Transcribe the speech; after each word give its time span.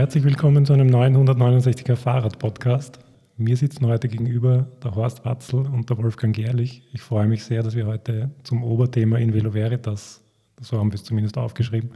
Herzlich 0.00 0.24
willkommen 0.24 0.64
zu 0.64 0.72
einem 0.72 0.86
neuen 0.86 1.14
169er 1.14 1.94
Fahrrad-Podcast. 1.94 3.00
Mir 3.36 3.54
sitzen 3.54 3.86
heute 3.86 4.08
gegenüber 4.08 4.66
der 4.82 4.94
Horst 4.94 5.26
Watzel 5.26 5.66
und 5.66 5.90
der 5.90 5.98
Wolfgang 5.98 6.34
Gerlich. 6.34 6.82
Ich 6.94 7.02
freue 7.02 7.26
mich 7.26 7.44
sehr, 7.44 7.62
dass 7.62 7.74
wir 7.74 7.86
heute 7.86 8.30
zum 8.42 8.64
Oberthema 8.64 9.18
in 9.18 9.34
Velo 9.34 9.52
Veritas, 9.52 10.22
so 10.58 10.78
haben 10.78 10.90
wir 10.90 10.94
es 10.94 11.04
zumindest 11.04 11.36
aufgeschrieben. 11.36 11.90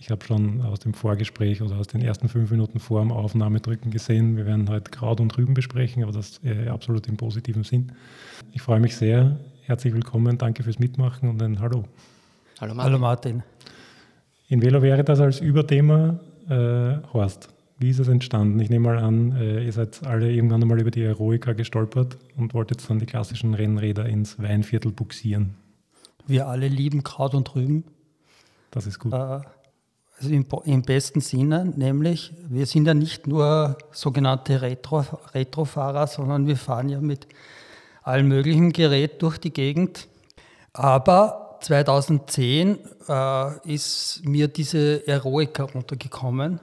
Ich 0.00 0.10
habe 0.10 0.24
schon 0.24 0.60
aus 0.62 0.80
dem 0.80 0.92
Vorgespräch 0.92 1.62
oder 1.62 1.76
aus 1.76 1.86
den 1.86 2.02
ersten 2.02 2.28
fünf 2.28 2.50
Minuten 2.50 2.80
vor 2.80 3.00
dem 3.00 3.12
Aufnahmedrücken 3.12 3.92
gesehen, 3.92 4.36
wir 4.36 4.44
werden 4.44 4.68
heute 4.68 4.90
Kraut 4.90 5.20
und 5.20 5.38
Rüben 5.38 5.54
besprechen, 5.54 6.02
aber 6.02 6.10
das 6.10 6.40
äh, 6.42 6.66
absolut 6.66 7.06
im 7.06 7.16
positiven 7.16 7.62
Sinn. 7.62 7.92
Ich 8.50 8.60
freue 8.60 8.80
mich 8.80 8.96
sehr. 8.96 9.38
Herzlich 9.62 9.94
willkommen, 9.94 10.36
danke 10.36 10.64
fürs 10.64 10.80
Mitmachen 10.80 11.28
und 11.28 11.40
ein 11.40 11.60
Hallo. 11.60 11.84
Hallo 12.60 12.74
Martin. 12.74 12.92
Hallo 12.92 12.98
Martin. 12.98 13.42
In 14.48 14.62
Velo 14.62 14.82
Veritas 14.82 15.20
als 15.20 15.38
Überthema, 15.38 16.18
äh, 16.48 17.02
Horst. 17.12 17.48
Wie 17.78 17.90
ist 17.90 17.98
es 17.98 18.08
entstanden? 18.08 18.60
Ich 18.60 18.68
nehme 18.68 18.88
mal 18.88 18.98
an, 18.98 19.36
äh, 19.36 19.64
ihr 19.64 19.72
seid 19.72 20.04
alle 20.04 20.30
irgendwann 20.30 20.62
einmal 20.62 20.80
über 20.80 20.90
die 20.90 21.02
Eroica 21.02 21.54
gestolpert 21.54 22.18
und 22.36 22.52
wollt 22.52 22.70
jetzt 22.70 22.90
dann 22.90 22.98
die 22.98 23.06
klassischen 23.06 23.54
Rennräder 23.54 24.06
ins 24.06 24.38
Weinviertel 24.38 24.92
buxieren. 24.92 25.54
Wir 26.26 26.46
alle 26.46 26.68
lieben 26.68 27.02
Kraut 27.02 27.34
und 27.34 27.54
Rüben. 27.54 27.84
Das 28.70 28.86
ist 28.86 28.98
gut. 28.98 29.14
Äh, 29.14 29.16
also 29.16 30.30
im, 30.30 30.46
im, 30.64 30.82
besten 30.82 31.22
Sinne, 31.22 31.64
nämlich, 31.64 32.34
wir 32.48 32.66
sind 32.66 32.86
ja 32.86 32.92
nicht 32.92 33.26
nur 33.26 33.78
sogenannte 33.92 34.60
Retro, 34.60 35.04
Retrofahrer, 35.32 36.06
sondern 36.06 36.46
wir 36.46 36.56
fahren 36.56 36.90
ja 36.90 37.00
mit 37.00 37.26
allem 38.02 38.28
möglichen 38.28 38.72
Gerät 38.72 39.22
durch 39.22 39.38
die 39.38 39.52
Gegend. 39.52 40.06
Aber 40.74 41.49
2010 41.60 42.78
äh, 43.08 43.72
ist 43.72 44.22
mir 44.24 44.48
diese 44.48 45.06
Eroica 45.06 45.64
runtergekommen 45.64 46.60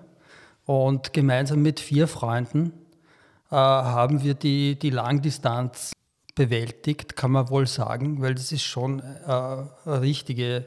und 0.66 1.14
gemeinsam 1.14 1.62
mit 1.62 1.80
vier 1.80 2.08
Freunden 2.08 2.74
äh, 3.52 3.56
haben 3.56 4.24
wir 4.24 4.34
die, 4.34 4.78
die 4.78 4.90
Langdistanz 4.90 5.94
bewältigt, 6.36 7.16
kann 7.16 7.32
man 7.32 7.50
wohl 7.50 7.68
sagen, 7.68 8.22
weil 8.22 8.36
das 8.36 8.52
ist 8.52 8.64
schon 8.64 9.00
äh, 9.00 9.04
eine 9.26 10.02
richtige 10.02 10.66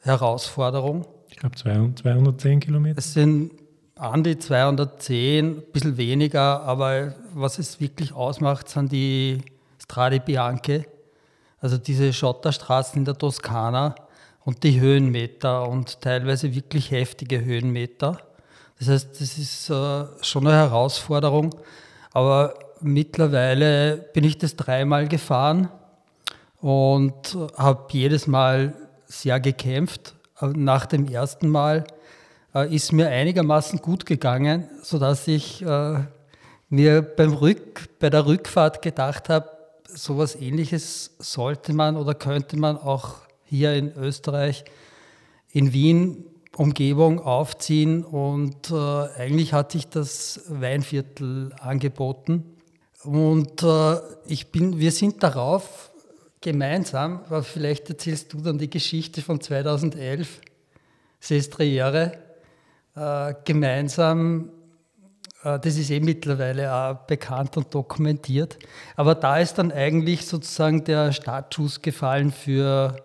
Herausforderung. 0.00 1.06
Ich 1.28 1.36
glaube 1.36 1.56
210 1.56 2.60
Kilometer. 2.60 2.98
Es 2.98 3.14
sind 3.14 3.52
an 3.96 4.24
die 4.24 4.38
210, 4.38 5.46
ein 5.46 5.62
bisschen 5.72 5.96
weniger, 5.96 6.62
aber 6.62 7.14
was 7.34 7.58
es 7.58 7.80
wirklich 7.80 8.12
ausmacht, 8.12 8.68
sind 8.68 8.90
die 8.90 9.42
Strade 9.78 10.20
Bianche, 10.20 10.86
also 11.62 11.78
diese 11.78 12.12
Schotterstraßen 12.12 12.98
in 12.98 13.04
der 13.04 13.16
Toskana 13.16 13.94
und 14.44 14.64
die 14.64 14.80
Höhenmeter 14.80 15.68
und 15.68 16.00
teilweise 16.00 16.54
wirklich 16.54 16.90
heftige 16.90 17.42
Höhenmeter. 17.44 18.18
Das 18.78 18.88
heißt, 18.88 19.20
das 19.20 19.38
ist 19.38 19.70
äh, 19.70 20.04
schon 20.22 20.46
eine 20.46 20.56
Herausforderung. 20.56 21.54
Aber 22.12 22.54
mittlerweile 22.80 23.96
bin 24.12 24.24
ich 24.24 24.38
das 24.38 24.56
dreimal 24.56 25.06
gefahren 25.06 25.68
und 26.60 27.38
habe 27.56 27.86
jedes 27.92 28.26
Mal 28.26 28.74
sehr 29.06 29.38
gekämpft. 29.38 30.14
Nach 30.40 30.86
dem 30.86 31.06
ersten 31.06 31.48
Mal 31.48 31.84
äh, 32.54 32.74
ist 32.74 32.92
mir 32.92 33.08
einigermaßen 33.08 33.78
gut 33.78 34.04
gegangen, 34.04 34.68
sodass 34.82 35.28
ich 35.28 35.62
äh, 35.62 36.00
mir 36.68 37.02
beim 37.02 37.34
Rück, 37.34 37.88
bei 38.00 38.10
der 38.10 38.26
Rückfahrt 38.26 38.82
gedacht 38.82 39.28
habe, 39.28 39.48
sowas 39.94 40.34
ähnliches 40.34 41.12
sollte 41.18 41.72
man 41.72 41.96
oder 41.96 42.14
könnte 42.14 42.56
man 42.56 42.76
auch 42.76 43.16
hier 43.44 43.74
in 43.74 43.92
Österreich, 43.94 44.64
in 45.50 45.72
Wien 45.72 46.24
Umgebung 46.56 47.18
aufziehen 47.18 48.04
und 48.04 48.70
äh, 48.70 48.74
eigentlich 48.74 49.52
hat 49.54 49.72
sich 49.72 49.88
das 49.88 50.42
Weinviertel 50.48 51.52
angeboten. 51.58 52.44
Und 53.04 53.62
äh, 53.62 53.96
ich 54.26 54.52
bin, 54.52 54.78
wir 54.78 54.92
sind 54.92 55.22
darauf 55.22 55.90
gemeinsam, 56.40 57.22
aber 57.26 57.42
vielleicht 57.42 57.88
erzählst 57.88 58.32
du 58.32 58.42
dann 58.42 58.58
die 58.58 58.68
Geschichte 58.68 59.22
von 59.22 59.40
2011, 59.40 60.40
Sestriere, 61.20 62.18
äh, 62.94 63.34
gemeinsam, 63.44 64.50
das 65.42 65.76
ist 65.76 65.90
eh 65.90 66.00
mittlerweile 66.00 66.72
auch 66.72 66.94
bekannt 67.06 67.56
und 67.56 67.74
dokumentiert, 67.74 68.58
aber 68.96 69.14
da 69.14 69.38
ist 69.38 69.54
dann 69.54 69.72
eigentlich 69.72 70.26
sozusagen 70.26 70.84
der 70.84 71.12
Startschuss 71.12 71.82
gefallen 71.82 72.30
für, 72.30 72.96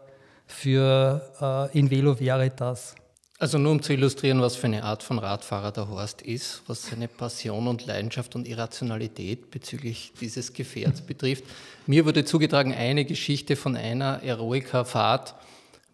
für 0.45 1.69
äh, 1.73 1.77
In 1.77 1.89
Velo 1.89 2.19
Veritas. 2.19 2.95
Also 3.39 3.59
nur 3.59 3.71
um 3.71 3.81
zu 3.83 3.93
illustrieren, 3.93 4.41
was 4.41 4.55
für 4.55 4.65
eine 4.65 4.83
Art 4.83 5.03
von 5.03 5.19
Radfahrer 5.19 5.71
der 5.71 5.89
Horst 5.89 6.23
ist, 6.23 6.63
was 6.65 6.87
seine 6.87 7.07
Passion 7.07 7.67
und 7.67 7.85
Leidenschaft 7.85 8.35
und 8.35 8.47
Irrationalität 8.47 9.51
bezüglich 9.51 10.11
dieses 10.19 10.53
Gefährts 10.53 11.01
betrifft. 11.01 11.43
Mir 11.85 12.05
wurde 12.05 12.25
zugetragen 12.25 12.73
eine 12.73 13.05
Geschichte 13.05 13.55
von 13.55 13.75
einer 13.75 14.23
Eroica-Fahrt, 14.23 15.35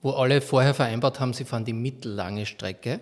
wo 0.01 0.11
alle 0.11 0.39
vorher 0.39 0.73
vereinbart 0.73 1.19
haben, 1.19 1.33
sie 1.33 1.43
fahren 1.43 1.65
die 1.65 1.73
mittellange 1.73 2.45
Strecke. 2.45 3.01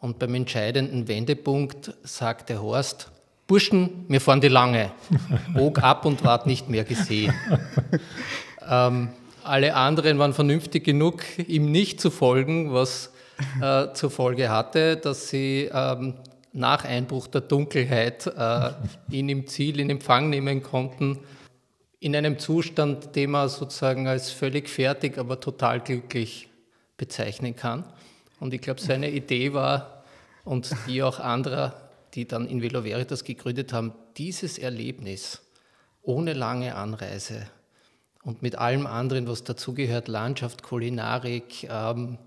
Und 0.00 0.18
beim 0.18 0.34
entscheidenden 0.34 1.08
Wendepunkt 1.08 1.92
sagt 2.02 2.48
der 2.48 2.62
Horst, 2.62 3.10
Burschen, 3.46 4.06
wir 4.08 4.20
fahren 4.20 4.40
die 4.40 4.48
lange. 4.48 4.92
Bog 5.54 5.82
ab 5.82 6.06
und 6.06 6.24
ward 6.24 6.46
nicht 6.46 6.68
mehr 6.68 6.84
gesehen. 6.84 7.34
ähm, 8.68 9.10
alle 9.44 9.74
anderen 9.74 10.18
waren 10.18 10.32
vernünftig 10.32 10.84
genug, 10.84 11.22
ihm 11.46 11.70
nicht 11.70 12.00
zu 12.00 12.10
folgen, 12.10 12.72
was 12.72 13.10
äh, 13.60 13.92
zur 13.92 14.10
Folge 14.10 14.50
hatte, 14.50 14.96
dass 14.96 15.28
sie 15.28 15.70
ähm, 15.72 16.14
nach 16.52 16.84
Einbruch 16.84 17.26
der 17.26 17.42
Dunkelheit 17.42 18.26
äh, 18.26 18.70
ihn 19.10 19.28
im 19.28 19.46
Ziel 19.46 19.80
in 19.80 19.90
Empfang 19.90 20.30
nehmen 20.30 20.62
konnten, 20.62 21.18
in 22.00 22.16
einem 22.16 22.38
Zustand, 22.38 23.14
den 23.16 23.32
man 23.32 23.48
sozusagen 23.48 24.08
als 24.08 24.30
völlig 24.30 24.68
fertig, 24.68 25.18
aber 25.18 25.40
total 25.40 25.80
glücklich 25.80 26.48
bezeichnen 26.96 27.54
kann. 27.54 27.84
Und 28.40 28.52
ich 28.54 28.60
glaube, 28.60 28.80
seine 28.80 29.10
Idee 29.10 29.52
war, 29.52 30.00
und 30.44 30.74
die 30.86 31.02
auch 31.02 31.20
anderer, 31.20 31.74
die 32.14 32.26
dann 32.26 32.48
in 32.48 32.62
Velo 32.62 32.82
Veritas 32.82 33.24
gegründet 33.24 33.72
haben, 33.72 33.92
dieses 34.16 34.58
Erlebnis 34.58 35.42
ohne 36.02 36.32
lange 36.32 36.74
Anreise 36.74 37.46
und 38.22 38.42
mit 38.42 38.56
allem 38.56 38.86
anderen, 38.86 39.28
was 39.28 39.44
dazugehört, 39.44 40.08
Landschaft, 40.08 40.62
Kulinarik, 40.62 41.68
ähm, 41.70 42.18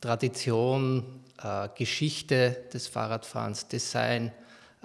Tradition, 0.00 1.24
äh, 1.42 1.68
Geschichte 1.76 2.64
des 2.72 2.86
Fahrradfahrens, 2.86 3.68
Design, 3.68 4.30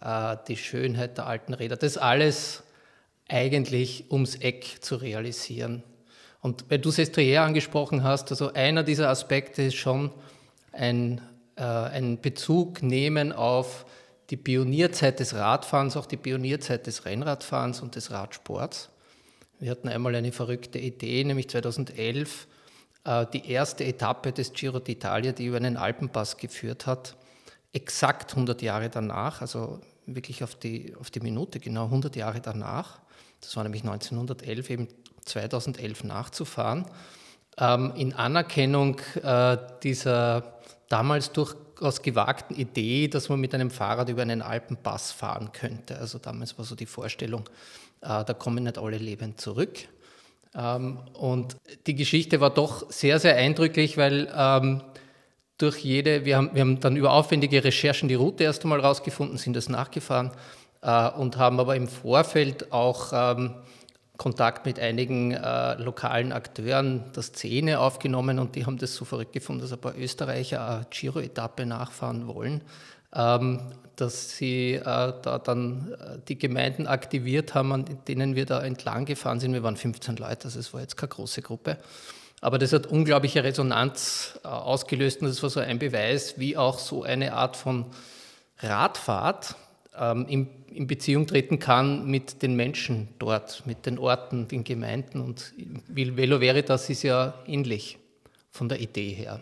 äh, 0.02 0.38
die 0.48 0.58
Schönheit 0.58 1.18
der 1.18 1.28
alten 1.28 1.54
Räder, 1.54 1.76
das 1.76 1.98
alles 1.98 2.64
eigentlich 3.28 4.06
ums 4.12 4.36
Eck 4.36 4.78
zu 4.82 4.96
realisieren. 4.96 5.84
Und 6.42 6.66
weil 6.70 6.80
du 6.80 6.92
Sestriere 6.92 7.44
angesprochen 7.44 8.04
hast, 8.04 8.32
also 8.32 8.52
einer 8.54 8.84
dieser 8.84 9.10
Aspekte 9.10 9.64
ist 9.64 9.76
schon 9.76 10.12
ein, 10.74 11.22
äh, 11.56 11.64
ein 11.64 12.20
Bezug 12.22 12.84
nehmen 12.84 13.32
auf 13.32 13.86
die 14.30 14.38
Pionierzeit 14.38 15.20
des 15.20 15.36
Radfahrens, 15.36 15.96
auch 15.96 16.06
die 16.06 16.18
Pionierzeit 16.18 16.88
des 16.88 17.06
Rennradfahrens 17.06 17.82
und 17.82 17.96
des 17.96 18.12
Radsports. 18.12 18.90
Wir 19.60 19.72
hatten 19.72 19.88
einmal 19.88 20.16
eine 20.16 20.32
verrückte 20.32 20.80
Idee, 20.80 21.24
nämlich 21.24 21.50
2011 21.50 22.48
äh, 23.06 23.26
die 23.32 23.50
erste 23.50 23.86
Etappe 23.86 24.32
des 24.32 24.54
Giro 24.54 24.80
d'Italia, 24.80 25.32
die 25.32 25.46
über 25.46 25.58
einen 25.58 25.78
Alpenpass 25.78 26.38
geführt 26.38 26.86
hat, 26.86 27.16
exakt 27.72 28.32
100 28.32 28.62
Jahre 28.62 28.90
danach, 28.90 29.42
also 29.42 29.80
wirklich 30.06 30.44
auf 30.44 30.56
die, 30.56 30.96
auf 31.00 31.12
die 31.12 31.20
Minute 31.20 31.60
genau 31.60 31.86
100 31.86 32.16
Jahre 32.16 32.42
danach, 32.42 33.00
das 33.42 33.56
war 33.56 33.64
nämlich 33.64 33.84
1911, 33.84 34.70
eben 34.70 34.88
2011 35.26 36.04
nachzufahren, 36.04 36.86
ähm, 37.58 37.94
in 37.96 38.14
Anerkennung 38.14 39.00
äh, 39.22 39.58
dieser 39.84 40.60
damals 40.90 41.32
durchaus 41.32 42.02
gewagten 42.02 42.56
Idee, 42.56 43.08
dass 43.08 43.30
man 43.30 43.40
mit 43.40 43.54
einem 43.54 43.72
Fahrrad 43.72 44.10
über 44.10 44.22
einen 44.22 44.42
Alpenpass 44.42 45.12
fahren 45.12 45.52
könnte. 45.52 45.98
Also 45.98 46.20
damals 46.20 46.58
war 46.58 46.66
so 46.66 46.76
die 46.76 46.86
Vorstellung, 46.86 47.50
äh, 48.02 48.24
da 48.24 48.34
kommen 48.34 48.64
nicht 48.64 48.78
alle 48.78 48.98
lebend 48.98 49.42
zurück. 49.42 49.80
Ähm, 50.56 51.00
und 51.14 51.58
die 51.88 51.96
Geschichte 51.96 52.42
war 52.42 52.52
doch 52.52 52.92
sehr, 52.92 53.20
sehr 53.20 53.36
eindrücklich, 53.36 53.98
weil 53.98 54.32
ähm, 54.36 54.82
durch 55.58 55.80
jede, 55.80 56.26
wir 56.26 56.38
haben, 56.38 56.52
wir 56.54 56.62
haben 56.62 56.80
dann 56.80 56.96
über 56.96 57.14
aufwendige 57.14 57.64
Recherchen 57.64 58.10
die 58.10 58.16
Route 58.16 58.44
erst 58.44 58.64
einmal 58.64 58.80
rausgefunden, 58.80 59.38
sind 59.38 59.56
das 59.56 59.70
nachgefahren 59.70 60.32
äh, 60.82 61.10
und 61.10 61.38
haben 61.38 61.60
aber 61.60 61.76
im 61.76 61.88
Vorfeld 61.88 62.72
auch 62.72 63.12
ähm, 63.14 63.56
Kontakt 64.18 64.66
mit 64.66 64.80
einigen 64.80 65.32
äh, 65.32 65.74
lokalen 65.82 66.32
Akteuren 66.32 67.12
der 67.16 67.24
Szene 67.24 67.80
aufgenommen 67.80 68.40
und 68.40 68.56
die 68.56 68.66
haben 68.66 68.78
das 68.78 68.96
so 68.96 69.06
verrückt 69.06 69.34
gefunden, 69.34 69.62
dass 69.62 69.74
ein 69.74 69.80
paar 69.80 69.98
Österreicher 69.98 70.68
eine 70.68 70.86
Giro-Etappe 70.90 71.66
nachfahren 71.66 72.28
wollen. 72.28 72.62
Ähm, 73.16 73.60
dass 73.96 74.38
sie 74.38 74.74
äh, 74.74 74.82
da 74.84 75.40
dann 75.44 75.94
äh, 75.94 76.18
die 76.28 76.38
Gemeinden 76.38 76.88
aktiviert 76.88 77.54
haben, 77.54 77.72
an 77.72 77.86
denen 78.08 78.36
wir 78.36 78.46
da 78.46 78.62
entlang 78.62 79.06
gefahren 79.06 79.40
sind. 79.40 79.54
Wir 79.54 79.64
waren 79.64 79.78
15 79.78 80.16
Leute, 80.16 80.46
also 80.46 80.60
es 80.60 80.74
war 80.74 80.82
jetzt 80.82 80.98
keine 80.98 81.10
große 81.10 81.42
Gruppe. 81.42 81.78
Aber 82.42 82.58
das 82.58 82.74
hat 82.74 82.88
unglaubliche 82.88 83.44
Resonanz 83.44 84.40
äh, 84.44 84.48
ausgelöst 84.48 85.22
und 85.22 85.28
das 85.28 85.42
war 85.44 85.50
so 85.50 85.60
ein 85.60 85.80
Beweis, 85.80 86.40
wie 86.40 86.58
auch 86.58 86.80
so 86.80 87.04
eine 87.04 87.34
Art 87.34 87.56
von 87.56 87.86
Radfahrt 88.60 89.56
ähm, 89.98 90.26
in, 90.28 90.48
in, 90.74 90.88
Beziehung 90.88 91.28
treten 91.28 91.60
kann 91.60 92.10
mit 92.10 92.42
den 92.42 92.56
Menschen 92.56 93.10
dort, 93.20 93.64
mit 93.66 93.86
den 93.86 93.98
Orten, 94.00 94.48
den 94.48 94.64
Gemeinden. 94.64 95.22
Und 95.22 95.54
Velo 95.88 96.42
Veritas 96.42 96.90
ist 96.90 97.04
ja 97.04 97.34
ähnlich 97.46 97.98
von 98.52 98.70
der 98.70 98.80
Idee 98.80 99.10
her. 99.10 99.42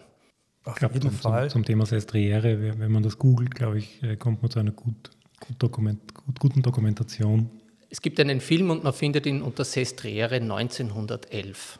Auf 0.63 0.75
glaub, 0.75 0.93
jeden 0.93 1.11
Fall. 1.11 1.49
Zum, 1.49 1.61
zum 1.61 1.65
Thema 1.65 1.85
Sestriere, 1.85 2.79
wenn 2.79 2.91
man 2.91 3.03
das 3.03 3.17
googelt, 3.17 3.55
glaube 3.55 3.79
ich, 3.79 4.01
äh, 4.03 4.15
kommt 4.15 4.41
man 4.41 4.51
zu 4.51 4.59
einer 4.59 4.71
gut, 4.71 5.09
gut 5.39 5.55
Dokument, 5.59 6.13
gut, 6.13 6.39
guten 6.39 6.61
Dokumentation. 6.61 7.49
Es 7.89 8.01
gibt 8.01 8.19
einen 8.19 8.39
Film 8.39 8.69
und 8.69 8.83
man 8.83 8.93
findet 8.93 9.25
ihn 9.25 9.41
unter 9.41 9.65
Sestriere 9.65 10.35
1911. 10.35 11.79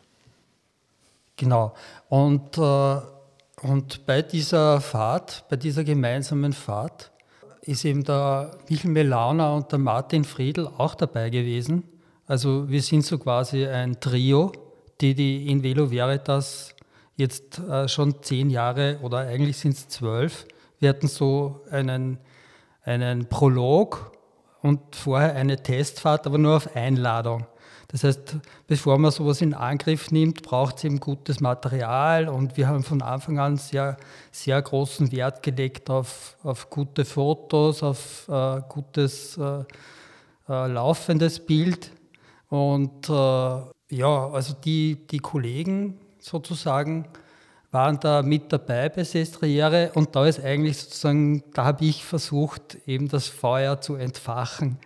Genau. 1.38 1.74
Und, 2.10 2.58
äh, 2.58 2.98
und 3.62 4.06
bei 4.06 4.22
dieser 4.22 4.82
Fahrt, 4.82 5.46
bei 5.50 5.56
dieser 5.56 5.84
gemeinsamen 5.84 6.54
Fahrt, 6.54 7.11
ist 7.62 7.86
eben 7.86 8.04
der 8.04 8.58
Michael 8.70 8.92
Melauner 8.92 9.54
und 9.54 9.72
der 9.72 9.80
Martin 9.80 10.24
Friedl 10.24 10.68
auch 10.78 10.96
dabei 10.96 11.30
gewesen. 11.30 11.84
Also 12.28 12.70
wir 12.70 12.82
sind 12.82 13.06
so 13.06 13.18
quasi 13.18 13.66
ein 13.68 14.00
Trio, 14.00 14.52
die 15.00 15.14
die 15.14 15.48
in 15.50 15.64
Velo 15.64 15.92
Veritas 15.92 16.76
jetzt 17.16 17.60
äh, 17.60 17.88
schon 17.88 18.22
zehn 18.24 18.50
Jahre 18.50 19.00
oder 19.02 19.20
eigentlich 19.20 19.58
sind 19.58 19.74
es 19.74 19.88
zwölf. 19.88 20.46
Wir 20.80 20.90
hatten 20.90 21.08
so 21.08 21.62
einen, 21.70 22.18
einen 22.84 23.28
Prolog 23.28 24.12
und 24.62 24.96
vorher 24.96 25.36
eine 25.36 25.62
Testfahrt, 25.62 26.26
aber 26.26 26.38
nur 26.38 26.58
auf 26.58 26.76
Einladung. 26.76 27.46
Das 27.92 28.06
heißt, 28.06 28.38
bevor 28.68 28.98
man 28.98 29.12
sowas 29.12 29.42
in 29.42 29.54
Angriff 29.54 30.12
nimmt, 30.12 30.44
braucht 30.44 30.78
es 30.78 30.86
eben 30.86 31.00
gutes 31.02 31.42
Material 31.42 32.30
und 32.30 32.56
wir 32.56 32.68
haben 32.68 32.84
von 32.84 33.02
Anfang 33.02 33.38
an 33.38 33.58
sehr, 33.58 33.98
sehr 34.32 34.62
großen 34.62 35.12
Wert 35.12 35.44
gelegt 35.44 35.90
auf, 35.90 36.38
auf 36.42 36.70
gute 36.70 37.04
Fotos, 37.04 37.84
auf 37.84 38.30
äh, 38.30 38.62
gutes 38.70 39.38
äh, 39.38 39.64
äh, 40.48 40.68
laufendes 40.68 41.46
Bild. 41.46 41.92
Und 42.48 43.10
äh, 43.10 43.12
ja, 43.12 44.30
also 44.32 44.54
die, 44.64 44.98
die 45.10 45.20
Kollegen 45.20 46.00
sozusagen 46.20 47.06
waren 47.72 48.00
da 48.00 48.22
mit 48.22 48.52
dabei 48.54 48.90
bei 48.90 49.04
Sestriere 49.04 49.92
und 49.96 50.16
da 50.16 50.26
ist 50.26 50.44
eigentlich 50.44 50.78
sozusagen, 50.78 51.44
da 51.54 51.66
habe 51.66 51.86
ich 51.86 52.04
versucht, 52.04 52.78
eben 52.86 53.08
das 53.08 53.28
Feuer 53.28 53.80
zu 53.82 53.96
entfachen. 53.96 54.78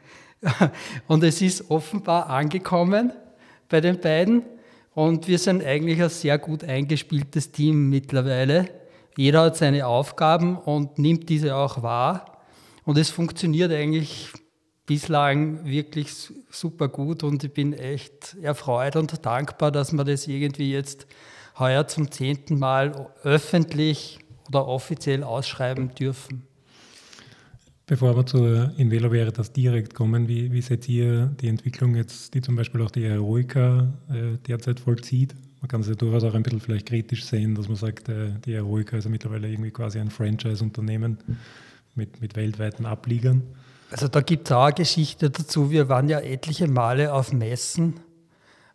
Und 1.08 1.24
es 1.24 1.42
ist 1.42 1.70
offenbar 1.70 2.30
angekommen 2.30 3.14
bei 3.70 3.82
den 3.82 4.00
beiden 4.00 4.44
und 4.94 5.28
wir 5.28 5.40
sind 5.40 5.64
eigentlich 5.64 6.02
ein 6.02 6.10
sehr 6.10 6.38
gut 6.38 6.64
eingespieltes 6.64 7.52
Team 7.52 7.90
mittlerweile. 7.90 8.70
Jeder 9.18 9.42
hat 9.42 9.58
seine 9.58 9.88
Aufgaben 9.88 10.58
und 10.58 10.98
nimmt 10.98 11.30
diese 11.30 11.56
auch 11.56 11.84
wahr 11.84 12.40
und 12.86 12.98
es 12.98 13.10
funktioniert 13.10 13.72
eigentlich 13.72 14.32
bislang 14.86 15.66
wirklich 15.66 16.14
super 16.50 16.88
gut 16.88 17.24
und 17.24 17.44
ich 17.44 17.54
bin 17.54 17.74
echt 17.74 18.38
erfreut 18.42 18.96
und 18.96 19.26
dankbar, 19.26 19.72
dass 19.72 19.92
wir 19.94 20.04
das 20.04 20.28
irgendwie 20.28 20.72
jetzt 20.72 21.08
heuer 21.58 21.88
zum 21.88 22.12
zehnten 22.12 22.60
Mal 22.60 23.12
öffentlich 23.24 24.20
oder 24.48 24.68
offiziell 24.68 25.24
ausschreiben 25.24 25.96
dürfen. 25.96 26.48
Bevor 27.88 28.16
wir 28.16 28.26
zur 28.26 28.72
Invelo 28.78 29.12
Veritas 29.12 29.52
direkt 29.52 29.94
kommen, 29.94 30.28
wie, 30.28 30.52
wie 30.52 30.62
seht 30.62 30.90
ihr 30.90 31.28
die 31.40 31.48
Entwicklung 31.48 31.96
jetzt, 31.96 32.34
die 32.34 32.42
zum 32.42 32.56
Beispiel 32.56 32.82
auch 32.82 32.90
die 32.90 33.04
Heroica 33.04 33.88
äh, 34.10 34.38
derzeit 34.48 34.80
vollzieht? 34.80 35.36
Man 35.62 35.68
kann 35.68 35.82
es 35.82 35.88
ja 35.88 35.94
durchaus 35.94 36.24
auch 36.24 36.34
ein 36.34 36.42
bisschen 36.42 36.60
vielleicht 36.60 36.88
kritisch 36.88 37.24
sehen, 37.26 37.54
dass 37.54 37.68
man 37.68 37.78
sagt, 37.78 38.10
äh, 38.10 38.32
die 38.44 38.56
Heroica 38.56 38.98
ist 38.98 39.04
ja 39.04 39.12
mittlerweile 39.12 39.50
irgendwie 39.50 39.70
quasi 39.70 40.00
ein 40.00 40.10
Franchise-Unternehmen 40.10 41.20
mit, 41.94 42.22
mit 42.22 42.36
weltweiten 42.36 42.88
Abliegern. 42.88 43.44
Also 43.92 44.08
da 44.08 44.22
gibt 44.22 44.48
es 44.48 44.52
auch 44.52 44.66
eine 44.66 44.74
Geschichte 44.74 45.30
dazu. 45.30 45.70
Wir 45.70 45.88
waren 45.88 46.10
ja 46.10 46.20
etliche 46.20 46.68
Male 46.68 47.14
auf 47.14 47.34
Messen 47.34 48.00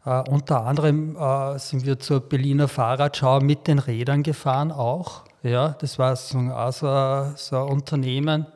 Uh, 0.06 0.22
unter 0.30 0.64
anderem 0.64 1.14
uh, 1.14 1.58
sind 1.58 1.84
wir 1.84 1.98
zur 1.98 2.20
Berliner 2.20 2.68
Fahrradschau 2.68 3.40
mit 3.40 3.66
den 3.66 3.78
Rädern 3.78 4.22
gefahren 4.22 4.72
auch. 4.72 5.24
Ja, 5.42 5.76
das 5.78 5.98
war 5.98 6.16
so, 6.16 6.38
also, 6.38 7.34
so 7.36 7.56
ein 7.56 7.68
Unternehmen, 7.68 8.46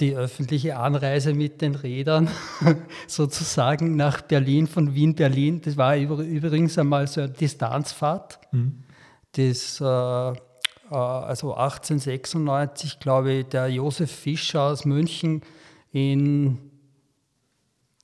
die 0.00 0.14
öffentliche 0.14 0.76
Anreise 0.76 1.32
mit 1.32 1.62
den 1.62 1.74
Rädern 1.74 2.28
sozusagen 3.06 3.96
nach 3.96 4.20
Berlin, 4.20 4.66
von 4.66 4.94
Wien, 4.94 5.14
Berlin. 5.14 5.62
Das 5.62 5.78
war 5.78 5.96
übrigens 5.96 6.76
einmal 6.76 7.06
so 7.06 7.22
eine 7.22 7.30
Distanzfahrt. 7.30 8.38
Mhm. 8.52 8.82
Das, 9.32 9.80
also 9.80 11.54
1896, 11.54 13.00
glaube 13.00 13.32
ich, 13.32 13.46
der 13.46 13.68
Josef 13.68 14.10
Fischer 14.10 14.64
aus 14.64 14.84
München 14.84 15.40
in, 15.92 16.58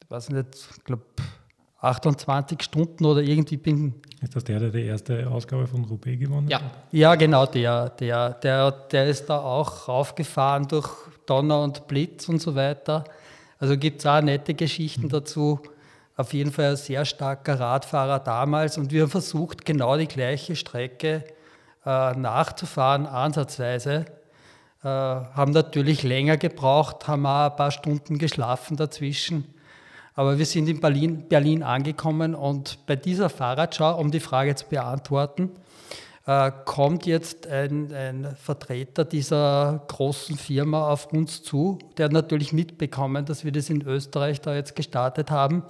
ich 0.03 0.11
weiß 0.11 0.31
nicht, 0.31 0.47
ich 0.77 0.85
glaube, 0.85 1.03
28 1.81 2.63
Stunden 2.63 3.05
oder 3.05 3.23
irgendwie 3.23 3.56
bin. 3.56 3.95
Ist 4.21 4.37
das 4.37 4.45
der, 4.45 4.61
der 4.61 4.71
die 4.71 4.85
erste 4.85 5.29
Ausgabe 5.29 5.67
von 5.67 5.85
Roubaix 5.85 6.21
gewonnen 6.21 6.49
ja. 6.49 6.61
hat? 6.61 6.71
Ja, 6.93 7.15
genau, 7.15 7.47
der, 7.47 7.89
der, 7.91 8.35
der, 8.35 8.71
der 8.71 9.06
ist 9.06 9.27
da 9.27 9.41
auch 9.41 9.89
raufgefahren 9.89 10.69
durch 10.69 10.91
Donner 11.31 11.62
und 11.62 11.87
Blitz 11.87 12.29
und 12.29 12.43
so 12.43 12.56
weiter. 12.56 13.05
Also 13.61 13.77
gibt 13.77 14.00
es 14.00 14.06
auch 14.06 14.21
nette 14.21 14.55
Geschichten 14.55 15.05
mhm. 15.05 15.11
dazu. 15.11 15.61
Auf 16.17 16.35
jeden 16.35 16.50
Fall 16.50 16.71
ein 16.71 16.77
sehr 16.77 17.05
starker 17.05 17.61
Radfahrer 17.61 18.19
damals 18.19 18.77
und 18.77 18.91
wir 18.91 19.03
haben 19.03 19.11
versucht, 19.11 19.65
genau 19.65 19.97
die 19.97 20.09
gleiche 20.09 20.56
Strecke 20.56 21.25
äh, 21.87 22.12
nachzufahren, 22.15 23.06
ansatzweise. 23.06 24.06
Äh, 24.82 24.88
haben 24.88 25.53
natürlich 25.53 26.03
länger 26.03 26.37
gebraucht, 26.37 27.06
haben 27.06 27.25
auch 27.27 27.50
ein 27.50 27.56
paar 27.56 27.71
Stunden 27.71 28.19
geschlafen 28.19 28.77
dazwischen. 28.77 29.44
Aber 30.15 30.37
wir 30.38 30.47
sind 30.47 30.69
in 30.69 30.81
Berlin, 30.81 31.29
Berlin 31.29 31.62
angekommen 31.62 32.35
und 32.35 32.85
bei 32.87 32.97
dieser 32.97 33.31
Fahrradschau, 33.31 33.99
um 33.99 34.11
die 34.11 34.21
Frage 34.21 34.55
zu 34.56 34.67
beantworten, 34.67 35.50
äh, 36.31 36.53
kommt 36.65 37.06
jetzt 37.06 37.49
ein, 37.49 37.93
ein, 37.93 38.37
Vertreter 38.37 39.05
dieser 39.05 39.82
großen 39.88 40.37
Firma 40.37 40.88
auf 40.88 41.12
uns 41.12 41.43
zu, 41.43 41.81
der 41.97 42.05
hat 42.05 42.12
natürlich 42.12 42.53
mitbekommen, 42.53 43.25
dass 43.25 43.44
wir 43.44 43.50
das 43.50 43.69
in 43.69 43.82
Österreich 43.82 44.41
da 44.41 44.55
jetzt 44.55 44.77
gestartet 44.77 45.32
haben 45.32 45.65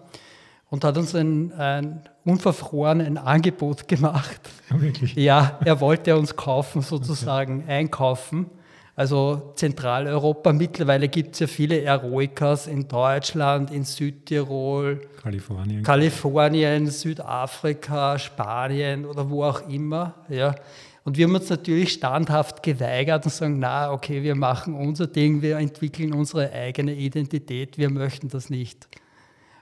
und 0.69 0.85
hat 0.85 0.99
uns 0.99 1.15
ein, 1.15 1.53
ein 1.55 2.03
unverfroren 2.27 3.01
ein 3.01 3.17
Angebot 3.17 3.89
gemacht. 3.89 4.41
Ja, 4.69 4.81
wirklich? 4.83 5.15
Ja, 5.15 5.59
er 5.65 5.81
wollte 5.81 6.15
uns 6.15 6.37
kaufen, 6.37 6.83
sozusagen 6.83 7.63
okay. 7.63 7.73
einkaufen. 7.79 8.51
Also 9.01 9.55
Zentraleuropa, 9.57 10.53
mittlerweile 10.53 11.09
gibt 11.09 11.33
es 11.33 11.39
ja 11.39 11.47
viele 11.47 11.81
Eroikas 11.81 12.67
in 12.67 12.87
Deutschland, 12.87 13.71
in 13.71 13.85
Südtirol, 13.85 15.01
Kalifornien, 15.23 15.83
Kalifornien 15.83 16.87
Südafrika, 16.87 18.19
Spanien 18.19 19.07
oder 19.07 19.31
wo 19.31 19.45
auch 19.45 19.67
immer. 19.71 20.17
Ja. 20.29 20.55
Und 21.03 21.17
wir 21.17 21.25
haben 21.25 21.35
uns 21.35 21.49
natürlich 21.49 21.95
standhaft 21.95 22.63
geweigert 22.63 23.25
und 23.25 23.31
sagen, 23.33 23.59
na, 23.59 23.91
okay, 23.91 24.23
wir 24.23 24.35
machen 24.35 24.75
unser 24.75 25.07
Ding, 25.07 25.41
wir 25.41 25.57
entwickeln 25.57 26.13
unsere 26.13 26.53
eigene 26.53 26.93
Identität, 26.93 27.79
wir 27.79 27.89
möchten 27.89 28.29
das 28.29 28.51
nicht. 28.51 28.87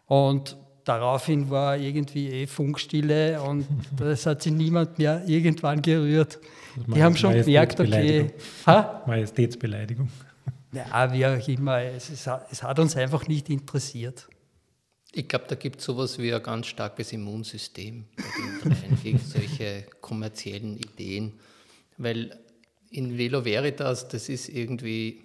Und 0.08 0.56
daraufhin 0.88 1.50
war 1.50 1.76
irgendwie 1.76 2.28
eh 2.28 2.46
Funkstille 2.46 3.42
und 3.42 3.66
es 4.00 4.24
hat 4.26 4.42
sich 4.42 4.52
niemand 4.52 4.98
mehr 4.98 5.22
irgendwann 5.26 5.82
gerührt. 5.82 6.38
Die 6.86 7.02
haben 7.02 7.16
schon 7.16 7.34
gemerkt, 7.34 7.78
okay. 7.78 8.30
Ha? 8.66 9.02
Majestätsbeleidigung. 9.06 10.08
Ja, 10.72 11.12
wie 11.12 11.26
auch 11.26 11.48
immer. 11.48 11.80
Es, 11.80 12.10
ist, 12.10 12.28
es 12.50 12.62
hat 12.62 12.78
uns 12.78 12.96
einfach 12.96 13.26
nicht 13.26 13.50
interessiert. 13.50 14.28
Ich 15.12 15.26
glaube, 15.26 15.46
da 15.48 15.54
gibt 15.54 15.80
es 15.80 15.86
sowas 15.86 16.18
wie 16.18 16.32
ein 16.32 16.42
ganz 16.42 16.66
starkes 16.66 17.12
Immunsystem 17.12 18.04
bei 18.64 18.96
den 19.04 19.18
solche 19.24 19.86
kommerziellen 20.00 20.76
Ideen. 20.76 21.32
Weil 21.96 22.38
in 22.90 23.18
Velo 23.18 23.44
Veritas, 23.44 24.08
das 24.08 24.28
ist 24.28 24.48
irgendwie, 24.48 25.22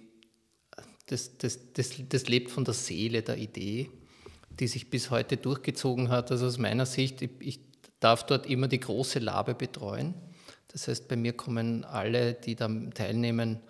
das, 1.06 1.36
das, 1.38 1.72
das, 1.74 1.92
das 2.08 2.28
lebt 2.28 2.50
von 2.50 2.64
der 2.64 2.74
Seele 2.74 3.22
der 3.22 3.36
Idee, 3.36 3.90
die 4.60 4.66
sich 4.68 4.90
bis 4.90 5.10
heute 5.10 5.36
durchgezogen 5.36 6.08
hat. 6.10 6.30
Also 6.30 6.46
aus 6.46 6.58
meiner 6.58 6.86
Sicht, 6.86 7.22
ich, 7.22 7.30
ich 7.40 7.60
darf 8.00 8.24
dort 8.26 8.46
immer 8.46 8.68
die 8.68 8.80
große 8.80 9.18
Labe 9.18 9.54
betreuen. 9.54 10.14
Das 10.68 10.88
heißt, 10.88 11.08
bei 11.08 11.16
mir 11.16 11.32
kommen 11.32 11.84
alle, 11.84 12.34
die 12.34 12.56
da 12.56 12.68
teilnehmen, 12.94 13.60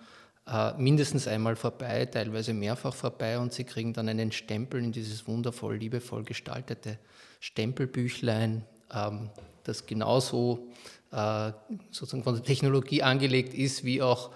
äh, 0.47 0.73
mindestens 0.77 1.27
einmal 1.27 1.55
vorbei, 1.55 2.05
teilweise 2.05 2.53
mehrfach 2.53 2.93
vorbei 2.93 3.39
und 3.39 3.53
sie 3.53 3.63
kriegen 3.63 3.93
dann 3.93 4.09
einen 4.09 4.31
Stempel 4.31 4.83
in 4.83 4.91
dieses 4.91 5.27
wundervoll, 5.27 5.77
liebevoll 5.77 6.23
gestaltete 6.23 6.99
Stempelbüchlein, 7.39 8.63
ähm, 8.93 9.29
das 9.63 9.85
genauso 9.85 10.67
äh, 11.11 11.51
sozusagen 11.91 12.23
von 12.23 12.35
der 12.35 12.43
Technologie 12.43 13.01
angelegt 13.01 13.53
ist, 13.53 13.83
wie 13.83 14.01
auch 14.01 14.31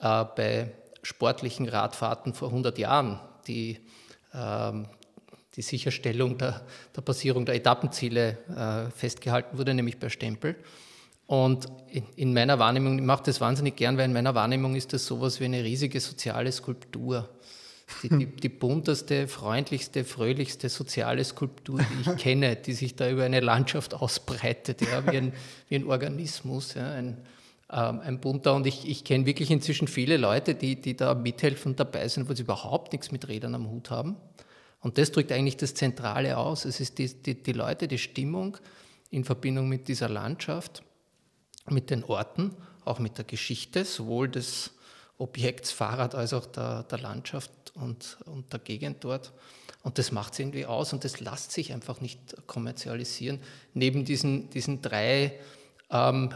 äh, 0.00 0.24
bei 0.36 0.72
sportlichen 1.02 1.68
Radfahrten 1.68 2.34
vor 2.34 2.48
100 2.48 2.78
Jahren, 2.78 3.20
die 3.46 3.78
ähm, 4.34 4.86
die 5.56 5.62
Sicherstellung 5.62 6.38
der, 6.38 6.64
der 6.96 7.02
Passierung 7.02 7.44
der 7.44 7.54
Etappenziele 7.54 8.38
festgehalten 8.96 9.58
wurde, 9.58 9.74
nämlich 9.74 9.98
per 9.98 10.08
Stempel. 10.08 10.56
Und 11.32 11.66
in, 11.88 12.04
in 12.16 12.34
meiner 12.34 12.58
Wahrnehmung, 12.58 12.98
ich 12.98 13.04
mache 13.04 13.22
das 13.24 13.40
wahnsinnig 13.40 13.76
gern, 13.76 13.96
weil 13.96 14.04
in 14.04 14.12
meiner 14.12 14.34
Wahrnehmung 14.34 14.74
ist 14.74 14.92
das 14.92 15.06
sowas 15.06 15.40
wie 15.40 15.46
eine 15.46 15.64
riesige 15.64 15.98
soziale 15.98 16.52
Skulptur. 16.52 17.28
Die, 18.02 18.08
die, 18.10 18.26
die, 18.36 18.48
bunteste, 18.50 19.28
freundlichste, 19.28 20.04
fröhlichste 20.04 20.68
soziale 20.68 21.24
Skulptur, 21.24 21.80
die 21.80 22.10
ich 22.10 22.16
kenne, 22.22 22.56
die 22.56 22.74
sich 22.74 22.96
da 22.96 23.08
über 23.08 23.24
eine 23.24 23.40
Landschaft 23.40 23.94
ausbreitet, 23.94 24.82
ja, 24.82 25.10
wie, 25.10 25.16
ein, 25.16 25.32
wie 25.70 25.76
ein 25.76 25.86
Organismus, 25.86 26.74
ja, 26.74 26.90
ein, 26.90 27.16
ähm, 27.70 28.00
ein 28.00 28.20
bunter. 28.20 28.54
Und 28.54 28.66
ich, 28.66 28.86
ich 28.86 29.02
kenne 29.04 29.24
wirklich 29.24 29.50
inzwischen 29.50 29.88
viele 29.88 30.18
Leute, 30.18 30.54
die, 30.54 30.82
die 30.82 30.96
da 30.96 31.14
mithelfen 31.14 31.76
dabei 31.76 32.08
sind, 32.08 32.28
wo 32.28 32.34
sie 32.34 32.42
überhaupt 32.42 32.92
nichts 32.92 33.10
mit 33.10 33.26
Rädern 33.28 33.54
am 33.54 33.70
Hut 33.70 33.90
haben. 33.90 34.16
Und 34.82 34.98
das 34.98 35.12
drückt 35.12 35.32
eigentlich 35.32 35.56
das 35.56 35.74
Zentrale 35.74 36.36
aus. 36.36 36.64
Es 36.64 36.80
ist 36.80 36.98
die, 36.98 37.08
die, 37.08 37.42
die 37.42 37.52
Leute, 37.52 37.88
die 37.88 37.98
Stimmung 37.98 38.58
in 39.10 39.24
Verbindung 39.24 39.68
mit 39.68 39.88
dieser 39.88 40.08
Landschaft, 40.08 40.82
mit 41.70 41.90
den 41.90 42.04
Orten, 42.04 42.54
auch 42.84 42.98
mit 42.98 43.16
der 43.16 43.24
Geschichte, 43.24 43.84
sowohl 43.84 44.28
des 44.28 44.72
Objekts 45.18 45.70
Fahrrad 45.70 46.14
als 46.14 46.32
auch 46.32 46.46
der, 46.46 46.82
der 46.82 46.98
Landschaft 46.98 47.50
und, 47.74 48.18
und 48.26 48.52
der 48.52 48.58
Gegend 48.58 49.04
dort. 49.04 49.32
Und 49.84 49.98
das 49.98 50.12
macht 50.12 50.32
es 50.32 50.40
irgendwie 50.40 50.66
aus 50.66 50.92
und 50.92 51.04
das 51.04 51.20
lässt 51.20 51.52
sich 51.52 51.72
einfach 51.72 52.00
nicht 52.00 52.46
kommerzialisieren. 52.46 53.40
Neben 53.74 54.04
diesen, 54.04 54.50
diesen 54.50 54.82
drei 54.82 55.38
ähm, 55.90 56.34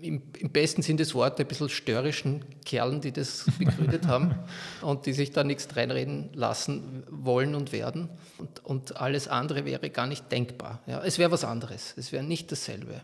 im, 0.00 0.22
im, 0.38 0.50
besten 0.50 0.82
Sinn 0.82 0.96
des 0.96 1.14
Wortes 1.14 1.40
ein 1.40 1.46
bisschen 1.46 1.68
störrischen 1.68 2.44
Kerlen, 2.64 3.00
die 3.00 3.12
das 3.12 3.46
begründet 3.58 4.06
haben 4.06 4.34
und 4.82 5.06
die 5.06 5.12
sich 5.12 5.32
da 5.32 5.44
nichts 5.44 5.68
reinreden 5.76 6.30
lassen 6.34 7.04
wollen 7.10 7.54
und 7.54 7.72
werden. 7.72 8.08
Und, 8.38 8.64
und 8.64 8.96
alles 8.96 9.28
andere 9.28 9.64
wäre 9.64 9.90
gar 9.90 10.06
nicht 10.06 10.30
denkbar. 10.32 10.82
Ja, 10.86 11.02
es 11.02 11.18
wäre 11.18 11.30
was 11.30 11.44
anderes, 11.44 11.94
es 11.96 12.12
wäre 12.12 12.24
nicht 12.24 12.50
dasselbe. 12.52 13.02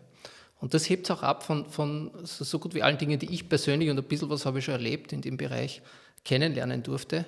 Und 0.60 0.74
das 0.74 0.88
hebt 0.90 1.06
es 1.06 1.10
auch 1.10 1.22
ab 1.22 1.42
von, 1.42 1.66
von 1.66 2.10
so 2.24 2.58
gut 2.58 2.74
wie 2.74 2.82
allen 2.82 2.98
Dingen, 2.98 3.18
die 3.18 3.32
ich 3.32 3.48
persönlich 3.48 3.88
und 3.88 3.98
ein 3.98 4.04
bisschen 4.04 4.28
was 4.28 4.44
habe 4.44 4.58
ich 4.58 4.66
schon 4.66 4.74
erlebt 4.74 5.12
in 5.12 5.22
dem 5.22 5.36
Bereich 5.36 5.80
kennenlernen 6.24 6.82
durfte. 6.82 7.24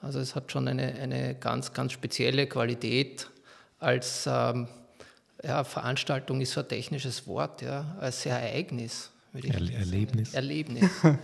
Also 0.00 0.20
es 0.20 0.36
hat 0.36 0.52
schon 0.52 0.68
eine, 0.68 0.94
eine 0.94 1.34
ganz, 1.34 1.72
ganz 1.72 1.92
spezielle 1.92 2.46
Qualität 2.46 3.28
als 3.80 4.28
ähm, 4.30 4.68
ja, 5.42 5.64
Veranstaltung 5.64 6.40
ist 6.40 6.52
so 6.52 6.60
ein 6.60 6.68
technisches 6.68 7.26
Wort, 7.26 7.62
ja, 7.62 7.96
als 8.00 8.24
Ereignis. 8.26 9.10
Er 9.34 9.54
Erlebnis. 9.54 10.34
Erlebnis. 10.34 10.90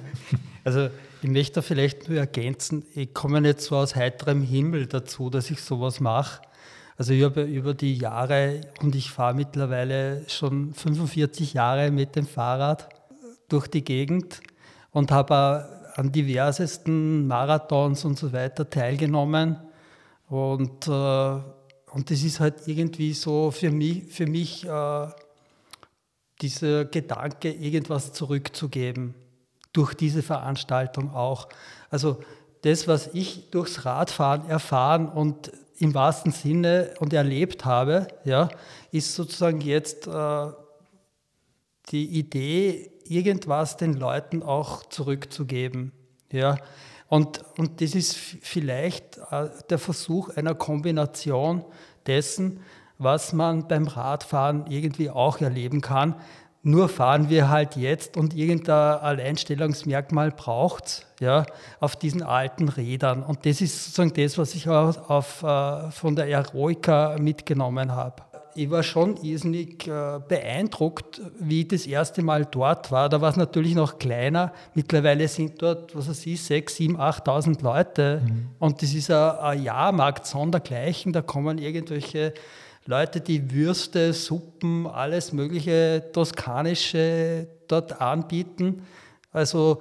also 0.64 0.90
ich 1.22 1.28
möchte 1.28 1.62
vielleicht 1.62 2.08
nur 2.08 2.18
ergänzen, 2.18 2.84
ich 2.94 3.14
komme 3.14 3.40
nicht 3.40 3.60
so 3.60 3.76
aus 3.76 3.96
heiterem 3.96 4.42
Himmel 4.42 4.86
dazu, 4.86 5.30
dass 5.30 5.50
ich 5.50 5.60
sowas 5.62 6.00
mache. 6.00 6.42
Also 6.98 7.14
ich 7.14 7.24
habe 7.24 7.42
über 7.42 7.74
die 7.74 7.96
Jahre 7.96 8.60
und 8.80 8.94
ich 8.94 9.10
fahre 9.10 9.34
mittlerweile 9.34 10.28
schon 10.28 10.74
45 10.74 11.54
Jahre 11.54 11.90
mit 11.90 12.16
dem 12.16 12.26
Fahrrad 12.26 12.88
durch 13.48 13.66
die 13.66 13.82
Gegend 13.82 14.40
und 14.90 15.10
habe 15.10 15.68
an 15.94 16.12
diversesten 16.12 17.26
Marathons 17.26 18.04
und 18.04 18.18
so 18.18 18.32
weiter 18.32 18.68
teilgenommen. 18.68 19.56
Und, 20.28 20.86
äh, 20.88 21.38
und 21.94 22.10
das 22.10 22.22
ist 22.22 22.40
halt 22.40 22.66
irgendwie 22.66 23.12
so 23.12 23.50
für 23.50 23.70
mich, 23.70 24.04
für 24.04 24.26
mich 24.26 24.64
äh, 24.64 25.06
dieser 26.40 26.84
Gedanke, 26.86 27.50
irgendwas 27.50 28.12
zurückzugeben, 28.12 29.14
durch 29.72 29.94
diese 29.94 30.22
Veranstaltung 30.22 31.14
auch. 31.14 31.48
Also 31.90 32.22
das, 32.62 32.88
was 32.88 33.08
ich 33.12 33.50
durchs 33.50 33.84
Radfahren 33.84 34.48
erfahren 34.48 35.08
und 35.08 35.52
im 35.78 35.94
wahrsten 35.94 36.32
Sinne 36.32 36.94
und 37.00 37.12
erlebt 37.12 37.64
habe, 37.64 38.08
ja, 38.24 38.48
ist 38.90 39.14
sozusagen 39.14 39.60
jetzt 39.60 40.06
äh, 40.06 40.46
die 41.90 42.06
Idee, 42.06 42.90
irgendwas 43.04 43.76
den 43.76 43.94
Leuten 43.94 44.42
auch 44.42 44.84
zurückzugeben. 44.84 45.92
Ja. 46.30 46.56
Und, 47.12 47.44
und 47.58 47.82
das 47.82 47.94
ist 47.94 48.16
vielleicht 48.16 49.18
äh, 49.30 49.50
der 49.68 49.78
Versuch 49.78 50.30
einer 50.30 50.54
Kombination 50.54 51.62
dessen, 52.06 52.60
was 52.96 53.34
man 53.34 53.68
beim 53.68 53.86
Radfahren 53.86 54.64
irgendwie 54.70 55.10
auch 55.10 55.38
erleben 55.42 55.82
kann. 55.82 56.14
Nur 56.62 56.88
fahren 56.88 57.28
wir 57.28 57.50
halt 57.50 57.76
jetzt 57.76 58.16
und 58.16 58.34
irgendein 58.34 58.98
Alleinstellungsmerkmal 59.00 60.30
braucht 60.30 61.06
ja, 61.20 61.44
auf 61.80 61.96
diesen 61.96 62.22
alten 62.22 62.70
Rädern. 62.70 63.22
Und 63.22 63.44
das 63.44 63.60
ist 63.60 63.84
sozusagen 63.84 64.14
das, 64.14 64.38
was 64.38 64.54
ich 64.54 64.70
auch 64.70 65.10
auf, 65.10 65.42
äh, 65.42 65.90
von 65.90 66.16
der 66.16 66.28
Eroica 66.28 67.18
mitgenommen 67.18 67.92
habe 67.92 68.22
ich 68.54 68.70
war 68.70 68.82
schon 68.82 69.16
irrsinnig 69.22 69.86
äh, 69.86 70.20
beeindruckt, 70.26 71.20
wie 71.38 71.62
ich 71.62 71.68
das 71.68 71.86
erste 71.86 72.22
Mal 72.22 72.44
dort 72.44 72.90
war. 72.90 73.08
Da 73.08 73.20
war 73.20 73.30
es 73.30 73.36
natürlich 73.36 73.74
noch 73.74 73.98
kleiner. 73.98 74.52
Mittlerweile 74.74 75.26
sind 75.28 75.60
dort, 75.60 75.94
was 75.96 76.08
weiß 76.08 76.26
ich, 76.26 76.40
6.000, 76.40 76.96
7.000, 76.96 77.24
8.000 77.24 77.62
Leute. 77.62 78.22
Mhm. 78.24 78.48
Und 78.58 78.82
das 78.82 78.94
ist 78.94 79.10
ein, 79.10 79.38
ein 79.38 79.62
Jahrmarkt 79.62 80.26
sondergleichen. 80.26 81.12
Da 81.12 81.22
kommen 81.22 81.58
irgendwelche 81.58 82.34
Leute, 82.86 83.20
die 83.20 83.52
Würste, 83.52 84.12
Suppen, 84.12 84.86
alles 84.86 85.32
mögliche 85.32 86.10
Toskanische 86.12 87.46
dort 87.68 88.00
anbieten. 88.00 88.82
Also 89.32 89.80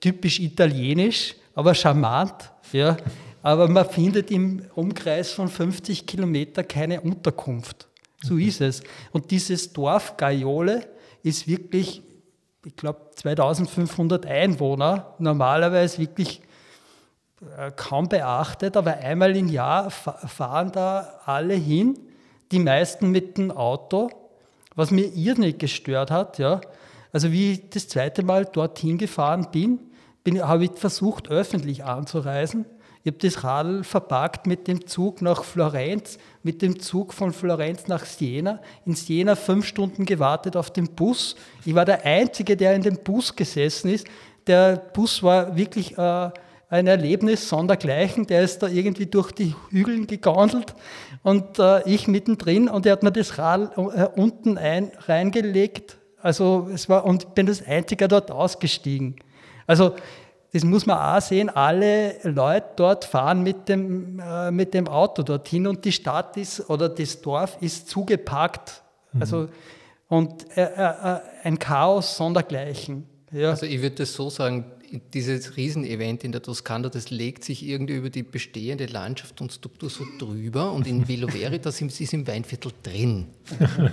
typisch 0.00 0.40
italienisch, 0.40 1.36
aber 1.54 1.74
charmant. 1.74 2.50
Ja. 2.72 2.96
Aber 3.42 3.68
man 3.68 3.88
findet 3.88 4.30
im 4.30 4.62
Umkreis 4.74 5.32
von 5.32 5.48
50 5.48 6.06
Kilometern 6.06 6.66
keine 6.66 7.00
Unterkunft. 7.00 7.88
So 8.22 8.36
ist 8.36 8.60
es. 8.60 8.82
Und 9.10 9.30
dieses 9.30 9.72
Dorf 9.72 10.16
Gaiole 10.16 10.88
ist 11.22 11.48
wirklich, 11.48 12.02
ich 12.64 12.76
glaube, 12.76 13.00
2500 13.16 14.26
Einwohner, 14.26 15.14
normalerweise 15.18 15.98
wirklich 15.98 16.40
äh, 17.58 17.72
kaum 17.74 18.08
beachtet, 18.08 18.76
aber 18.76 18.98
einmal 18.98 19.36
im 19.36 19.48
Jahr 19.48 19.90
fahren 19.90 20.70
da 20.72 21.20
alle 21.24 21.54
hin, 21.54 21.98
die 22.52 22.60
meisten 22.60 23.10
mit 23.10 23.38
dem 23.38 23.50
Auto, 23.50 24.10
was 24.74 24.90
mir 24.90 25.06
irrsinnig 25.06 25.58
gestört 25.58 26.10
hat. 26.10 26.38
Ja. 26.38 26.60
Also 27.12 27.32
wie 27.32 27.52
ich 27.52 27.70
das 27.70 27.88
zweite 27.88 28.22
Mal 28.22 28.44
dorthin 28.44 28.98
gefahren 28.98 29.48
bin, 29.50 29.80
bin 30.22 30.40
habe 30.40 30.64
ich 30.64 30.72
versucht, 30.76 31.28
öffentlich 31.28 31.84
anzureisen 31.84 32.64
ich 33.04 33.10
habe 33.10 33.18
das 33.18 33.42
Radl 33.42 33.82
verpackt 33.82 34.46
mit 34.46 34.68
dem 34.68 34.86
Zug 34.86 35.22
nach 35.22 35.42
Florenz, 35.42 36.18
mit 36.44 36.62
dem 36.62 36.78
Zug 36.78 37.12
von 37.12 37.32
Florenz 37.32 37.88
nach 37.88 38.04
Siena. 38.04 38.60
In 38.86 38.94
Siena 38.94 39.34
fünf 39.34 39.66
Stunden 39.66 40.04
gewartet 40.04 40.56
auf 40.56 40.70
den 40.70 40.88
Bus. 40.88 41.34
Ich 41.64 41.74
war 41.74 41.84
der 41.84 42.04
Einzige, 42.04 42.56
der 42.56 42.76
in 42.76 42.82
dem 42.82 42.98
Bus 42.98 43.34
gesessen 43.34 43.90
ist. 43.90 44.06
Der 44.46 44.76
Bus 44.76 45.20
war 45.20 45.56
wirklich 45.56 45.98
äh, 45.98 46.30
ein 46.68 46.86
Erlebnis 46.86 47.48
sondergleichen. 47.48 48.28
Der 48.28 48.42
ist 48.42 48.62
da 48.62 48.68
irgendwie 48.68 49.06
durch 49.06 49.32
die 49.32 49.52
Hügel 49.70 50.06
gegandelt 50.06 50.72
und 51.24 51.58
äh, 51.58 51.82
ich 51.88 52.06
mittendrin 52.06 52.68
und 52.68 52.86
er 52.86 52.92
hat 52.92 53.02
mir 53.02 53.10
das 53.10 53.36
Rad 53.36 53.76
äh, 53.76 54.08
unten 54.14 54.56
ein, 54.58 54.92
reingelegt. 55.06 55.98
Also 56.20 56.70
es 56.72 56.88
war 56.88 57.04
und 57.04 57.34
bin 57.34 57.46
das 57.46 57.66
Einzige 57.66 58.06
dort 58.06 58.30
ausgestiegen. 58.30 59.16
Also 59.66 59.94
das 60.52 60.64
muss 60.64 60.84
man 60.84 60.98
auch 60.98 61.22
sehen, 61.22 61.48
alle 61.48 62.16
Leute 62.24 62.66
dort 62.76 63.06
fahren 63.06 63.42
mit 63.42 63.68
dem, 63.70 64.20
äh, 64.20 64.50
mit 64.50 64.74
dem 64.74 64.86
Auto 64.86 65.22
dorthin 65.22 65.66
und 65.66 65.84
die 65.84 65.92
Stadt 65.92 66.36
ist 66.36 66.68
oder 66.68 66.90
das 66.90 67.20
Dorf 67.22 67.56
ist 67.60 67.88
zugepackt. 67.88 68.82
Mhm. 69.12 69.20
Also, 69.20 69.48
und 70.08 70.46
äh, 70.56 70.64
äh, 70.64 71.20
ein 71.42 71.58
Chaos 71.58 72.18
sondergleichen. 72.18 73.06
Ja. 73.30 73.50
Also 73.50 73.64
ich 73.64 73.80
würde 73.80 73.96
das 73.96 74.12
so 74.12 74.28
sagen, 74.28 74.66
dieses 75.14 75.56
Riesenevent 75.56 76.24
in 76.24 76.32
der 76.32 76.42
Toskana, 76.42 76.88
das 76.88 77.10
legt 77.10 77.44
sich 77.44 77.64
irgendwie 77.64 77.94
über 77.94 78.10
die 78.10 78.22
bestehende 78.22 78.86
Landschaft 78.86 79.40
und 79.40 79.52
Struktur 79.52 79.88
so 79.88 80.04
drüber 80.18 80.72
und 80.72 80.86
in 80.86 81.08
Villa 81.08 81.32
Veritas 81.32 81.80
ist 81.80 82.12
im 82.12 82.26
Weinviertel 82.26 82.72
drin. 82.82 83.26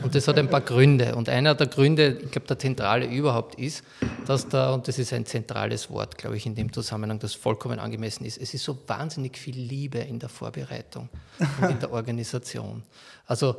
Und 0.03 0.13
das 0.13 0.27
hat 0.27 0.38
ein 0.38 0.50
paar 0.50 0.62
Gründe. 0.62 1.15
Und 1.15 1.29
einer 1.29 1.56
der 1.56 1.68
Gründe, 1.68 2.20
ich 2.24 2.32
glaube, 2.32 2.48
der 2.48 2.60
zentrale 2.60 3.08
überhaupt 3.08 3.56
ist, 3.56 3.84
dass 4.25 4.48
da, 4.48 4.74
und 4.74 4.88
das 4.88 5.00
ist 5.00 5.13
ein 5.13 5.25
zentrales 5.25 5.89
Wort, 5.89 6.18
glaube 6.18 6.38
ich, 6.38 6.46
in 6.46 6.56
dem 6.56 6.72
Zusammenhang, 6.72 7.20
das 7.20 7.34
vollkommen 7.34 7.79
angemessen 7.79 8.25
ist, 8.25 8.38
es 8.38 8.53
ist 8.53 8.63
so 8.63 8.77
wahnsinnig 8.88 9.38
viel 9.38 9.58
Liebe 9.58 10.00
in 10.00 10.20
der 10.20 10.29
Vorbereitung 10.29 11.10
und 11.62 11.70
in 11.70 11.79
der 11.79 11.91
Organisation. 11.91 12.84
Also 13.25 13.58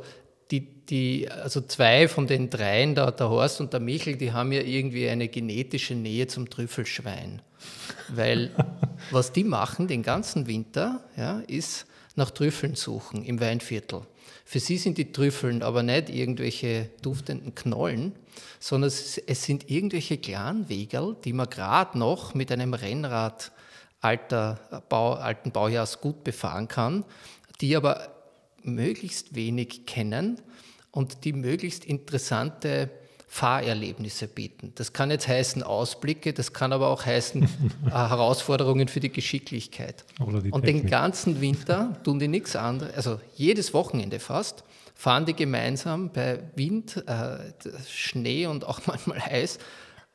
die, 0.51 0.67
die, 0.85 1.29
also 1.29 1.61
zwei 1.61 2.07
von 2.07 2.27
den 2.27 2.49
dreien, 2.49 2.95
der, 2.95 3.11
der 3.11 3.29
Horst 3.29 3.61
und 3.61 3.73
der 3.73 3.79
Michel, 3.79 4.17
die 4.17 4.33
haben 4.33 4.51
ja 4.51 4.61
irgendwie 4.61 5.07
eine 5.07 5.29
genetische 5.29 5.95
Nähe 5.95 6.27
zum 6.27 6.49
Trüffelschwein. 6.49 7.41
Weil 8.09 8.51
was 9.11 9.31
die 9.31 9.43
machen 9.43 9.87
den 9.87 10.03
ganzen 10.03 10.47
Winter, 10.47 11.03
ja, 11.15 11.39
ist 11.47 11.85
nach 12.15 12.31
Trüffeln 12.31 12.75
suchen 12.75 13.23
im 13.23 13.39
Weinviertel. 13.39 14.01
Für 14.43 14.59
sie 14.59 14.77
sind 14.77 14.97
die 14.97 15.13
Trüffeln 15.13 15.63
aber 15.63 15.81
nicht 15.81 16.09
irgendwelche 16.09 16.89
duftenden 17.01 17.55
Knollen, 17.55 18.13
sondern 18.59 18.89
es, 18.89 19.17
es 19.17 19.43
sind 19.43 19.69
irgendwelche 19.69 20.17
Clanwegerl, 20.17 21.15
die 21.23 21.31
man 21.31 21.49
gerade 21.49 21.97
noch 21.97 22.33
mit 22.33 22.51
einem 22.51 22.73
Rennrad 22.73 23.53
alter 24.01 24.83
Bau, 24.89 25.13
alten 25.13 25.51
Baujahrs 25.51 26.01
gut 26.01 26.23
befahren 26.25 26.67
kann, 26.67 27.05
die 27.61 27.77
aber 27.77 28.20
möglichst 28.63 29.35
wenig 29.35 29.85
kennen 29.85 30.41
und 30.91 31.23
die 31.25 31.33
möglichst 31.33 31.85
interessante 31.85 32.89
Fahrerlebnisse 33.27 34.27
bieten. 34.27 34.73
Das 34.75 34.91
kann 34.91 35.09
jetzt 35.09 35.25
heißen 35.25 35.63
Ausblicke, 35.63 36.33
das 36.33 36.51
kann 36.51 36.73
aber 36.73 36.89
auch 36.89 37.05
heißen 37.05 37.43
äh, 37.85 37.89
Herausforderungen 37.89 38.89
für 38.89 38.99
die 38.99 39.11
Geschicklichkeit. 39.11 40.03
Die 40.19 40.51
Und 40.51 40.67
den 40.67 40.85
ganzen 40.85 41.39
Winter 41.39 41.97
tun 42.03 42.19
die 42.19 42.27
nichts 42.27 42.57
anderes, 42.57 42.93
also 42.93 43.21
jedes 43.35 43.73
Wochenende 43.73 44.19
fast, 44.19 44.65
fahren 44.95 45.25
die 45.25 45.33
gemeinsam 45.33 46.11
bei 46.11 46.43
Wind, 46.55 47.03
äh, 47.07 47.37
Schnee 47.89 48.47
und 48.47 48.67
auch 48.67 48.81
manchmal 48.85 49.19
Eis 49.21 49.59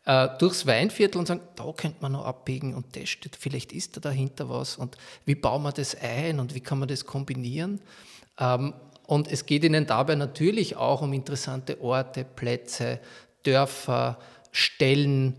äh, 0.04 0.28
durchs 0.38 0.66
Weinviertel 0.66 1.18
und 1.18 1.26
sagen, 1.26 1.40
da 1.56 1.72
könnte 1.72 1.96
man 2.02 2.12
noch 2.12 2.26
abbiegen 2.26 2.74
und 2.74 2.96
das 2.96 3.08
steht, 3.08 3.34
vielleicht 3.34 3.72
ist 3.72 3.96
da 3.96 4.00
dahinter 4.00 4.50
was 4.50 4.76
und 4.76 4.98
wie 5.24 5.34
bauen 5.34 5.62
wir 5.62 5.72
das 5.72 5.96
ein 6.00 6.38
und 6.38 6.54
wie 6.54 6.60
kann 6.60 6.78
man 6.78 6.88
das 6.88 7.06
kombinieren. 7.06 7.80
Ähm, 8.38 8.74
und 9.06 9.28
es 9.28 9.46
geht 9.46 9.64
ihnen 9.64 9.86
dabei 9.86 10.16
natürlich 10.16 10.76
auch 10.76 11.02
um 11.02 11.12
interessante 11.12 11.80
Orte, 11.80 12.24
Plätze, 12.24 13.00
Dörfer, 13.44 14.18
Stellen, 14.50 15.36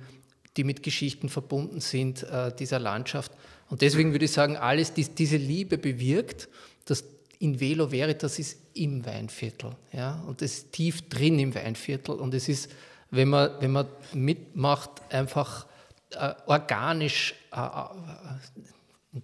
die 0.56 0.63
mit 0.63 0.84
Geschichten 0.84 1.30
verbunden 1.30 1.82
sind 1.82 2.24
äh, 2.24 2.51
dieser 2.56 2.80
Landschaft. 2.80 3.32
Und 3.70 3.82
deswegen 3.82 4.12
würde 4.12 4.25
ich 4.25 4.32
sagen, 4.32 4.56
alles, 4.58 4.94
die, 4.94 5.04
diese 5.04 5.38
Liebe 5.38 5.77
bewirkt, 5.77 6.48
dass 6.86 7.04
in 7.39 7.60
Velo 7.60 7.92
Veritas 7.92 8.39
ist 8.39 8.58
im 8.74 9.06
Weinviertel. 9.06 9.72
Ja? 9.92 10.24
Und 10.27 10.42
das 10.42 10.54
ist 10.54 10.72
tief 10.72 11.10
drin 11.10 11.38
im 11.39 11.54
Weinviertel. 11.54 12.16
Und 12.16 12.34
es 12.34 12.48
ist, 12.50 12.72
wenn 13.12 13.30
man, 13.30 13.51
wenn 13.60 13.72
man 13.72 13.88
mitmacht, 14.13 14.89
einfach 15.10 15.68
äh, 16.12 16.34
organisch 16.46 17.36
äh, 17.51 17.60
äh 17.60 17.68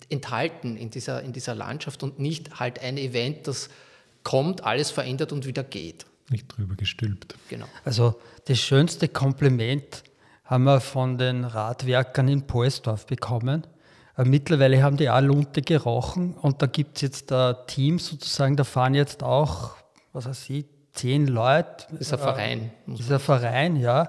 enthalten 0.10 0.78
in 0.78 0.90
dieser, 0.90 1.22
in 1.22 1.34
dieser 1.34 1.56
Landschaft 1.56 2.04
und 2.04 2.20
nicht 2.20 2.60
halt 2.60 2.82
ein 2.82 2.98
Event, 2.98 3.48
das 3.48 3.70
kommt, 4.24 4.64
alles 4.64 4.92
verändert 4.92 5.32
und 5.32 5.46
wieder 5.46 5.64
geht. 5.64 6.06
Nicht 6.30 6.48
drüber 6.48 6.76
gestülpt. 6.76 7.36
Genau. 7.50 7.66
Also 7.84 8.20
das 8.46 8.60
schönste 8.60 9.08
Kompliment 9.08 10.04
haben 10.46 10.64
wir 10.64 10.80
von 10.80 11.18
den 11.18 11.44
Radwerkern 11.44 12.28
in 12.28 12.48
Poesdorf 12.48 13.06
bekommen. 13.06 13.68
Äh, 14.18 14.26
mittlerweile 14.26 14.82
haben 14.84 14.98
die 14.98 15.10
auch 15.10 15.22
Lunte 15.22 15.62
gerochen 15.62 16.36
und 16.36 16.62
da 16.62 16.68
gibt 16.68 16.98
es 16.98 17.02
jetzt 17.02 17.32
ein 17.32 17.56
Team 17.68 18.00
sozusagen, 18.00 18.56
da 18.56 18.64
fahren 18.64 18.96
jetzt 18.96 19.24
auch, 19.24 19.76
was 20.12 20.26
weiß 20.26 20.50
ich, 20.50 20.66
zehn 20.94 21.28
Leute. 21.28 21.88
Das 21.92 22.02
ist 22.02 22.14
ein 22.14 22.20
Verein. 22.20 22.72
Das 22.88 23.00
ist 23.02 23.12
ein 23.12 23.20
Verein, 23.20 23.76
ja. 23.78 24.08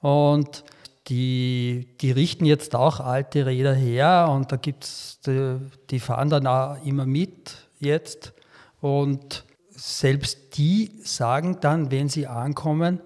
Und 0.00 0.64
die, 1.08 1.88
die 2.00 2.12
richten 2.12 2.44
jetzt 2.44 2.74
auch 2.74 3.00
alte 3.00 3.46
Räder 3.46 3.74
her 3.74 4.28
und 4.30 4.52
da 4.52 4.56
gibt 4.56 4.84
es, 4.84 5.18
die, 5.26 5.58
die 5.90 6.00
fahren 6.00 6.30
dann 6.30 6.46
auch 6.46 6.84
immer 6.84 7.06
mit 7.06 7.56
jetzt. 7.78 8.32
Und 8.80 9.44
selbst 9.70 10.56
die 10.56 10.92
sagen 11.02 11.58
dann, 11.60 11.90
wenn 11.90 12.08
sie 12.08 12.26
ankommen, 12.26 13.00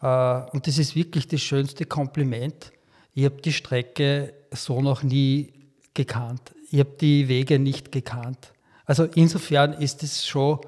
äh, 0.00 0.40
und 0.52 0.66
das 0.66 0.78
ist 0.78 0.94
wirklich 0.94 1.26
das 1.28 1.40
schönste 1.40 1.84
Kompliment, 1.84 2.72
ich 3.14 3.24
habe 3.24 3.40
die 3.42 3.52
Strecke 3.52 4.32
so 4.52 4.80
noch 4.80 5.02
nie 5.02 5.52
gekannt. 5.94 6.54
Ich 6.70 6.78
habe 6.78 6.96
die 7.00 7.28
Wege 7.28 7.58
nicht 7.58 7.92
gekannt. 7.92 8.52
Also 8.86 9.04
insofern 9.04 9.74
ist 9.74 10.02
es 10.02 10.26
schon 10.26 10.60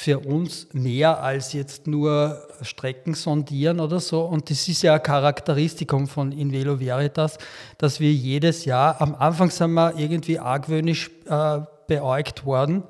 für 0.00 0.20
uns 0.20 0.66
mehr 0.72 1.22
als 1.22 1.52
jetzt 1.52 1.86
nur 1.86 2.48
Strecken 2.62 3.12
sondieren 3.12 3.80
oder 3.80 4.00
so. 4.00 4.22
Und 4.22 4.48
das 4.48 4.66
ist 4.66 4.80
ja 4.80 4.94
ein 4.94 5.02
Charakteristikum 5.02 6.08
von 6.08 6.32
Invelo 6.32 6.80
Veritas, 6.80 7.36
dass 7.76 8.00
wir 8.00 8.10
jedes 8.10 8.64
Jahr, 8.64 8.98
am 9.02 9.14
Anfang 9.14 9.50
sind 9.50 9.72
wir 9.72 9.98
irgendwie 9.98 10.38
argwöhnisch 10.38 11.10
äh, 11.26 11.60
beäugt 11.86 12.46
worden, 12.46 12.82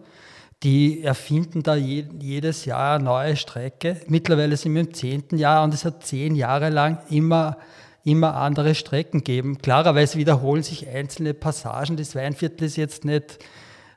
die 0.63 1.03
erfinden 1.03 1.65
da 1.65 1.75
je, 1.75 2.05
jedes 2.21 2.65
Jahr 2.65 2.95
eine 2.95 3.05
neue 3.05 3.35
Strecke. 3.35 4.01
Mittlerweile 4.07 4.57
sind 4.57 4.75
wir 4.75 4.83
im 4.83 4.95
zehnten 4.95 5.37
Jahr 5.37 5.65
und 5.65 5.75
es 5.75 5.85
hat 5.85 6.07
zehn 6.07 6.37
Jahre 6.37 6.71
lang 6.71 6.99
immer, 7.11 7.57
immer 8.05 8.37
andere 8.37 8.77
Strecken 8.77 9.25
gegeben. 9.25 9.59
Klarerweise 9.59 10.17
wiederholen 10.17 10.63
sich 10.63 10.87
einzelne 10.87 11.35
Passagen. 11.35 11.97
Das 11.97 12.15
Weinviertel 12.15 12.67
ist 12.67 12.77
jetzt 12.77 13.05
nicht 13.05 13.45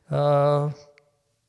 äh, 0.09 0.67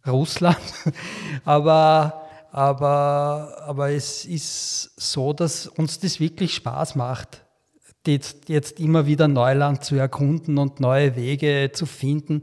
Russland, 0.07 0.59
aber, 1.45 2.23
aber, 2.53 3.57
aber 3.67 3.91
es 3.91 4.25
ist 4.25 4.93
so, 5.01 5.33
dass 5.33 5.67
uns 5.67 5.99
das 5.99 6.21
wirklich 6.21 6.55
Spaß 6.55 6.95
macht 6.95 7.45
jetzt, 8.07 8.49
jetzt 8.49 8.81
immer 8.81 9.07
wieder 9.07 9.29
Neuland 9.29 9.85
zu 9.85 9.97
erkunden 9.97 10.59
und 10.59 10.81
neue 10.81 11.17
Wege 11.17 11.71
zu 11.73 11.87
finden. 11.87 12.43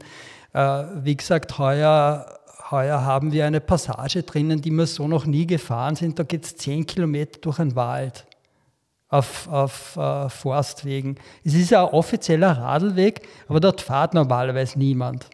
Äh, 0.52 0.84
wie 1.02 1.16
gesagt, 1.16 1.58
heuer 1.58 2.26
heuer 2.72 3.04
haben 3.04 3.32
wir 3.32 3.46
eine 3.46 3.60
Passage 3.60 4.24
drinnen, 4.24 4.60
die 4.60 4.72
wir 4.72 4.86
so 4.86 5.06
noch 5.06 5.26
nie 5.26 5.46
gefahren 5.46 5.94
sind. 5.94 6.18
Da 6.18 6.24
geht 6.24 6.44
es 6.44 6.56
zehn 6.56 6.86
Kilometer 6.86 7.38
durch 7.40 7.60
einen 7.60 7.76
Wald 7.76 8.26
auf, 9.08 9.46
auf 9.48 9.96
uh, 9.96 10.28
Forstwegen. 10.28 11.16
Es 11.44 11.54
ist 11.54 11.70
ja 11.70 11.84
ein 11.86 11.92
offizieller 11.92 12.58
Radlweg, 12.58 13.28
aber 13.46 13.60
dort 13.60 13.82
fährt 13.82 14.14
normalerweise 14.14 14.78
niemand. 14.78 15.28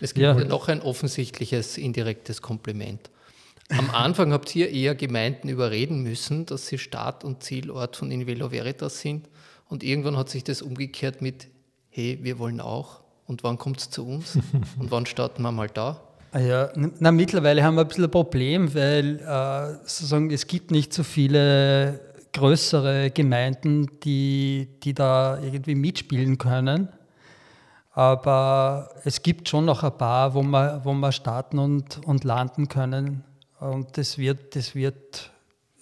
Es 0.00 0.14
gibt 0.14 0.24
ja. 0.24 0.34
noch 0.44 0.68
ein 0.68 0.80
offensichtliches 0.80 1.78
indirektes 1.78 2.42
Kompliment. 2.42 3.10
Am 3.70 3.90
Anfang 3.92 4.32
habt 4.32 4.54
ihr 4.54 4.70
eher 4.70 4.94
Gemeinden 4.94 5.48
überreden 5.48 6.02
müssen, 6.02 6.46
dass 6.46 6.66
sie 6.66 6.78
Start- 6.78 7.24
und 7.24 7.42
Zielort 7.42 7.96
von 7.96 8.10
Invelo 8.10 8.50
Veritas 8.50 9.00
sind. 9.00 9.28
Und 9.68 9.82
irgendwann 9.82 10.16
hat 10.16 10.28
sich 10.28 10.44
das 10.44 10.62
umgekehrt 10.62 11.22
mit, 11.22 11.48
hey, 11.88 12.18
wir 12.22 12.38
wollen 12.38 12.60
auch. 12.60 13.00
Und 13.26 13.42
wann 13.42 13.56
kommt 13.56 13.80
es 13.80 13.90
zu 13.90 14.06
uns? 14.06 14.36
Und 14.78 14.90
wann 14.90 15.06
starten 15.06 15.42
wir 15.42 15.52
mal 15.52 15.68
da? 15.68 16.00
Ah 16.32 16.40
ja, 16.40 16.72
na, 16.74 17.12
mittlerweile 17.12 17.62
haben 17.62 17.76
wir 17.76 17.82
ein 17.82 17.88
bisschen 17.88 18.04
ein 18.04 18.10
Problem, 18.10 18.74
weil 18.74 19.20
äh, 19.20 19.78
sozusagen 19.86 20.30
es 20.30 20.46
gibt 20.48 20.72
nicht 20.72 20.92
so 20.92 21.04
viele 21.04 22.00
größere 22.32 23.12
Gemeinden, 23.12 23.86
die, 24.02 24.68
die 24.82 24.92
da 24.92 25.40
irgendwie 25.40 25.76
mitspielen 25.76 26.36
können. 26.36 26.88
Aber 27.94 28.90
es 29.04 29.22
gibt 29.22 29.48
schon 29.48 29.64
noch 29.64 29.84
ein 29.84 29.96
paar, 29.96 30.34
wo 30.34 30.42
wir, 30.42 30.80
wo 30.84 30.92
wir 30.92 31.12
starten 31.12 31.58
und, 31.58 32.04
und 32.04 32.24
landen 32.24 32.68
können. 32.68 33.24
Und 33.60 33.96
das 33.96 34.18
wird, 34.18 34.56
das 34.56 34.74
wird 34.74 35.30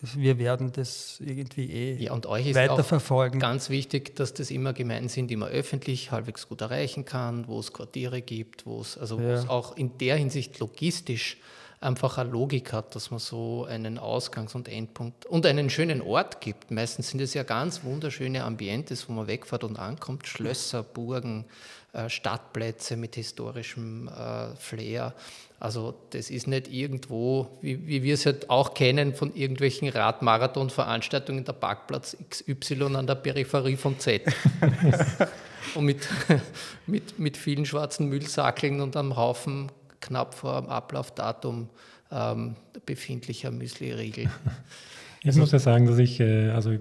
wir 0.03 0.38
werden 0.38 0.72
das 0.72 1.20
irgendwie 1.20 1.70
eh 1.70 1.94
ja, 2.03 2.12
und 2.12 2.27
euch 2.27 2.48
ist 2.48 2.57
weiterverfolgen. 2.57 3.38
ganz 3.38 3.70
wichtig, 3.70 4.16
dass 4.16 4.35
das 4.35 4.51
immer 4.51 4.72
Gemeinden 4.72 5.09
sind, 5.09 5.29
die 5.29 5.37
man 5.37 5.48
öffentlich 5.51 6.11
halbwegs 6.11 6.48
gut 6.48 6.61
erreichen 6.61 7.05
kann, 7.05 7.46
wo 7.46 7.61
es 7.61 7.72
Quartiere 7.72 8.20
gibt, 8.20 8.66
wo 8.66 8.81
es, 8.81 8.98
also 8.98 9.20
ja. 9.20 9.48
auch 9.48 9.77
in 9.77 9.96
der 9.98 10.16
Hinsicht 10.16 10.59
logistisch 10.59 11.37
einfach 11.81 12.18
eine 12.18 12.31
Logik 12.31 12.72
hat, 12.72 12.94
dass 12.94 13.11
man 13.11 13.20
so 13.20 13.64
einen 13.64 13.98
Ausgangs- 13.98 14.55
und 14.55 14.68
Endpunkt 14.68 15.27
und 15.27 15.46
einen 15.46 15.70
schönen 15.70 16.01
Ort 16.01 16.40
gibt. 16.40 16.70
Meistens 16.70 17.11
sind 17.11 17.20
es 17.20 17.35
ja 17.35 17.42
ganz 17.42 17.85
wunderschöne 17.85 18.44
Ambientes, 18.44 19.09
wo 19.09 19.12
man 19.12 19.27
wegfährt 19.27 19.64
und 19.64 19.79
ankommt, 19.79 20.27
Schlösser, 20.27 20.83
Burgen, 20.83 21.44
Stadtplätze 22.09 22.97
mit 22.97 23.17
historischem 23.17 24.09
äh, 24.09 24.55
Flair. 24.57 25.15
Also 25.61 25.95
das 26.11 26.31
ist 26.31 26.47
nicht 26.47 26.69
irgendwo, 26.69 27.59
wie, 27.61 27.87
wie 27.87 28.03
wir 28.03 28.15
es 28.15 28.27
halt 28.27 28.51
auch 28.51 28.75
kennen 28.75 29.15
von 29.15 29.35
irgendwelchen 29.35 29.89
Radmarathon-Veranstaltungen, 29.89 31.45
der 31.45 31.53
Parkplatz 31.53 32.17
XY 32.31 32.97
an 32.97 33.07
der 33.07 33.17
Peripherie 33.17 33.77
von 33.77 33.99
Z. 33.99 34.23
und 35.75 35.85
mit, 35.85 36.09
mit, 36.87 37.19
mit 37.19 37.37
vielen 37.37 37.67
schwarzen 37.67 38.09
Müllsackeln 38.09 38.81
und 38.81 38.97
einem 38.97 39.17
Haufen 39.17 39.71
knapp 40.01 40.35
vor 40.35 40.61
dem 40.61 40.71
Ablaufdatum 40.71 41.69
ähm, 42.11 42.57
befindlicher 42.87 43.51
Müsli-Riegel. 43.51 44.31
Ich 45.25 45.37
muss 45.37 45.53
ja 45.53 45.59
sagen, 45.61 45.87
dass 45.87 45.99
ich, 45.99 46.19
äh, 46.19 46.51
also 46.51 46.73
ich, 46.73 46.81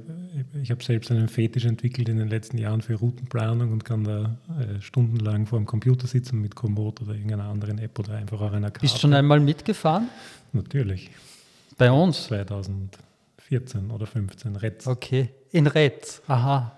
ich 0.62 0.72
habe 0.72 0.84
selbst 0.84 1.12
einen 1.12 1.28
Fetisch 1.28 1.66
entwickelt 1.66 2.10
in 2.10 2.18
den 2.18 2.28
letzten 2.28 2.58
Jahren 2.58 2.82
für 2.82 2.96
Routenplanung 2.96 3.72
und 3.72 3.86
kann 3.86 4.04
da 4.04 4.38
äh, 4.60 4.82
stundenlang 4.82 5.46
vor 5.46 5.60
dem 5.60 5.68
Computer 5.68 6.08
sitzen 6.08 6.42
mit 6.42 6.56
Komoot 6.56 7.02
oder 7.02 7.14
irgendeiner 7.14 7.46
anderen 7.46 7.78
App 7.78 8.00
oder 8.00 8.14
einfach 8.14 8.42
auch 8.42 8.52
einer 8.52 8.72
Karte. 8.72 8.82
Bist 8.82 8.96
du 8.96 9.00
schon 9.00 9.14
einmal 9.14 9.40
mitgefahren? 9.40 10.10
Natürlich. 10.54 11.12
Bei 11.78 11.92
uns? 11.92 12.26
2014 12.26 13.92
oder 13.92 14.08
15, 14.08 14.56
Retz. 14.56 14.88
Okay, 14.88 15.30
in 15.52 15.68
Retz, 15.68 16.22
aha. 16.28 16.76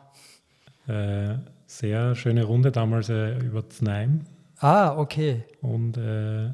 Äh, 0.88 1.36
sehr 1.65 2.15
schöne 2.15 2.43
Runde 2.43 2.71
damals 2.71 3.08
äh, 3.08 3.38
über 3.39 3.69
Znaim. 3.69 4.21
Ah, 4.60 4.97
okay. 4.97 5.43
Und 5.62 5.97
äh, 5.97 6.52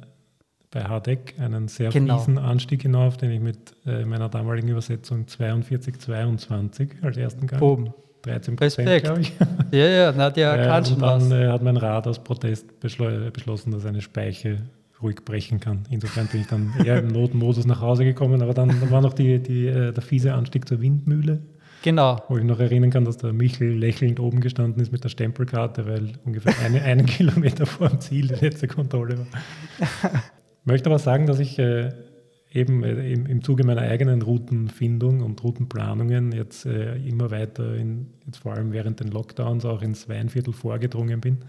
bei 0.72 0.84
Hardeck 0.84 1.36
einen 1.40 1.68
sehr 1.68 1.90
genau. 1.90 2.18
fiesen 2.20 2.38
Anstieg 2.38 2.84
hinauf, 2.84 3.18
den 3.18 3.32
ich 3.32 3.40
mit 3.40 3.76
äh, 3.86 4.06
meiner 4.06 4.30
damaligen 4.30 4.68
Übersetzung 4.70 5.26
42,22 5.26 7.02
als 7.02 7.18
ersten 7.18 7.48
Gang. 7.48 7.62
Oben. 7.62 7.94
13 8.24 8.56
Prozent, 8.56 9.04
glaube 9.04 9.22
ich. 9.22 9.34
Ja, 9.72 9.86
ja, 9.86 10.14
na, 10.16 10.30
der 10.30 10.60
äh, 10.60 10.66
kann 10.66 10.86
schon 10.86 11.00
dann 11.00 11.32
äh, 11.32 11.48
hat 11.48 11.62
mein 11.62 11.78
Rad 11.78 12.08
aus 12.08 12.24
Protest 12.24 12.80
beschlossen, 12.80 13.72
dass 13.72 13.86
eine 13.86 14.02
Speiche 14.02 14.64
ruhig 15.02 15.24
brechen 15.24 15.60
kann. 15.60 15.84
Insofern 15.90 16.28
bin 16.28 16.42
ich 16.42 16.48
dann 16.48 16.74
eher 16.86 17.00
im 17.00 17.08
Notmodus 17.08 17.66
nach 17.66 17.80
Hause 17.80 18.04
gekommen, 18.04 18.42
aber 18.42 18.54
dann 18.54 18.92
war 18.92 19.02
noch 19.02 19.14
die, 19.14 19.40
die, 19.40 19.68
äh, 19.68 19.94
der 19.94 20.04
fiese 20.04 20.34
Anstieg 20.34 20.68
zur 20.68 20.82
Windmühle. 20.82 21.40
Genau. 21.82 22.22
Wo 22.28 22.38
ich 22.38 22.44
noch 22.44 22.60
erinnern 22.60 22.90
kann, 22.90 23.06
dass 23.06 23.18
der 23.18 23.32
Michel 23.32 23.70
lächelnd 23.78 24.20
oben 24.20 24.42
gestanden 24.42 24.82
ist 24.82 24.92
mit 24.92 25.04
der 25.04 25.10
Stempelkarte, 25.10 25.88
weil 25.88 26.12
ungefähr 26.26 26.54
eine, 26.66 26.82
einen 26.82 27.06
Kilometer 27.08 27.66
vor 27.66 27.88
dem 27.88 28.02
Ziel 28.02 28.28
die 28.28 28.46
letzte 28.46 28.68
Kontrolle 28.68 29.20
war. 29.20 30.22
Möchte 30.64 30.90
aber 30.90 31.00
sagen, 31.00 31.26
dass 31.26 31.40
ich 31.40 31.60
äh, 31.60 31.92
eben 32.52 32.84
äh, 32.84 33.12
im, 33.12 33.44
Zuge 33.44 33.64
meiner 33.64 33.82
eigenen 33.82 34.22
Routenfindung 34.22 35.22
und 35.22 35.44
Routenplanungen 35.44 36.32
jetzt 36.32 36.66
äh, 36.66 36.96
immer 36.98 37.32
weiter, 37.32 37.76
in, 37.76 38.08
jetzt 38.26 38.38
vor 38.38 38.54
allem 38.54 38.72
während 38.72 39.00
den 39.00 39.10
Lockdowns, 39.10 39.66
auch 39.66 39.82
ins 39.82 40.10
Weinviertel 40.10 40.54
vorgedrungen 40.54 41.22
bin. 41.22 41.40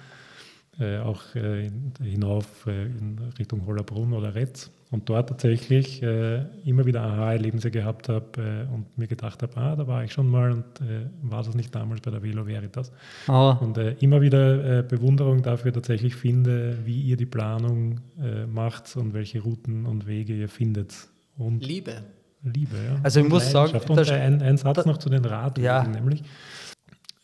Auch 1.05 1.35
hinauf 1.35 2.67
in 2.67 3.19
Richtung 3.39 3.67
Hollerbrunn 3.67 4.15
oder 4.15 4.35
Retz 4.35 4.71
und 4.91 5.09
dort 5.09 5.29
tatsächlich 5.29 6.03
äh, 6.03 6.43
immer 6.65 6.85
wieder 6.85 7.03
Aha-Erlebnisse 7.03 7.71
gehabt 7.71 8.09
habe 8.09 8.67
äh, 8.69 8.75
und 8.75 8.99
mir 8.99 9.07
gedacht 9.07 9.43
habe, 9.43 9.57
ah, 9.57 9.77
da 9.77 9.87
war 9.87 10.03
ich 10.03 10.13
schon 10.13 10.29
mal 10.29 10.51
und 10.51 10.65
äh, 10.81 11.07
war 11.23 11.45
das 11.45 11.55
nicht 11.55 11.73
damals 11.75 12.01
bei 12.01 12.11
der 12.11 12.23
Velo 12.23 12.47
Veritas. 12.47 12.91
Oh. 13.29 13.55
Und 13.61 13.79
äh, 13.79 13.93
immer 14.01 14.21
wieder 14.21 14.79
äh, 14.79 14.83
Bewunderung 14.83 15.43
dafür 15.43 15.73
tatsächlich 15.73 16.17
finde, 16.17 16.79
wie 16.85 17.01
ihr 17.03 17.17
die 17.17 17.27
Planung 17.27 18.01
äh, 18.21 18.47
macht 18.47 18.97
und 18.97 19.15
welche 19.15 19.41
Routen 19.41 19.87
und 19.87 20.09
Wege 20.09 20.35
ihr 20.35 20.49
findet. 20.49 21.09
Und 21.39 21.65
Liebe. 21.65 22.03
Liebe, 22.43 22.77
ja. 22.77 22.99
Also 23.03 23.21
ich 23.21 23.29
muss 23.29 23.51
sagen, 23.51 23.79
und 23.87 24.11
ein, 24.11 24.43
ein 24.43 24.57
Satz 24.57 24.87
noch 24.87 24.97
zu 24.97 25.11
den 25.11 25.25
Radwegen, 25.25 25.65
ja. 25.65 25.87
nämlich 25.87 26.23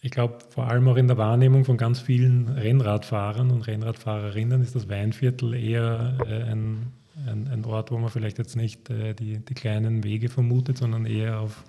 ich 0.03 0.11
glaube, 0.13 0.39
vor 0.51 0.69
allem 0.69 0.87
auch 0.87 0.97
in 0.97 1.09
der 1.09 1.17
Wahrnehmung 1.17 1.65
von 1.65 1.79
ganz 1.79 1.99
vielen 1.99 2.49
Rennradfahrern 2.49 3.51
und 3.51 3.67
Rennradfahrerinnen 3.67 4.63
ist 4.63 4.77
das 4.77 4.89
Weinviertel 4.89 5.55
eher 5.55 6.19
ein 6.29 6.93
ein, 7.27 7.49
ein, 7.49 7.65
Ort, 7.65 7.91
wo 7.91 7.99
man 7.99 8.11
vielleicht 8.11 8.39
jetzt 8.39 8.57
nicht 8.57 8.91
äh, 8.91 9.15
die, 9.15 9.39
die 9.39 9.55
kleinen 9.55 10.05
Wege 10.05 10.29
vermutet, 10.29 10.79
sondern 10.79 11.07
eher 11.07 11.41
auf 11.41 11.65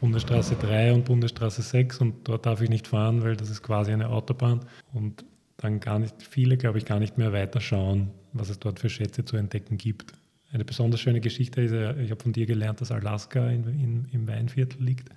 Bundesstraße 0.00 0.56
3 0.56 0.92
und 0.92 1.04
Bundesstraße 1.04 1.62
6 1.62 1.98
und 1.98 2.28
dort 2.28 2.46
darf 2.46 2.60
ich 2.60 2.70
nicht 2.70 2.86
fahren, 2.86 3.22
weil 3.22 3.36
das 3.36 3.50
ist 3.50 3.62
quasi 3.62 3.92
eine 3.92 4.08
Autobahn 4.08 4.60
und 4.92 5.24
dann 5.56 5.80
gar 5.80 5.98
nicht, 5.98 6.22
viele 6.22 6.56
glaube 6.56 6.78
ich 6.78 6.84
gar 6.84 7.00
nicht 7.00 7.18
mehr 7.18 7.32
weiterschauen, 7.32 8.10
was 8.32 8.48
es 8.48 8.60
dort 8.60 8.78
für 8.78 8.88
Schätze 8.88 9.24
zu 9.24 9.36
entdecken 9.36 9.76
gibt. 9.76 10.12
Eine 10.52 10.64
besonders 10.64 11.00
schöne 11.00 11.20
Geschichte 11.20 11.60
ist, 11.60 11.72
ich 11.72 12.10
habe 12.10 12.22
von 12.22 12.32
dir 12.32 12.46
gelernt, 12.46 12.80
dass 12.80 12.92
Alaska 12.92 13.48
in, 13.48 13.64
in, 13.64 14.08
im 14.12 14.28
Weinviertel 14.28 14.82
liegt. 14.82 15.10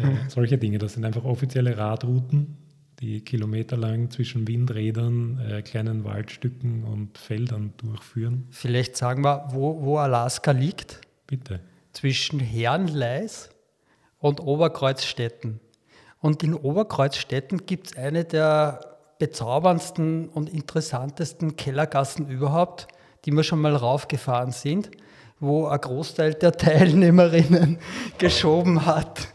Äh, 0.00 0.28
solche 0.28 0.58
Dinge, 0.58 0.78
das 0.78 0.92
sind 0.92 1.04
einfach 1.04 1.24
offizielle 1.24 1.76
Radrouten, 1.76 2.56
die 3.04 3.20
kilometerlang 3.20 4.10
zwischen 4.10 4.48
Windrädern, 4.48 5.38
äh, 5.38 5.60
kleinen 5.60 6.04
Waldstücken 6.04 6.84
und 6.84 7.18
Feldern 7.18 7.74
durchführen. 7.76 8.46
Vielleicht 8.50 8.96
sagen 8.96 9.22
wir, 9.22 9.48
wo, 9.50 9.82
wo 9.82 9.98
Alaska 9.98 10.52
liegt? 10.52 11.02
Bitte. 11.26 11.60
Zwischen 11.92 12.40
Herrenleis 12.40 13.50
und 14.20 14.40
Oberkreuzstetten. 14.40 15.60
Und 16.20 16.42
in 16.42 16.54
Oberkreuzstetten 16.54 17.66
gibt 17.66 17.88
es 17.88 17.96
eine 17.98 18.24
der 18.24 18.80
bezauberndsten 19.18 20.30
und 20.30 20.48
interessantesten 20.48 21.56
Kellergassen 21.56 22.30
überhaupt, 22.30 22.88
die 23.26 23.32
wir 23.32 23.42
schon 23.42 23.60
mal 23.60 23.76
raufgefahren 23.76 24.52
sind, 24.52 24.90
wo 25.40 25.66
ein 25.66 25.78
Großteil 25.78 26.32
der 26.32 26.52
Teilnehmerinnen 26.56 27.78
geschoben 28.16 28.86
hat. 28.86 29.28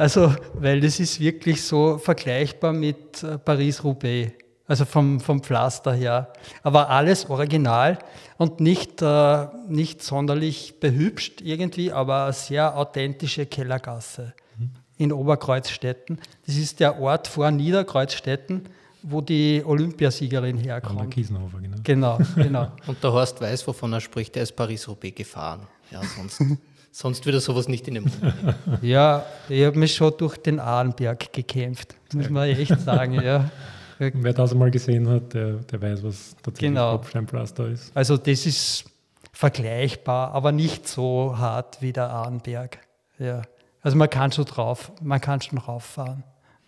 Also, 0.00 0.34
weil 0.54 0.80
das 0.80 0.98
ist 0.98 1.20
wirklich 1.20 1.62
so 1.62 1.98
vergleichbar 1.98 2.72
mit 2.72 3.22
äh, 3.22 3.36
Paris-Roubaix, 3.36 4.32
also 4.66 4.86
vom, 4.86 5.20
vom 5.20 5.42
Pflaster 5.42 5.92
her. 5.92 6.32
Aber 6.62 6.88
alles 6.88 7.28
original 7.28 7.98
und 8.38 8.60
nicht, 8.60 9.02
äh, 9.02 9.46
nicht 9.68 10.02
sonderlich 10.02 10.80
behübscht 10.80 11.42
irgendwie, 11.42 11.92
aber 11.92 12.24
eine 12.24 12.32
sehr 12.32 12.78
authentische 12.78 13.44
Kellergasse 13.44 14.32
mhm. 14.58 14.70
in 14.96 15.12
Oberkreuzstetten. 15.12 16.18
Das 16.46 16.56
ist 16.56 16.80
der 16.80 16.98
Ort 16.98 17.28
vor 17.28 17.50
Niederkreuzstetten, 17.50 18.70
wo 19.02 19.20
die 19.20 19.62
Olympiasiegerin 19.62 20.56
herkommt. 20.56 20.98
An 20.98 21.10
Kiesenhofer, 21.10 21.58
genau. 21.58 21.76
Genau, 21.84 22.18
genau. 22.36 22.72
und 22.86 23.04
der 23.04 23.12
Horst 23.12 23.38
weiß, 23.38 23.66
wovon 23.66 23.92
er 23.92 24.00
spricht, 24.00 24.34
er 24.34 24.44
ist 24.44 24.56
Paris-Roubaix 24.56 25.14
gefahren. 25.14 25.66
Ja, 25.90 26.00
sonst 26.16 26.42
Sonst 26.92 27.24
würde 27.24 27.40
sowas 27.40 27.68
nicht 27.68 27.86
in 27.88 27.94
den 27.94 28.02
Mund. 28.04 28.18
ja, 28.82 29.24
ich 29.48 29.64
habe 29.64 29.78
mich 29.78 29.94
schon 29.94 30.12
durch 30.18 30.36
den 30.38 30.58
Ahrenberg 30.58 31.32
gekämpft, 31.32 31.94
muss 32.12 32.28
man 32.28 32.48
echt 32.48 32.80
sagen. 32.80 33.14
Ja. 33.14 33.50
Wer 33.98 34.32
das 34.32 34.52
einmal 34.52 34.70
gesehen 34.70 35.08
hat, 35.08 35.34
der, 35.34 35.52
der 35.52 35.82
weiß, 35.82 36.02
was 36.02 36.34
tatsächlich 36.42 36.70
genau. 36.70 36.92
Kopfsteinpflaster 36.92 37.68
ist. 37.68 37.94
Also 37.94 38.16
das 38.16 38.46
ist 38.46 38.84
vergleichbar, 39.32 40.32
aber 40.32 40.52
nicht 40.52 40.88
so 40.88 41.36
hart 41.36 41.80
wie 41.80 41.92
der 41.92 42.10
Ahrenberg. 42.10 42.78
Ja. 43.18 43.42
Also 43.82 43.96
man 43.96 44.10
kann 44.10 44.32
schon 44.32 44.46
drauf, 44.46 44.90
man 45.00 45.20
kann 45.20 45.40
schon 45.40 45.58
rauffahren. 45.58 46.24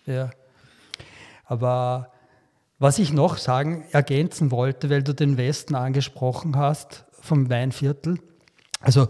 Ja. 0.07 0.31
Aber 1.45 2.13
was 2.79 2.99
ich 2.99 3.13
noch 3.13 3.37
sagen, 3.39 3.85
ergänzen 3.93 4.51
wollte, 4.51 4.91
weil 4.91 5.03
du 5.03 5.15
den 5.15 5.37
Westen 5.37 5.75
angesprochen 5.75 6.57
hast, 6.57 7.05
vom 7.13 7.49
Weinviertel. 7.49 8.19
Also 8.81 9.07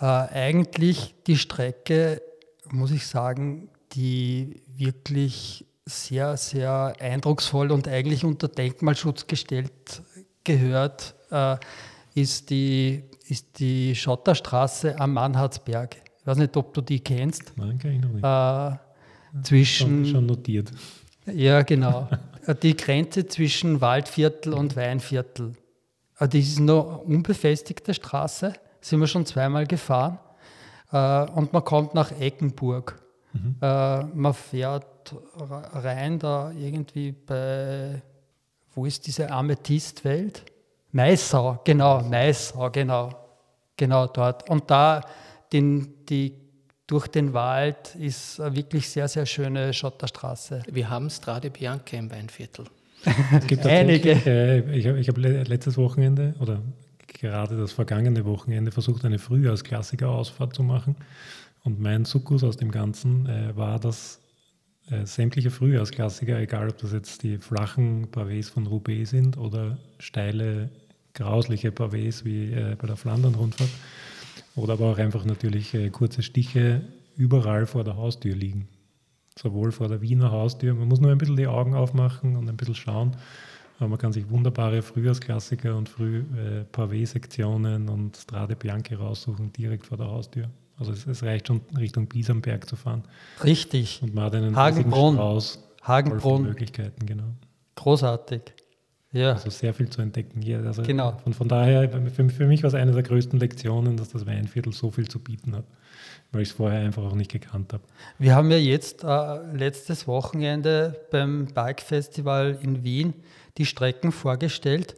äh, 0.00 0.04
eigentlich 0.04 1.14
die 1.26 1.36
Strecke, 1.36 2.22
muss 2.70 2.90
ich 2.90 3.06
sagen, 3.06 3.68
die 3.92 4.62
wirklich 4.76 5.66
sehr, 5.84 6.36
sehr 6.36 6.94
eindrucksvoll 7.00 7.70
und 7.70 7.88
eigentlich 7.88 8.24
unter 8.24 8.48
Denkmalschutz 8.48 9.26
gestellt 9.26 10.02
gehört, 10.44 11.14
äh, 11.30 11.56
ist, 12.14 12.50
die, 12.50 13.02
ist 13.28 13.58
die 13.58 13.94
Schotterstraße 13.94 14.98
am 14.98 15.14
Mannhardsberg. 15.14 15.96
Ich 16.20 16.26
weiß 16.26 16.38
nicht, 16.38 16.56
ob 16.56 16.72
du 16.74 16.80
die 16.80 17.00
kennst. 17.00 17.52
Nein, 17.56 17.78
kann 17.78 17.92
ich 17.92 18.00
noch 18.00 18.10
nicht. 18.10 18.24
Äh, 18.24 19.42
zwischen, 19.42 20.04
schon, 20.04 20.12
schon 20.12 20.26
notiert. 20.26 20.70
Ja, 21.26 21.62
genau. 21.62 22.08
die 22.62 22.76
Grenze 22.76 23.26
zwischen 23.26 23.80
Waldviertel 23.80 24.54
und 24.54 24.76
Weinviertel. 24.76 25.52
Äh, 26.18 26.28
das 26.28 26.40
ist 26.40 26.58
eine 26.58 26.82
unbefestigte 26.82 27.94
Straße 27.94 28.54
sind 28.80 29.00
wir 29.00 29.06
schon 29.06 29.26
zweimal 29.26 29.66
gefahren. 29.66 30.18
Äh, 30.92 31.22
und 31.32 31.52
man 31.52 31.64
kommt 31.64 31.94
nach 31.94 32.12
Eckenburg. 32.12 33.00
Mhm. 33.32 33.56
Äh, 33.60 34.04
man 34.04 34.34
fährt 34.34 35.14
rein 35.72 36.18
da 36.18 36.52
irgendwie 36.52 37.12
bei, 37.12 38.02
wo 38.74 38.86
ist 38.86 39.06
diese 39.06 39.30
Amethystwelt? 39.30 40.44
Maisau, 40.92 41.60
genau, 41.64 42.02
Maisau, 42.02 42.70
genau. 42.70 43.10
Genau 43.76 44.06
dort. 44.08 44.48
Und 44.50 44.70
da 44.70 45.00
den, 45.52 46.04
die, 46.06 46.34
durch 46.86 47.06
den 47.06 47.32
Wald 47.32 47.94
ist 47.94 48.40
eine 48.40 48.54
wirklich 48.54 48.88
sehr, 48.88 49.08
sehr 49.08 49.24
schöne 49.24 49.72
Schotterstraße. 49.72 50.62
Wir 50.70 50.90
haben 50.90 51.08
Strade 51.08 51.50
Bianca 51.50 51.96
im 51.96 52.10
Weinviertel. 52.10 52.66
Es 53.32 53.46
gibt 53.46 53.64
Einige. 53.64 54.10
Äh, 54.26 54.76
ich 54.76 54.86
habe 54.86 55.00
hab 55.02 55.16
letztes 55.48 55.78
Wochenende 55.78 56.34
oder 56.40 56.60
gerade 57.14 57.56
das 57.56 57.72
vergangene 57.72 58.24
Wochenende 58.24 58.70
versucht, 58.70 59.04
eine 59.04 59.18
Frühjahrsklassiker-Ausfahrt 59.18 60.54
zu 60.54 60.62
machen. 60.62 60.96
Und 61.62 61.80
mein 61.80 62.04
Sukkus 62.04 62.42
aus 62.42 62.56
dem 62.56 62.70
Ganzen 62.70 63.26
äh, 63.26 63.56
war, 63.56 63.78
dass 63.78 64.20
äh, 64.90 65.04
sämtliche 65.04 65.50
Frühjahrsklassiker, 65.50 66.38
egal 66.38 66.70
ob 66.70 66.78
das 66.78 66.92
jetzt 66.92 67.22
die 67.22 67.38
flachen 67.38 68.08
Pavés 68.10 68.50
von 68.50 68.66
Roubaix 68.66 69.10
sind 69.10 69.36
oder 69.36 69.78
steile, 69.98 70.70
grausliche 71.14 71.70
Pavés 71.70 72.24
wie 72.24 72.52
äh, 72.52 72.76
bei 72.76 72.86
der 72.86 72.96
Flandern-Rundfahrt, 72.96 73.70
oder 74.56 74.72
aber 74.74 74.92
auch 74.92 74.98
einfach 74.98 75.24
natürlich 75.24 75.74
äh, 75.74 75.90
kurze 75.90 76.22
Stiche 76.22 76.82
überall 77.16 77.66
vor 77.66 77.84
der 77.84 77.96
Haustür 77.96 78.34
liegen. 78.34 78.68
Sowohl 79.38 79.72
vor 79.72 79.88
der 79.88 80.00
Wiener 80.00 80.30
Haustür, 80.30 80.74
man 80.74 80.88
muss 80.88 81.00
nur 81.00 81.12
ein 81.12 81.18
bisschen 81.18 81.36
die 81.36 81.46
Augen 81.46 81.74
aufmachen 81.74 82.36
und 82.36 82.48
ein 82.48 82.56
bisschen 82.56 82.74
schauen. 82.74 83.16
Man 83.88 83.98
kann 83.98 84.12
sich 84.12 84.28
wunderbare 84.28 84.82
Frühjahrsklassiker 84.82 85.74
und 85.74 85.88
Früh 85.88 86.18
äh, 86.18 86.64
Pavé-Sektionen 86.70 87.88
und 87.88 88.16
Strade 88.16 88.54
Bianche 88.54 88.98
raussuchen, 88.98 89.52
direkt 89.52 89.86
vor 89.86 89.96
der 89.96 90.08
Haustür. 90.08 90.50
Also 90.78 90.92
es, 90.92 91.06
es 91.06 91.22
reicht 91.22 91.48
schon 91.48 91.62
Richtung 91.78 92.06
Biesamberg 92.06 92.68
zu 92.68 92.76
fahren. 92.76 93.04
Richtig. 93.42 94.02
Und 94.02 94.14
man 94.14 94.24
hat 94.24 94.34
einen 94.34 94.54
Hagenbrunn. 94.54 95.14
Strauß 95.14 95.58
Hagenbrunn. 95.82 96.42
Möglichkeiten, 96.42 97.06
genau. 97.06 97.34
Großartig. 97.76 98.42
Ja. 99.12 99.32
Also 99.32 99.50
sehr 99.50 99.74
viel 99.74 99.88
zu 99.88 100.02
entdecken 100.02 100.40
hier. 100.40 100.60
Also 100.64 100.82
genau. 100.82 101.18
Von, 101.24 101.34
von 101.34 101.48
daher, 101.48 101.88
für, 102.10 102.28
für 102.28 102.46
mich 102.46 102.62
war 102.62 102.68
es 102.68 102.74
eine 102.74 102.92
der 102.92 103.02
größten 103.02 103.40
Lektionen, 103.40 103.96
dass 103.96 104.10
das 104.10 104.26
Weinviertel 104.26 104.72
so 104.72 104.90
viel 104.90 105.08
zu 105.08 105.18
bieten 105.18 105.56
hat, 105.56 105.64
weil 106.30 106.42
ich 106.42 106.50
es 106.50 106.54
vorher 106.54 106.80
einfach 106.80 107.02
auch 107.02 107.14
nicht 107.14 107.32
gekannt 107.32 107.72
habe. 107.72 107.82
Wir 108.18 108.36
haben 108.36 108.50
ja 108.50 108.58
jetzt 108.58 109.02
äh, 109.02 109.38
letztes 109.52 110.06
Wochenende 110.06 111.00
beim 111.10 111.46
Bike 111.46 111.80
Festival 111.80 112.58
in 112.62 112.84
Wien 112.84 113.14
die 113.60 113.66
Strecken 113.66 114.10
vorgestellt. 114.10 114.96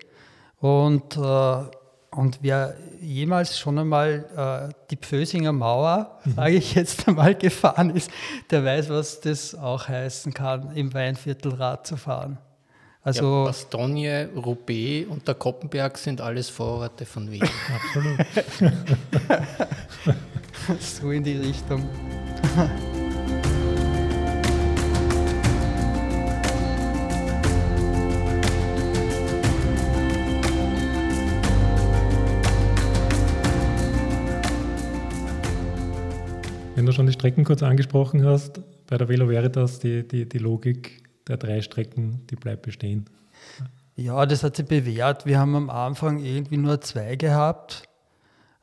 Und, 0.60 1.16
äh, 1.16 1.64
und 2.12 2.38
wer 2.42 2.76
jemals 3.00 3.58
schon 3.58 3.76
einmal 3.80 4.70
äh, 4.70 4.72
die 4.88 4.96
Pfösinger 4.96 5.50
Mauer, 5.50 6.20
mhm. 6.24 6.34
sage 6.34 6.54
ich 6.54 6.74
jetzt 6.74 7.08
einmal, 7.08 7.34
gefahren 7.34 7.90
ist, 7.90 8.10
der 8.50 8.64
weiß, 8.64 8.88
was 8.88 9.20
das 9.20 9.56
auch 9.56 9.88
heißen 9.88 10.32
kann, 10.32 10.76
im 10.76 10.94
Weinviertel 10.94 11.54
Rad 11.54 11.88
zu 11.88 11.96
fahren. 11.96 12.38
Also 13.02 13.40
ja, 13.40 13.44
Bastogne, 13.46 14.28
Roubaix 14.36 15.08
und 15.08 15.26
der 15.26 15.34
Koppenberg 15.34 15.98
sind 15.98 16.20
alles 16.20 16.48
Vororte 16.48 17.04
von 17.04 17.28
Wien. 17.28 17.42
Absolut. 17.74 18.20
so 20.80 21.10
in 21.10 21.24
die 21.24 21.36
Richtung. 21.38 21.84
Du 36.92 36.96
schon 36.96 37.06
die 37.06 37.12
Strecken 37.12 37.44
kurz 37.44 37.62
angesprochen 37.62 38.24
hast, 38.24 38.60
bei 38.86 38.98
der 38.98 39.08
Velo 39.08 39.28
Veritas, 39.28 39.78
die, 39.78 40.06
die, 40.06 40.28
die 40.28 40.38
Logik 40.38 41.02
der 41.26 41.36
drei 41.36 41.60
Strecken, 41.62 42.20
die 42.30 42.36
bleibt 42.36 42.62
bestehen. 42.62 43.06
Ja, 43.96 44.24
das 44.26 44.42
hat 44.42 44.56
sich 44.56 44.66
bewährt. 44.66 45.26
Wir 45.26 45.38
haben 45.38 45.54
am 45.54 45.70
Anfang 45.70 46.18
irgendwie 46.18 46.56
nur 46.56 46.80
zwei 46.80 47.16
gehabt. 47.16 47.82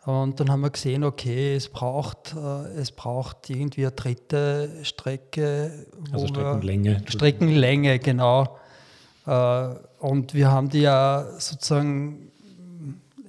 Und 0.05 0.39
dann 0.39 0.49
haben 0.49 0.61
wir 0.61 0.69
gesehen, 0.69 1.03
okay, 1.03 1.55
es 1.55 1.69
braucht, 1.69 2.35
äh, 2.35 2.79
es 2.79 2.91
braucht 2.91 3.49
irgendwie 3.49 3.81
eine 3.81 3.91
dritte 3.91 4.69
Strecke. 4.83 5.85
also 6.11 6.27
Streckenlänge. 6.27 7.03
Streckenlänge, 7.05 7.99
genau. 7.99 8.57
Äh, 9.25 9.69
und 9.99 10.33
wir 10.33 10.49
haben 10.51 10.69
die 10.69 10.81
ja 10.81 11.27
sozusagen 11.37 12.31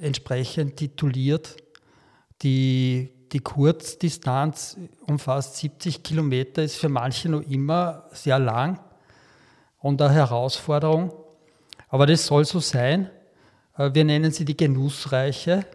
entsprechend 0.01 0.77
tituliert. 0.77 1.57
Die, 2.43 3.11
die 3.33 3.41
Kurzdistanz 3.41 4.77
umfasst 5.07 5.57
70 5.57 6.03
Kilometer, 6.03 6.63
ist 6.63 6.77
für 6.77 6.89
manche 6.89 7.29
noch 7.29 7.43
immer 7.43 8.05
sehr 8.13 8.39
lang 8.39 8.81
und 9.79 10.01
eine 10.03 10.15
Herausforderung. 10.15 11.13
Aber 11.89 12.07
das 12.07 12.27
soll 12.27 12.45
so 12.45 12.61
sein. 12.61 13.11
Äh, 13.77 13.91
wir 13.93 14.05
nennen 14.05 14.31
sie 14.31 14.45
die 14.45 14.57
Genussreiche. 14.57 15.67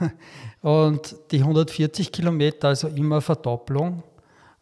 Und 0.62 1.16
die 1.32 1.40
140 1.40 2.12
Kilometer, 2.12 2.68
also 2.68 2.86
immer 2.86 3.20
Verdopplung, 3.20 4.04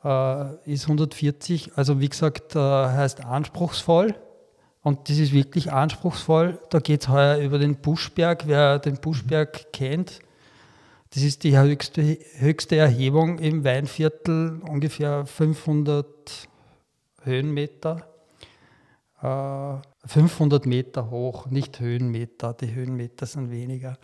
äh, 0.03 0.55
ist 0.65 0.85
140, 0.85 1.73
also 1.77 2.01
wie 2.01 2.09
gesagt, 2.09 2.55
heißt 2.55 3.25
anspruchsvoll. 3.25 4.15
Und 4.83 5.11
das 5.11 5.19
ist 5.19 5.33
wirklich 5.33 5.71
anspruchsvoll. 5.71 6.59
Da 6.71 6.79
geht 6.79 7.03
es 7.03 7.09
heuer 7.09 7.37
über 7.37 7.59
den 7.59 7.77
Buschberg. 7.77 8.47
Wer 8.47 8.79
den 8.79 8.97
Buschberg 8.97 9.73
kennt, 9.75 10.21
das 11.13 11.23
ist 11.23 11.43
die 11.43 11.59
höchste, 11.59 12.19
höchste 12.37 12.77
Erhebung 12.77 13.39
im 13.39 13.65
Weinviertel, 13.65 14.61
ungefähr 14.69 15.27
500 15.27 16.07
Höhenmeter. 17.23 18.07
500 19.21 20.65
Meter 20.65 21.11
hoch, 21.11 21.47
nicht 21.47 21.79
Höhenmeter, 21.81 22.55
die 22.55 22.73
Höhenmeter 22.73 23.27
sind 23.27 23.51
weniger. 23.51 23.99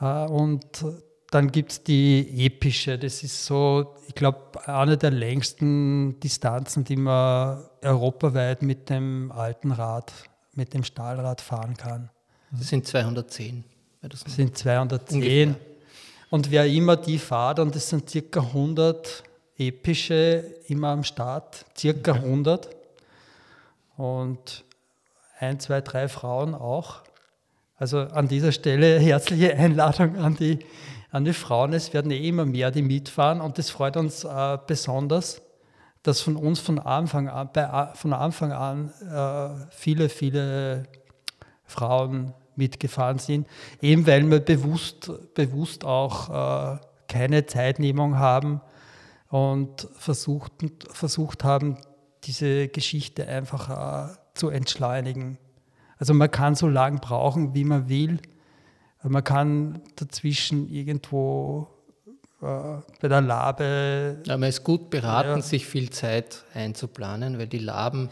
Äh, 0.00 0.24
und 0.26 0.84
dann 1.30 1.50
gibt 1.50 1.72
es 1.72 1.82
die 1.84 2.44
epische, 2.44 2.98
das 2.98 3.22
ist 3.22 3.46
so, 3.46 3.94
ich 4.08 4.14
glaube, 4.14 4.66
eine 4.66 4.98
der 4.98 5.12
längsten 5.12 6.18
Distanzen, 6.20 6.84
die 6.84 6.96
man 6.96 7.62
europaweit 7.82 8.62
mit 8.62 8.90
dem 8.90 9.32
alten 9.32 9.70
Rad, 9.70 10.12
mit 10.54 10.74
dem 10.74 10.84
Stahlrad 10.84 11.40
fahren 11.40 11.76
kann. 11.76 12.10
Das 12.50 12.68
sind 12.68 12.86
210. 12.86 13.64
Das 14.02 14.20
sind 14.26 14.58
210. 14.58 15.14
Ungefähr. 15.14 15.71
Und 16.32 16.50
wer 16.50 16.66
immer 16.66 16.96
die 16.96 17.18
fahrt, 17.18 17.58
und 17.58 17.74
das 17.74 17.90
sind 17.90 18.08
circa 18.08 18.40
100 18.40 19.22
epische 19.58 20.42
immer 20.66 20.88
am 20.88 21.04
Start, 21.04 21.66
circa 21.76 22.12
100. 22.12 22.70
Und 23.98 24.64
ein, 25.38 25.60
zwei, 25.60 25.82
drei 25.82 26.08
Frauen 26.08 26.54
auch. 26.54 27.02
Also 27.76 27.98
an 27.98 28.28
dieser 28.28 28.50
Stelle 28.50 28.98
herzliche 28.98 29.54
Einladung 29.54 30.16
an 30.16 30.34
die, 30.34 30.60
an 31.10 31.26
die 31.26 31.34
Frauen. 31.34 31.74
Es 31.74 31.92
werden 31.92 32.10
eh 32.10 32.26
immer 32.26 32.46
mehr, 32.46 32.70
die 32.70 32.80
mitfahren 32.80 33.42
und 33.42 33.58
das 33.58 33.68
freut 33.68 33.98
uns 33.98 34.24
äh, 34.24 34.56
besonders, 34.66 35.42
dass 36.02 36.22
von 36.22 36.36
uns 36.36 36.60
von 36.60 36.78
Anfang 36.78 37.28
an, 37.28 37.50
bei, 37.52 37.90
von 37.92 38.14
Anfang 38.14 38.52
an 38.52 38.90
äh, 39.02 39.66
viele, 39.70 40.08
viele 40.08 40.84
Frauen 41.66 42.32
mitgefahren 42.56 43.18
sind, 43.18 43.46
eben 43.80 44.06
weil 44.06 44.28
wir 44.30 44.40
bewusst, 44.40 45.10
bewusst 45.34 45.84
auch 45.84 46.74
äh, 46.74 46.78
keine 47.08 47.46
Zeitnehmung 47.46 48.18
haben 48.18 48.60
und 49.28 49.88
versucht, 49.98 50.52
versucht 50.90 51.44
haben, 51.44 51.78
diese 52.24 52.68
Geschichte 52.68 53.26
einfach 53.26 54.10
äh, 54.10 54.14
zu 54.34 54.48
entschleunigen. 54.48 55.38
Also 55.98 56.14
man 56.14 56.30
kann 56.30 56.54
so 56.54 56.68
lange 56.68 56.98
brauchen, 56.98 57.54
wie 57.54 57.64
man 57.64 57.88
will. 57.88 58.18
Man 59.02 59.24
kann 59.24 59.80
dazwischen 59.96 60.68
irgendwo 60.68 61.68
äh, 62.40 62.80
bei 63.00 63.08
der 63.08 63.20
Labe. 63.20 64.20
Ja, 64.26 64.36
man 64.36 64.48
ist 64.48 64.64
gut 64.64 64.90
beraten, 64.90 65.28
ja. 65.28 65.42
sich 65.42 65.66
viel 65.66 65.90
Zeit 65.90 66.44
einzuplanen, 66.54 67.38
weil 67.38 67.46
die 67.46 67.58
Laben, 67.58 68.08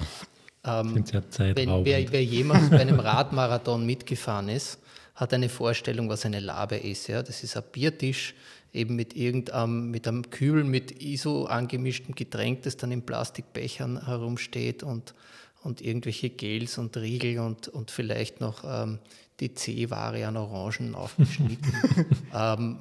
ähm, 0.65 0.95
wenn, 0.95 1.85
wer, 1.85 2.13
wer 2.13 2.25
jemals 2.25 2.71
bei 2.71 2.81
einem 2.81 3.01
Radmarathon 3.01 3.85
mitgefahren 3.87 4.49
ist, 4.49 4.79
hat 5.15 5.33
eine 5.35 5.49
Vorstellung, 5.49 6.09
was 6.09 6.25
eine 6.25 6.41
Labe 6.41 6.77
ist. 6.77 7.09
Ja? 7.09 7.23
Das 7.23 7.43
ist 7.43 7.57
ein 7.57 7.63
Biertisch, 7.73 8.35
eben 8.73 8.97
mit 8.97 9.17
irgendeinem, 9.17 9.91
mit 9.91 10.07
einem 10.07 10.31
Kühl 10.31 10.65
mit 10.65 11.03
ISO 11.03 11.45
angemischtem 11.45 12.15
Getränk, 12.15 12.63
das 12.63 12.77
dann 12.77 12.93
in 12.93 13.03
Plastikbechern 13.03 14.07
herumsteht 14.07 14.83
und 14.83 15.15
und 15.63 15.81
irgendwelche 15.83 16.31
Gels 16.31 16.79
und 16.79 16.97
Riegel 16.97 17.39
und, 17.41 17.69
und 17.69 17.91
vielleicht 17.91 18.41
noch 18.41 18.65
ähm, 18.65 18.99
die 19.41 19.55
C-Ware 19.55 20.27
an 20.27 20.37
Orangen 20.37 20.95
aufgeschnitten. 20.95 21.73
ähm, 22.35 22.79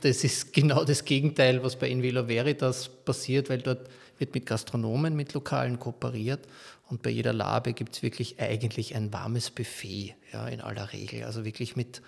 das 0.00 0.24
ist 0.24 0.52
genau 0.52 0.84
das 0.84 1.04
Gegenteil, 1.04 1.62
was 1.62 1.76
bei 1.76 1.88
Invelo 1.88 2.26
Veritas 2.28 2.88
passiert, 2.88 3.50
weil 3.50 3.58
dort 3.58 3.88
wird 4.18 4.34
mit 4.34 4.46
Gastronomen, 4.46 5.14
mit 5.14 5.34
Lokalen 5.34 5.78
kooperiert 5.78 6.46
und 6.88 7.02
bei 7.02 7.10
jeder 7.10 7.32
Labe 7.32 7.72
gibt 7.74 7.96
es 7.96 8.02
wirklich 8.02 8.40
eigentlich 8.40 8.94
ein 8.94 9.12
warmes 9.12 9.50
Buffet, 9.50 10.14
ja, 10.32 10.46
in 10.48 10.60
aller 10.60 10.92
Regel. 10.92 11.24
Also 11.24 11.44
wirklich 11.44 11.76
mit, 11.76 12.00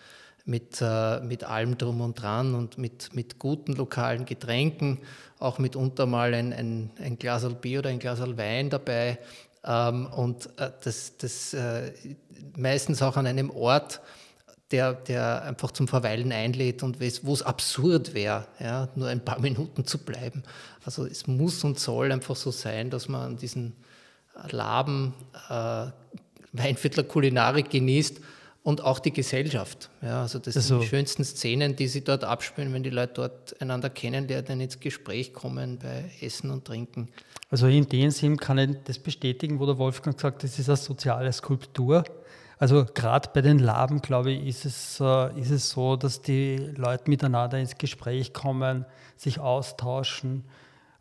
mit, 0.47 0.81
äh, 0.81 1.21
mit 1.21 1.45
allem 1.45 1.77
drum 1.77 2.01
und 2.01 2.21
dran 2.21 2.55
und 2.55 2.79
mit, 2.79 3.15
mit 3.15 3.39
guten 3.39 3.75
lokalen 3.75 4.25
Getränken, 4.25 4.99
auch 5.39 5.59
mitunter 5.59 6.07
mal 6.07 6.33
ein, 6.33 6.53
ein, 6.53 6.91
ein 6.99 7.19
Glas 7.19 7.47
Bier 7.61 7.81
oder 7.81 7.91
ein 7.91 7.99
Glas 7.99 8.21
Wein 8.21 8.71
dabei. 8.71 9.19
Ähm, 9.65 10.07
und 10.07 10.47
äh, 10.59 10.71
das, 10.83 11.17
das 11.19 11.53
äh, 11.53 11.93
meistens 12.57 13.03
auch 13.03 13.17
an 13.19 13.27
einem 13.27 13.51
Ort, 13.51 14.01
der, 14.71 14.95
der 14.95 15.43
einfach 15.43 15.73
zum 15.73 15.89
Verweilen 15.89 16.33
einlädt 16.33 16.83
und 16.83 16.99
wo 17.01 17.33
es 17.33 17.43
absurd 17.43 18.15
wäre, 18.15 18.47
ja, 18.61 18.89
nur 18.95 19.09
ein 19.09 19.25
paar 19.25 19.39
Minuten 19.41 19.85
zu 19.85 19.99
bleiben. 19.99 20.43
Also 20.85 21.07
es 21.07 21.27
muss 21.27 21.65
und 21.65 21.79
soll 21.79 22.13
einfach 22.13 22.37
so 22.37 22.51
sein, 22.51 22.91
dass 22.91 23.09
man 23.09 23.23
an 23.23 23.37
diesen 23.37 23.75
Laben 24.51 25.15
äh, 25.49 25.87
Weinviertler 26.53 27.05
Kulinarik 27.05 27.71
genießt 27.71 28.21
und 28.63 28.83
auch 28.83 28.99
die 28.99 29.13
Gesellschaft. 29.13 29.89
Ja, 30.03 30.23
also 30.23 30.39
das 30.39 30.57
also, 30.57 30.75
sind 30.75 30.83
die 30.83 30.89
schönsten 30.89 31.25
Szenen, 31.25 31.77
die 31.77 31.89
sie 31.89 32.03
dort 32.03 32.25
abspielen, 32.25 32.73
wenn 32.73 32.83
die 32.83 32.91
Leute 32.91 33.15
dort 33.15 33.61
einander 33.61 33.89
kennenlernen, 33.89 34.61
ins 34.61 34.81
Gespräch 34.81 35.33
kommen 35.33 35.79
bei 35.79 36.11
Essen 36.21 36.51
und 36.51 36.65
Trinken. 36.65 37.09
Also 37.51 37.67
in 37.67 37.89
dem 37.89 38.11
Sinn 38.11 38.37
kann 38.37 38.59
ich 38.59 38.77
das 38.85 38.99
bestätigen, 38.99 39.59
wo 39.59 39.67
der 39.67 39.79
Wolfgang 39.79 40.19
sagt, 40.19 40.45
das 40.45 40.59
ist 40.59 40.69
eine 40.69 40.77
soziale 40.77 41.33
Skulptur. 41.33 42.05
Also 42.61 42.85
gerade 42.85 43.31
bei 43.33 43.41
den 43.41 43.59
Laben, 43.59 44.03
glaube 44.03 44.33
ich, 44.33 44.47
ist 44.47 44.67
es, 44.67 45.01
äh, 45.01 45.41
ist 45.41 45.51
es 45.51 45.71
so, 45.71 45.97
dass 45.97 46.21
die 46.21 46.59
Leute 46.77 47.09
miteinander 47.09 47.59
ins 47.59 47.79
Gespräch 47.79 48.35
kommen, 48.35 48.85
sich 49.17 49.41
austauschen, 49.41 50.45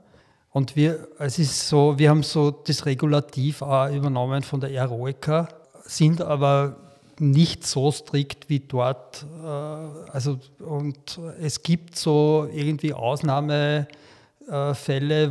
und 0.51 0.75
wir, 0.77 1.09
es 1.19 1.39
ist 1.39 1.69
so, 1.69 1.99
wir 1.99 2.11
haben 2.11 2.25
so 2.25 2.51
das 2.51 2.85
Regulativ 2.85 3.63
auch 3.63 3.89
übernommen 3.91 4.43
von 4.43 4.61
der 4.61 4.71
Aeroica, 4.71 5.49
sind 5.85 6.21
aber 6.21 6.82
nicht 7.21 7.67
so 7.67 7.91
strikt 7.91 8.49
wie 8.49 8.61
dort. 8.61 9.25
Äh, 9.43 9.47
also, 9.47 10.39
und 10.61 11.19
es 11.41 11.63
gibt 11.63 11.97
so 11.97 12.49
irgendwie 12.53 12.93
Ausnahmefälle, 12.93 13.87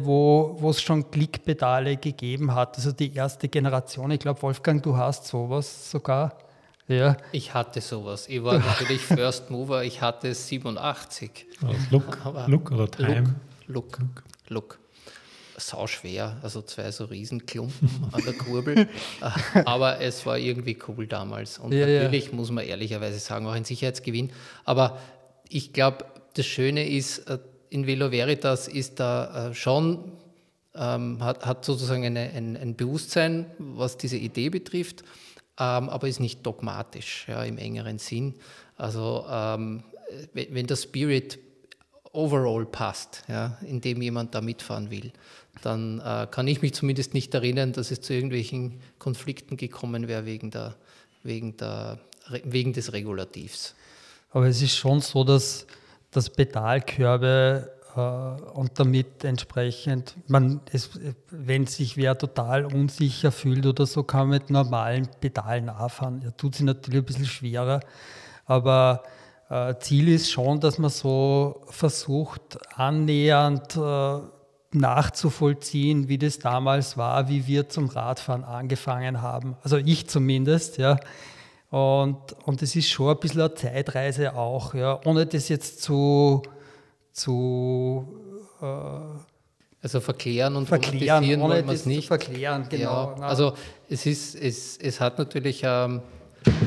wo, 0.05 0.57
wo 0.59 0.69
es 0.69 0.81
schon 0.81 1.09
Klickpedale 1.11 1.97
gegeben 1.97 2.53
hat. 2.53 2.77
Also 2.77 2.91
die 2.91 3.13
erste 3.13 3.47
Generation, 3.47 4.11
ich 4.11 4.19
glaube, 4.19 4.41
Wolfgang, 4.41 4.81
du 4.83 4.95
hast 4.97 5.27
sowas 5.27 5.91
sogar. 5.91 6.37
Ja. 6.87 7.15
Ich 7.31 7.53
hatte 7.53 7.79
sowas. 7.79 8.27
Ich 8.27 8.43
war 8.43 8.59
natürlich 8.59 9.01
First 9.05 9.49
Mover, 9.49 9.83
ich 9.83 10.01
hatte 10.01 10.29
es 10.29 10.47
87. 10.47 11.45
Look, 11.89 12.17
Look 12.47 12.71
oder 12.71 12.91
Time? 12.91 13.35
Look, 13.67 13.99
Look. 13.99 14.23
Look. 14.49 14.80
Sau 15.57 15.87
schwer, 15.87 16.37
also 16.41 16.61
zwei 16.61 16.91
so 16.91 17.05
Riesenklumpen 17.05 17.89
an 18.11 18.23
der 18.23 18.33
Kurbel. 18.33 18.87
Aber 19.65 19.99
es 20.01 20.25
war 20.25 20.37
irgendwie 20.37 20.77
cool 20.87 21.07
damals. 21.07 21.59
Und 21.59 21.73
ja, 21.73 21.85
natürlich 21.85 22.27
ja. 22.27 22.33
muss 22.33 22.51
man 22.51 22.65
ehrlicherweise 22.65 23.19
sagen, 23.19 23.45
auch 23.45 23.51
ein 23.51 23.65
Sicherheitsgewinn. 23.65 24.31
Aber 24.65 24.99
ich 25.49 25.73
glaube, 25.73 26.05
das 26.35 26.45
Schöne 26.45 26.87
ist, 26.89 27.29
äh, 27.29 27.39
in 27.69 27.87
Velo 27.87 28.11
Veritas 28.11 28.67
ist 28.67 28.99
da 28.99 29.49
äh, 29.49 29.53
schon, 29.53 30.11
ähm, 30.75 31.23
hat, 31.23 31.45
hat 31.45 31.65
sozusagen 31.65 32.05
eine, 32.05 32.31
ein, 32.31 32.55
ein 32.57 32.75
Bewusstsein, 32.75 33.45
was 33.57 33.97
diese 33.97 34.17
Idee 34.17 34.49
betrifft 34.49 35.03
ähm, 35.61 35.89
aber 35.89 36.07
ist 36.07 36.19
nicht 36.19 36.43
dogmatisch 36.45 37.25
ja, 37.27 37.43
im 37.43 37.57
engeren 37.59 37.99
Sinn. 37.99 38.33
Also 38.77 39.25
ähm, 39.29 39.83
wenn 40.33 40.65
der 40.65 40.75
Spirit 40.75 41.37
overall 42.13 42.65
passt, 42.65 43.23
ja, 43.27 43.57
in 43.61 43.81
jemand 43.81 44.35
da 44.35 44.41
mitfahren 44.41 44.91
will, 44.91 45.11
dann 45.61 45.99
äh, 45.99 46.27
kann 46.29 46.47
ich 46.47 46.61
mich 46.61 46.73
zumindest 46.73 47.13
nicht 47.13 47.33
erinnern, 47.33 47.73
dass 47.73 47.91
es 47.91 48.01
zu 48.01 48.13
irgendwelchen 48.13 48.79
Konflikten 48.99 49.57
gekommen 49.57 50.07
wäre 50.07 50.25
wegen, 50.25 50.51
der, 50.51 50.75
wegen, 51.23 51.57
der, 51.57 51.99
wegen 52.43 52.73
des 52.73 52.93
Regulativs. 52.93 53.75
Aber 54.31 54.47
es 54.47 54.61
ist 54.61 54.75
schon 54.75 55.01
so, 55.01 55.23
dass, 55.23 55.67
dass 56.09 56.29
Pedalkörbe 56.29 57.71
äh, 57.95 57.99
und 58.53 58.79
damit 58.79 59.23
entsprechend, 59.23 60.15
man, 60.27 60.61
es, 60.71 60.89
wenn 61.29 61.67
sich 61.67 61.97
wer 61.97 62.17
total 62.17 62.65
unsicher 62.65 63.31
fühlt 63.31 63.65
oder 63.65 63.85
so, 63.85 64.03
kann 64.03 64.29
man 64.29 64.39
mit 64.39 64.49
normalen 64.49 65.07
Pedalen 65.19 65.69
anfahren. 65.69 66.21
Ja, 66.23 66.31
tut 66.31 66.55
sich 66.55 66.65
natürlich 66.65 67.01
ein 67.01 67.05
bisschen 67.05 67.25
schwerer, 67.25 67.81
aber 68.45 69.03
Ziel 69.79 70.07
ist 70.09 70.31
schon, 70.31 70.59
dass 70.59 70.77
man 70.77 70.89
so 70.89 71.61
versucht, 71.67 72.57
annähernd 72.75 73.75
äh, 73.75 74.19
nachzuvollziehen, 74.73 76.07
wie 76.07 76.17
das 76.17 76.39
damals 76.39 76.95
war, 76.95 77.27
wie 77.27 77.47
wir 77.47 77.67
zum 77.67 77.89
Radfahren 77.89 78.43
angefangen 78.43 79.21
haben. 79.21 79.57
Also 79.63 79.77
ich 79.77 80.07
zumindest, 80.07 80.77
ja. 80.77 80.97
Und, 81.69 82.17
und 82.45 82.61
es 82.61 82.75
ist 82.75 82.89
schon 82.89 83.09
ein 83.09 83.19
bisschen 83.19 83.41
eine 83.41 83.53
Zeitreise 83.53 84.35
auch, 84.35 84.73
ja, 84.73 84.99
ohne 85.05 85.25
das 85.25 85.49
jetzt 85.49 85.81
zu 85.81 86.41
zu 87.13 88.07
äh, 88.61 88.65
also 89.83 89.99
verklären 89.99 90.55
und 90.55 90.67
verklären, 90.67 91.23
ohne 91.23 91.41
wollen 91.41 91.65
wir 91.65 91.73
es 91.73 91.85
nicht. 91.85 92.07
verklären, 92.07 92.67
genau. 92.69 93.15
Ja, 93.17 93.23
also 93.23 93.53
es, 93.89 94.05
ist, 94.05 94.35
es, 94.35 94.77
es 94.77 94.99
hat 94.99 95.17
natürlich 95.17 95.61
ähm, 95.63 96.01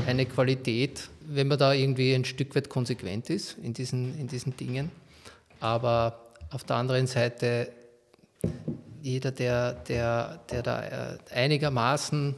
eine 0.06 0.26
Qualität, 0.26 1.08
wenn 1.26 1.48
man 1.48 1.58
da 1.58 1.72
irgendwie 1.72 2.14
ein 2.14 2.24
Stück 2.24 2.54
weit 2.54 2.68
konsequent 2.68 3.30
ist 3.30 3.56
in 3.62 3.72
diesen, 3.72 4.18
in 4.18 4.28
diesen 4.28 4.56
Dingen. 4.56 4.90
Aber 5.60 6.20
auf 6.50 6.64
der 6.64 6.76
anderen 6.76 7.06
Seite, 7.06 7.68
jeder, 9.02 9.30
der, 9.32 9.72
der, 9.72 10.40
der 10.50 10.62
da 10.62 10.82
äh, 10.82 11.18
einigermaßen 11.32 12.34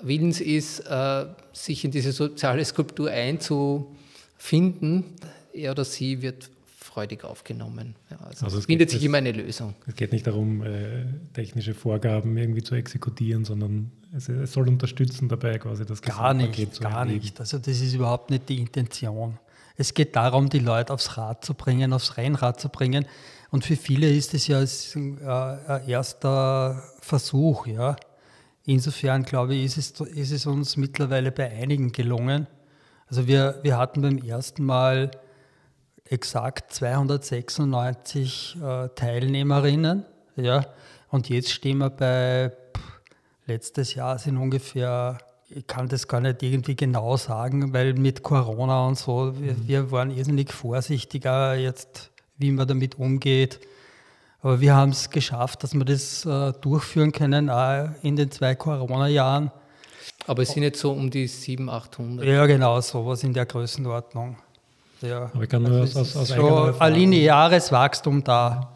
willens 0.00 0.40
ist, 0.40 0.80
äh, 0.80 1.26
sich 1.52 1.84
in 1.84 1.90
diese 1.90 2.12
soziale 2.12 2.64
Skulptur 2.64 3.10
einzufinden, 3.10 5.04
er 5.52 5.72
oder 5.72 5.84
sie 5.84 6.22
wird 6.22 6.50
freudig 6.92 7.24
aufgenommen. 7.24 7.94
Ja, 8.10 8.18
also, 8.18 8.44
also 8.44 8.58
es 8.58 8.66
findet 8.66 8.90
sich 8.90 9.02
immer 9.04 9.18
eine 9.18 9.32
Lösung. 9.32 9.74
Es 9.86 9.94
geht 9.94 10.12
nicht 10.12 10.26
darum, 10.26 10.62
äh, 10.62 11.06
technische 11.32 11.74
Vorgaben 11.74 12.36
irgendwie 12.36 12.62
zu 12.62 12.74
exekutieren, 12.74 13.44
sondern 13.44 13.90
es, 14.14 14.28
es, 14.28 14.52
soll 14.52 14.68
unterstützen 14.68 15.28
dabei 15.28 15.58
quasi 15.58 15.86
das 15.86 16.02
Gar 16.02 16.34
nicht, 16.34 16.74
zu 16.74 16.82
gar 16.82 17.00
erleben. 17.00 17.20
nicht. 17.20 17.40
Also 17.40 17.58
das 17.58 17.80
ist 17.80 17.94
überhaupt 17.94 18.30
nicht 18.30 18.48
die 18.48 18.58
Intention. 18.58 19.38
Es 19.76 19.94
geht 19.94 20.16
darum, 20.16 20.50
die 20.50 20.58
Leute 20.58 20.92
aufs 20.92 21.16
Rad 21.16 21.44
zu 21.44 21.54
bringen, 21.54 21.92
aufs 21.94 22.18
Rennrad 22.18 22.60
zu 22.60 22.68
bringen. 22.68 23.06
Und 23.50 23.64
für 23.64 23.76
viele 23.76 24.10
ist 24.10 24.34
es 24.34 24.46
ja 24.46 24.58
ein, 24.60 25.18
äh, 25.18 25.26
ein 25.26 25.88
erster 25.88 26.82
Versuch. 27.00 27.66
Ja. 27.66 27.96
Insofern 28.64 29.22
glaube 29.22 29.54
ich, 29.54 29.64
ist 29.64 29.78
es, 29.78 30.00
ist 30.08 30.30
es 30.30 30.46
uns 30.46 30.76
mittlerweile 30.76 31.32
bei 31.32 31.50
einigen 31.50 31.90
gelungen. 31.92 32.46
Also 33.08 33.26
wir, 33.26 33.60
wir 33.62 33.78
hatten 33.78 34.02
beim 34.02 34.18
ersten 34.18 34.64
Mal 34.64 35.10
exakt 36.12 36.72
296 36.74 38.58
äh, 38.62 38.88
Teilnehmerinnen. 38.90 40.04
Ja, 40.36 40.66
und 41.08 41.28
jetzt 41.28 41.50
stehen 41.50 41.78
wir 41.78 41.90
bei, 41.90 42.52
pff, 42.76 43.00
letztes 43.46 43.94
Jahr 43.94 44.18
sind 44.18 44.36
ungefähr, 44.36 45.18
ich 45.48 45.66
kann 45.66 45.88
das 45.88 46.08
gar 46.08 46.20
nicht 46.20 46.42
irgendwie 46.42 46.76
genau 46.76 47.16
sagen, 47.16 47.72
weil 47.72 47.94
mit 47.94 48.22
Corona 48.22 48.86
und 48.86 48.98
so, 48.98 49.34
wir, 49.38 49.54
mhm. 49.54 49.68
wir 49.68 49.90
waren 49.90 50.10
irrsinnig 50.10 50.52
vorsichtiger 50.52 51.54
jetzt, 51.54 52.10
wie 52.36 52.50
man 52.50 52.68
damit 52.68 52.98
umgeht. 52.98 53.60
Aber 54.40 54.60
wir 54.60 54.74
haben 54.74 54.90
es 54.90 55.10
geschafft, 55.10 55.62
dass 55.62 55.74
wir 55.74 55.84
das 55.84 56.24
äh, 56.24 56.52
durchführen 56.60 57.12
können, 57.12 57.48
auch 57.48 57.90
in 58.02 58.16
den 58.16 58.30
zwei 58.30 58.54
Corona-Jahren. 58.54 59.50
Aber 60.26 60.42
es 60.42 60.50
sind 60.50 60.62
jetzt 60.62 60.80
so 60.80 60.92
um 60.92 61.10
die 61.10 61.26
700, 61.26 61.92
800. 61.92 62.26
Ja, 62.26 62.46
genau, 62.46 62.80
sowas 62.80 63.22
in 63.22 63.32
der 63.32 63.46
Größenordnung. 63.46 64.36
Ja. 65.02 65.30
Aber 65.34 65.42
ich 65.42 65.48
kann 65.48 65.62
nur 65.62 65.82
aus, 65.82 65.96
aus, 65.96 66.16
aus 66.16 66.28
so 66.28 66.74
ein 66.78 66.94
lineares 66.94 67.72
Wachstum 67.72 68.24
da. 68.24 68.72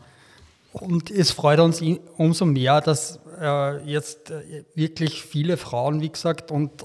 Und 0.73 1.11
es 1.11 1.31
freut 1.31 1.59
uns 1.61 1.83
umso 2.17 2.45
mehr, 2.45 2.81
dass 2.81 3.19
äh, 3.41 3.83
jetzt 3.91 4.31
äh, 4.31 4.65
wirklich 4.75 5.23
viele 5.23 5.57
Frauen, 5.57 6.01
wie 6.03 6.11
gesagt, 6.11 6.51
und 6.51 6.85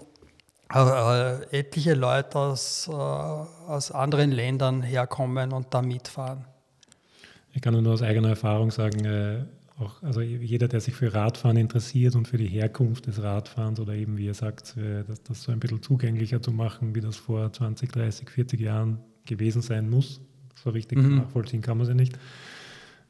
äh, 0.73 1.59
etliche 1.59 1.93
Leute 1.93 2.37
aus, 2.39 2.87
äh, 2.87 2.93
aus 2.93 3.91
anderen 3.91 4.31
Ländern 4.31 4.81
herkommen 4.81 5.51
und 5.51 5.73
da 5.73 5.81
mitfahren. 5.81 6.45
Ich 7.53 7.61
kann 7.61 7.81
nur 7.81 7.93
aus 7.93 8.01
eigener 8.01 8.29
Erfahrung 8.29 8.71
sagen, 8.71 9.03
äh, 9.03 9.43
auch, 9.77 10.01
also 10.03 10.21
jeder, 10.21 10.67
der 10.67 10.79
sich 10.79 10.93
für 10.93 11.13
Radfahren 11.13 11.57
interessiert 11.57 12.15
und 12.15 12.27
für 12.27 12.37
die 12.37 12.47
Herkunft 12.47 13.07
des 13.07 13.21
Radfahrens 13.21 13.79
oder 13.79 13.93
eben, 13.93 14.17
wie 14.17 14.25
ihr 14.27 14.33
sagt, 14.33 14.77
äh, 14.77 15.03
das, 15.05 15.21
das 15.23 15.43
so 15.43 15.51
ein 15.51 15.59
bisschen 15.59 15.81
zugänglicher 15.81 16.41
zu 16.41 16.51
machen, 16.51 16.95
wie 16.95 17.01
das 17.01 17.17
vor 17.17 17.51
20, 17.51 17.91
30, 17.91 18.29
40 18.29 18.59
Jahren 18.59 18.99
gewesen 19.25 19.61
sein 19.61 19.89
muss. 19.89 20.21
So 20.55 20.69
richtig 20.69 20.99
mhm. 20.99 21.17
nachvollziehen 21.17 21.61
kann 21.61 21.77
man 21.77 21.87
sie 21.87 21.95
nicht. 21.95 22.17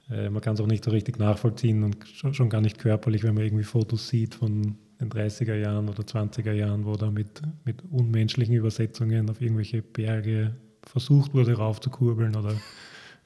Äh, 0.10 0.30
man 0.30 0.42
kann 0.42 0.56
es 0.56 0.62
auch 0.62 0.68
nicht 0.68 0.84
so 0.84 0.92
richtig 0.92 1.20
nachvollziehen 1.20 1.84
und 1.84 1.98
schon, 2.08 2.34
schon, 2.34 2.50
gar 2.50 2.62
nicht 2.62 2.78
körperlich, 2.78 3.24
wenn 3.24 3.34
man 3.34 3.44
irgendwie 3.44 3.64
Fotos 3.64 4.08
sieht 4.08 4.36
von 4.36 4.78
den 5.00 5.10
30er 5.10 5.56
Jahren 5.56 5.90
oder 5.90 6.04
20er 6.04 6.52
Jahren, 6.52 6.86
wo 6.86 6.96
da 6.96 7.10
mit, 7.10 7.42
mit 7.66 7.84
unmenschlichen 7.90 8.56
Übersetzungen 8.56 9.30
auf 9.30 9.42
irgendwelche 9.42 9.82
Berge 9.82 10.56
versucht 10.84 11.34
wurde 11.34 11.54
raufzukurbeln 11.54 12.36
oder 12.36 12.56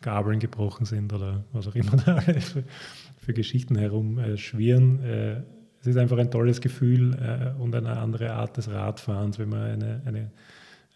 Gabeln 0.01 0.39
gebrochen 0.39 0.85
sind 0.85 1.13
oder 1.13 1.45
was 1.51 1.67
auch 1.67 1.75
immer 1.75 1.95
da 1.97 2.19
für, 2.21 2.63
für 3.17 3.33
Geschichten 3.33 3.75
herumschwirren. 3.75 5.03
Äh, 5.03 5.33
äh, 5.33 5.41
es 5.81 5.87
ist 5.87 5.97
einfach 5.97 6.17
ein 6.17 6.31
tolles 6.31 6.61
Gefühl 6.61 7.13
äh, 7.13 7.61
und 7.61 7.75
eine 7.75 7.97
andere 7.97 8.33
Art 8.33 8.57
des 8.57 8.69
Radfahrens, 8.69 9.39
wenn 9.39 9.49
man 9.49 9.61
eine, 9.61 10.01
eine 10.05 10.31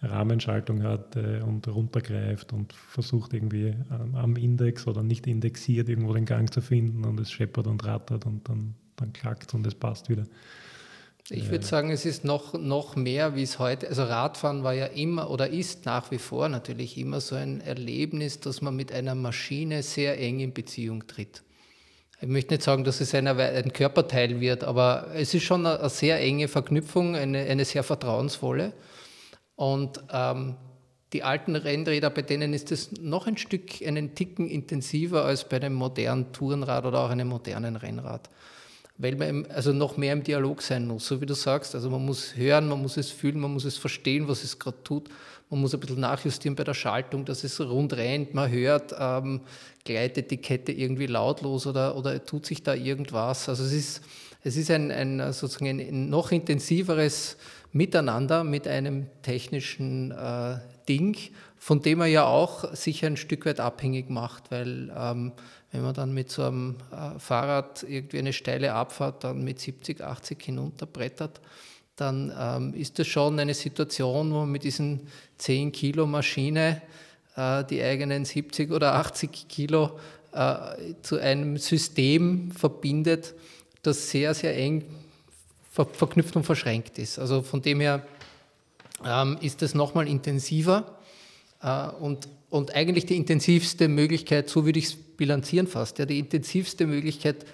Rahmenschaltung 0.02 0.84
hat 0.84 1.16
äh, 1.16 1.42
und 1.42 1.68
runtergreift 1.68 2.54
und 2.54 2.74
versucht 2.74 3.34
irgendwie 3.34 3.76
ähm, 3.92 4.16
am 4.16 4.36
Index 4.36 4.88
oder 4.88 5.04
nicht 5.04 5.28
indexiert 5.28 5.90
irgendwo 5.90 6.14
den 6.14 6.26
Gang 6.26 6.52
zu 6.54 6.62
finden 6.62 7.06
und 7.06 7.20
es 7.20 7.32
scheppert 7.32 7.68
und 7.68 7.86
rattert 7.86 8.26
und 8.26 8.48
dann, 8.48 8.76
dann 8.96 9.12
klackt 9.12 9.54
und 9.54 9.68
es 9.68 9.76
passt 9.76 10.10
wieder. 10.10 10.24
Ich 11.32 11.52
würde 11.52 11.66
sagen, 11.66 11.92
es 11.92 12.06
ist 12.06 12.26
noch, 12.26 12.54
noch 12.54 12.96
mehr, 12.96 13.36
wie 13.36 13.44
es 13.44 13.60
heute, 13.60 13.88
also 13.88 14.02
Radfahren 14.04 14.64
war 14.64 14.74
ja 14.74 14.88
immer 14.88 15.30
oder 15.30 15.48
ist 15.48 15.86
nach 15.86 16.10
wie 16.10 16.18
vor 16.18 16.50
natürlich 16.50 16.98
immer 16.98 17.22
so 17.22 17.36
ein 17.36 17.62
Erlebnis, 17.62 18.40
dass 18.40 18.62
man 18.62 18.76
mit 18.76 18.92
einer 18.92 19.14
Maschine 19.14 19.84
sehr 19.84 20.20
eng 20.20 20.40
in 20.40 20.54
Beziehung 20.54 21.06
tritt. 21.06 21.44
Ich 22.20 22.28
möchte 22.28 22.54
nicht 22.54 22.64
sagen, 22.64 22.84
dass 22.84 23.00
es 23.00 23.14
ein, 23.14 23.28
ein 23.28 23.74
Körperteil 23.74 24.40
wird, 24.40 24.64
aber 24.64 25.10
es 25.14 25.34
ist 25.34 25.44
schon 25.44 25.66
eine, 25.66 25.80
eine 25.80 25.90
sehr 25.90 26.20
enge 26.20 26.48
Verknüpfung, 26.48 27.16
eine, 27.16 27.42
eine 27.44 27.64
sehr 27.64 27.84
vertrauensvolle. 27.84 28.74
Und 29.60 30.02
ähm, 30.10 30.56
die 31.12 31.24
alten 31.24 31.58
Rennräder, 31.58 32.10
bei 32.12 32.22
denen 32.22 32.54
ist 32.54 32.72
es 32.72 32.94
noch 32.94 33.28
ein 33.28 33.36
Stück, 33.36 33.86
einen 33.86 34.16
Ticken 34.16 34.48
intensiver 34.48 35.26
als 35.26 35.50
bei 35.50 35.58
einem 35.58 35.74
modernen 35.74 36.32
Tourenrad 36.32 36.86
oder 36.86 37.02
auch 37.02 37.10
einem 37.10 37.28
modernen 37.28 37.76
Rennrad 37.76 38.30
weil 39.00 39.16
man 39.16 39.46
also 39.50 39.72
noch 39.72 39.96
mehr 39.96 40.12
im 40.12 40.24
Dialog 40.24 40.62
sein 40.62 40.86
muss, 40.86 41.08
so 41.08 41.22
wie 41.22 41.26
du 41.26 41.34
sagst. 41.34 41.74
Also 41.74 41.90
man 41.90 42.06
muss 42.06 42.36
hören, 42.36 42.68
man 42.68 42.82
muss 42.82 42.98
es 42.98 43.10
fühlen, 43.10 43.40
man 43.40 43.54
muss 43.54 43.64
es 43.64 43.78
verstehen, 43.78 44.28
was 44.28 44.44
es 44.44 44.60
gerade 44.60 44.84
tut. 44.84 45.10
Man 45.50 45.62
muss 45.62 45.74
ein 45.74 45.80
bisschen 45.80 46.02
nachjustieren 46.02 46.56
bei 46.56 46.66
der 46.66 46.74
Schaltung, 46.74 47.24
dass 47.24 47.46
es 47.46 47.60
rund 47.62 47.94
rennt, 47.94 48.34
man 48.34 48.52
hört, 48.52 48.94
ähm, 49.00 49.40
gleitet 49.86 50.30
die 50.32 50.38
Kette 50.38 50.74
irgendwie 50.74 51.08
lautlos 51.08 51.66
oder, 51.66 51.96
oder 51.96 52.24
tut 52.24 52.46
sich 52.46 52.62
da 52.62 52.76
irgendwas. 52.76 53.48
Also 53.48 53.64
es 53.64 53.72
ist, 53.72 54.02
es 54.44 54.58
ist 54.58 54.70
ein, 54.70 54.92
ein 54.92 55.32
sozusagen 55.32 55.80
ein 55.80 56.10
noch 56.10 56.34
intensiveres 56.34 57.38
Miteinander 57.72 58.44
mit 58.44 58.68
einem 58.68 59.08
technischen 59.22 60.12
äh, 60.12 60.58
Ding, 60.88 61.16
von 61.58 61.82
dem 61.82 62.02
er 62.02 62.08
ja 62.08 62.26
auch 62.26 62.74
sich 62.74 63.06
ein 63.06 63.18
Stück 63.18 63.46
weit 63.46 63.60
abhängig 63.60 64.10
macht, 64.10 64.50
weil 64.50 64.92
ähm, 64.98 65.34
wenn 65.72 65.82
man 65.82 65.94
dann 65.94 66.14
mit 66.14 66.32
so 66.32 66.44
einem 66.44 66.78
äh, 66.92 67.20
Fahrrad 67.20 67.84
irgendwie 67.84 68.20
eine 68.20 68.34
steile 68.34 68.74
Abfahrt 68.74 69.24
dann 69.24 69.44
mit 69.44 69.60
70, 69.60 70.02
80 70.02 70.42
hinunterbrettert, 70.42 71.42
dann 71.96 72.34
ähm, 72.38 72.74
ist 72.74 72.98
das 72.98 73.08
schon 73.08 73.40
eine 73.40 73.54
Situation, 73.54 74.32
wo 74.32 74.40
man 74.40 74.52
mit 74.52 74.64
diesen 74.64 75.08
10 75.38 75.72
Kilo 75.72 76.08
Maschine 76.08 76.82
äh, 77.36 77.64
die 77.66 77.84
eigenen 77.84 78.26
70 78.26 78.72
oder 78.72 78.96
80 78.96 79.48
Kilo 79.48 80.00
äh, 80.32 80.94
zu 81.02 81.18
einem 81.18 81.58
System 81.58 82.52
verbindet, 82.52 83.36
das 83.84 84.10
sehr, 84.10 84.34
sehr 84.34 84.58
eng 84.58 84.86
ver 85.86 85.94
verknüpft 85.94 86.36
und 86.36 86.44
verschränkt 86.44 87.00
ist. 87.00 87.20
Also 87.20 87.42
von 87.42 87.62
dem 87.62 87.80
her 87.80 88.04
ähm, 89.06 89.38
ist 89.42 89.62
das 89.62 89.74
nochmal 89.74 90.08
intensiver 90.08 90.98
äh, 91.62 91.88
und, 91.88 92.28
und 92.50 92.76
eigentlich 92.76 93.06
die 93.06 93.16
intensivste 93.16 93.88
Möglichkeit, 93.88 94.50
so 94.50 94.66
würde 94.66 94.80
ich 94.80 94.86
es 94.86 94.96
bilanzieren 94.96 95.68
fast. 95.68 96.00
Ja, 96.00 96.06
die 96.06 96.20
intensivste 96.20 96.86
Möglichkeit, 96.86 97.46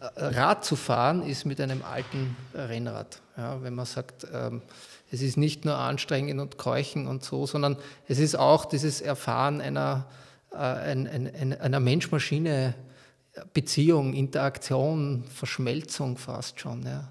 äh, 0.00 0.06
Rad 0.16 0.64
zu 0.64 0.76
fahren, 0.76 1.22
ist 1.22 1.44
mit 1.44 1.60
einem 1.60 1.82
alten 1.82 2.36
Rennrad. 2.54 3.20
Ja, 3.36 3.62
wenn 3.62 3.74
man 3.74 3.86
sagt, 3.86 4.26
ähm, 4.32 4.62
es 5.10 5.22
ist 5.22 5.36
nicht 5.36 5.64
nur 5.64 5.76
anstrengend 5.76 6.40
und 6.40 6.58
keuchen 6.58 7.06
und 7.06 7.24
so, 7.24 7.46
sondern 7.46 7.76
es 8.06 8.18
ist 8.18 8.36
auch 8.38 8.64
dieses 8.64 9.00
Erfahren 9.00 9.60
einer, 9.60 10.06
äh, 10.52 10.56
einer 10.56 11.80
Mensch-Maschine-Beziehung, 11.80 14.14
Interaktion, 14.14 15.24
Verschmelzung 15.34 16.16
fast 16.18 16.60
schon. 16.60 16.84
Ja. 16.84 17.08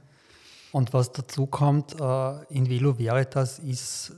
Und 0.71 0.93
was 0.93 1.11
dazu 1.11 1.47
kommt, 1.47 1.99
äh, 1.99 2.43
in 2.53 2.69
Velo 2.69 2.97
Veritas 2.97 3.59
ist 3.59 4.13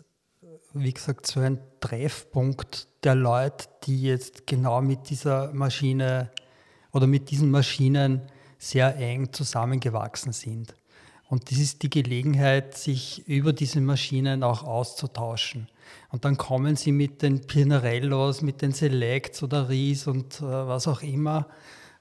wie 0.73 0.93
gesagt, 0.93 1.25
so 1.25 1.39
ein 1.39 1.59
Treffpunkt 1.79 2.87
der 3.03 3.15
Leute, 3.15 3.65
die 3.83 4.03
jetzt 4.03 4.45
genau 4.45 4.81
mit 4.81 5.09
dieser 5.09 5.51
Maschine 5.53 6.29
oder 6.91 7.07
mit 7.07 7.31
diesen 7.31 7.49
Maschinen 7.51 8.21
sehr 8.57 8.95
eng 8.97 9.31
zusammengewachsen 9.31 10.33
sind. 10.33 10.75
Und 11.29 11.51
das 11.51 11.59
ist 11.59 11.83
die 11.83 11.89
Gelegenheit, 11.89 12.75
sich 12.75 13.27
über 13.27 13.53
diese 13.53 13.81
Maschinen 13.81 14.43
auch 14.43 14.63
auszutauschen. 14.63 15.67
Und 16.09 16.25
dann 16.25 16.37
kommen 16.37 16.75
sie 16.75 16.91
mit 16.91 17.21
den 17.21 17.41
Pinarellos, 17.41 18.41
mit 18.41 18.61
den 18.61 18.71
Selects 18.71 19.43
oder 19.43 19.69
Ries 19.69 20.07
und 20.07 20.39
äh, 20.41 20.43
was 20.43 20.87
auch 20.87 21.01
immer, 21.03 21.47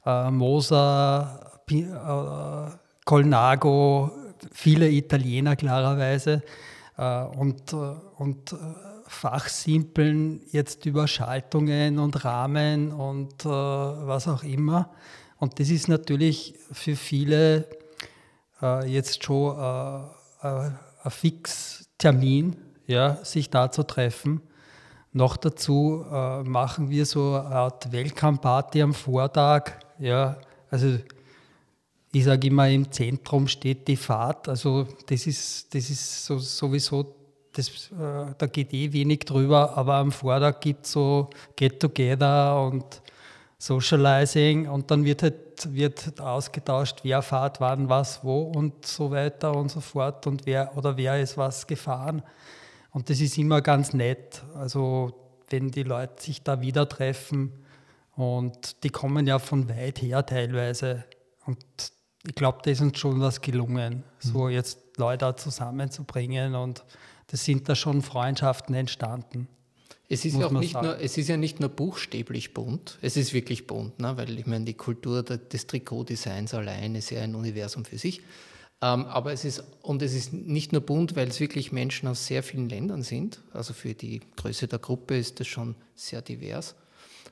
äh, 0.05 0.31
Moser, 0.31 1.61
P 1.67 1.83
äh, 1.83 2.71
Colnago, 3.05 4.11
viele 4.53 4.91
Italiener 4.91 5.57
klarerweise, 5.57 6.43
äh, 6.99 7.23
und, 7.23 7.73
äh, 7.73 7.77
und 8.17 8.53
äh, 8.53 8.57
fachsimpeln 9.07 10.43
jetzt 10.51 10.85
über 10.85 11.07
Schaltungen 11.07 11.99
und 11.99 12.25
Rahmen 12.25 12.93
und 12.93 13.47
was 13.47 14.29
auch 14.29 14.43
immer. 14.43 14.91
Und 15.39 15.59
das 15.61 15.71
ist 15.71 15.89
natürlich 15.89 16.57
für 16.71 16.95
viele 16.95 17.67
jetzt 18.85 19.25
schon 19.25 19.57
ein 19.57 20.79
Fixtermin, 21.07 22.59
ja, 22.87 23.25
sich 23.25 23.49
da 23.49 23.71
zu 23.71 23.83
treffen. 23.85 24.43
Noch 25.15 25.39
dazu 25.39 26.05
machen 26.45 26.91
wir 26.91 27.07
so 27.07 27.37
eine 27.37 27.47
Art 27.47 27.91
Welcome-Party 27.91 28.83
am 28.83 28.93
Vortag. 28.93 29.73
Ja, 29.99 30.37
also 30.71 30.99
ich 32.13 32.25
sage 32.25 32.49
immer, 32.49 32.69
im 32.69 32.91
Zentrum 32.91 33.49
steht 33.49 33.87
die 33.89 33.97
Fahrt. 33.97 34.49
Also 34.49 34.87
das 35.07 35.27
ist, 35.27 35.75
das 35.75 35.91
ist 35.91 36.25
so, 36.25 36.39
sowieso, 36.39 37.15
das, 37.53 37.91
äh, 37.93 38.35
da 38.37 38.47
geht 38.47 38.73
eh 38.73 38.93
wenig 38.93 39.21
drüber, 39.21 39.77
aber 39.77 39.95
am 39.95 40.13
Vortag 40.13 40.61
gibt 40.61 40.87
es 40.87 40.93
so 40.93 41.29
Get-Together 41.57 42.63
und 42.67 43.03
Socializing 43.59 44.69
und 44.69 44.91
dann 44.91 45.05
wird 45.05 45.23
halt 45.23 45.49
wird 45.67 46.21
ausgetauscht, 46.21 47.01
wer 47.03 47.23
fährt 47.23 47.61
wann, 47.61 47.89
was, 47.89 48.23
wo 48.23 48.43
und 48.43 48.87
so 48.87 49.11
weiter 49.11 49.57
und 49.57 49.71
so 49.71 49.81
fort 49.81 50.27
und 50.27 50.47
wer 50.47 50.77
oder 50.77 50.97
wer 50.97 51.21
ist 51.21 51.37
was 51.37 51.67
gefahren. 51.67 52.23
Und 52.93 53.11
das 53.11 53.21
ist 53.21 53.39
immer 53.39 53.61
ganz 53.61 53.93
nett. 53.93 54.43
Also 54.55 55.13
wenn 55.51 55.71
die 55.71 55.83
Leute 55.83 56.23
sich 56.23 56.43
da 56.43 56.61
wieder 56.61 56.89
treffen 56.89 57.53
und 58.15 58.83
die 58.85 58.91
kommen 58.91 59.27
ja 59.27 59.39
von 59.39 59.69
weit 59.69 60.03
her 60.03 60.25
teilweise. 60.25 61.05
Und 61.47 61.59
ich 62.29 62.35
glaube, 62.35 62.59
da 62.63 62.71
ist 62.71 62.81
uns 62.81 62.99
schon 62.99 63.21
was 63.21 63.41
gelungen, 63.41 64.05
so 64.19 64.45
mhm. 64.45 64.51
jetzt 64.51 64.79
Leute 64.99 65.35
zusammenzubringen 65.37 66.55
und 66.55 66.85
das 67.29 67.45
sind 67.45 67.69
da 67.69 67.75
schon 67.75 68.03
Freundschaften 68.03 68.75
entstanden. 68.75 69.49
Es 70.11 70.25
ist, 70.25 70.37
ja 70.37 70.47
auch 70.47 70.53
nicht 70.53 70.75
nur, 70.75 70.99
es 71.01 71.19
ist 71.19 71.29
ja 71.29 71.37
nicht 71.37 71.61
nur 71.61 71.69
buchstäblich 71.69 72.55
bunt, 72.55 72.99
es 73.03 73.17
ist 73.17 73.35
wirklich 73.35 73.67
bunt, 73.67 73.99
ne? 73.99 74.17
weil 74.17 74.39
ich 74.39 74.47
meine, 74.47 74.65
die 74.65 74.75
Kultur 74.75 75.23
des 75.23 75.67
Trikotdesigns 75.67 76.55
allein 76.55 76.95
ist 76.95 77.11
ja 77.11 77.21
ein 77.21 77.35
Universum 77.35 77.85
für 77.85 77.99
sich. 77.99 78.23
Ähm, 78.81 79.07
aber 79.07 79.33
es 79.33 79.45
ist, 79.45 79.65
und 79.83 80.03
es 80.03 80.15
ist 80.15 80.33
nicht 80.33 80.73
nur 80.73 80.81
bunt, 80.81 81.17
weil 81.17 81.29
es 81.29 81.41
wirklich 81.41 81.73
Menschen 81.73 82.09
aus 82.09 82.27
sehr 82.27 82.43
vielen 82.43 82.69
Ländern 82.69 83.03
sind. 83.03 83.41
Also 83.53 83.75
für 83.75 83.93
die 83.93 84.21
Größe 84.37 84.69
der 84.69 84.79
Gruppe 84.79 85.19
ist 85.19 85.41
das 85.41 85.47
schon 85.47 85.75
sehr 85.95 86.23
divers 86.23 86.75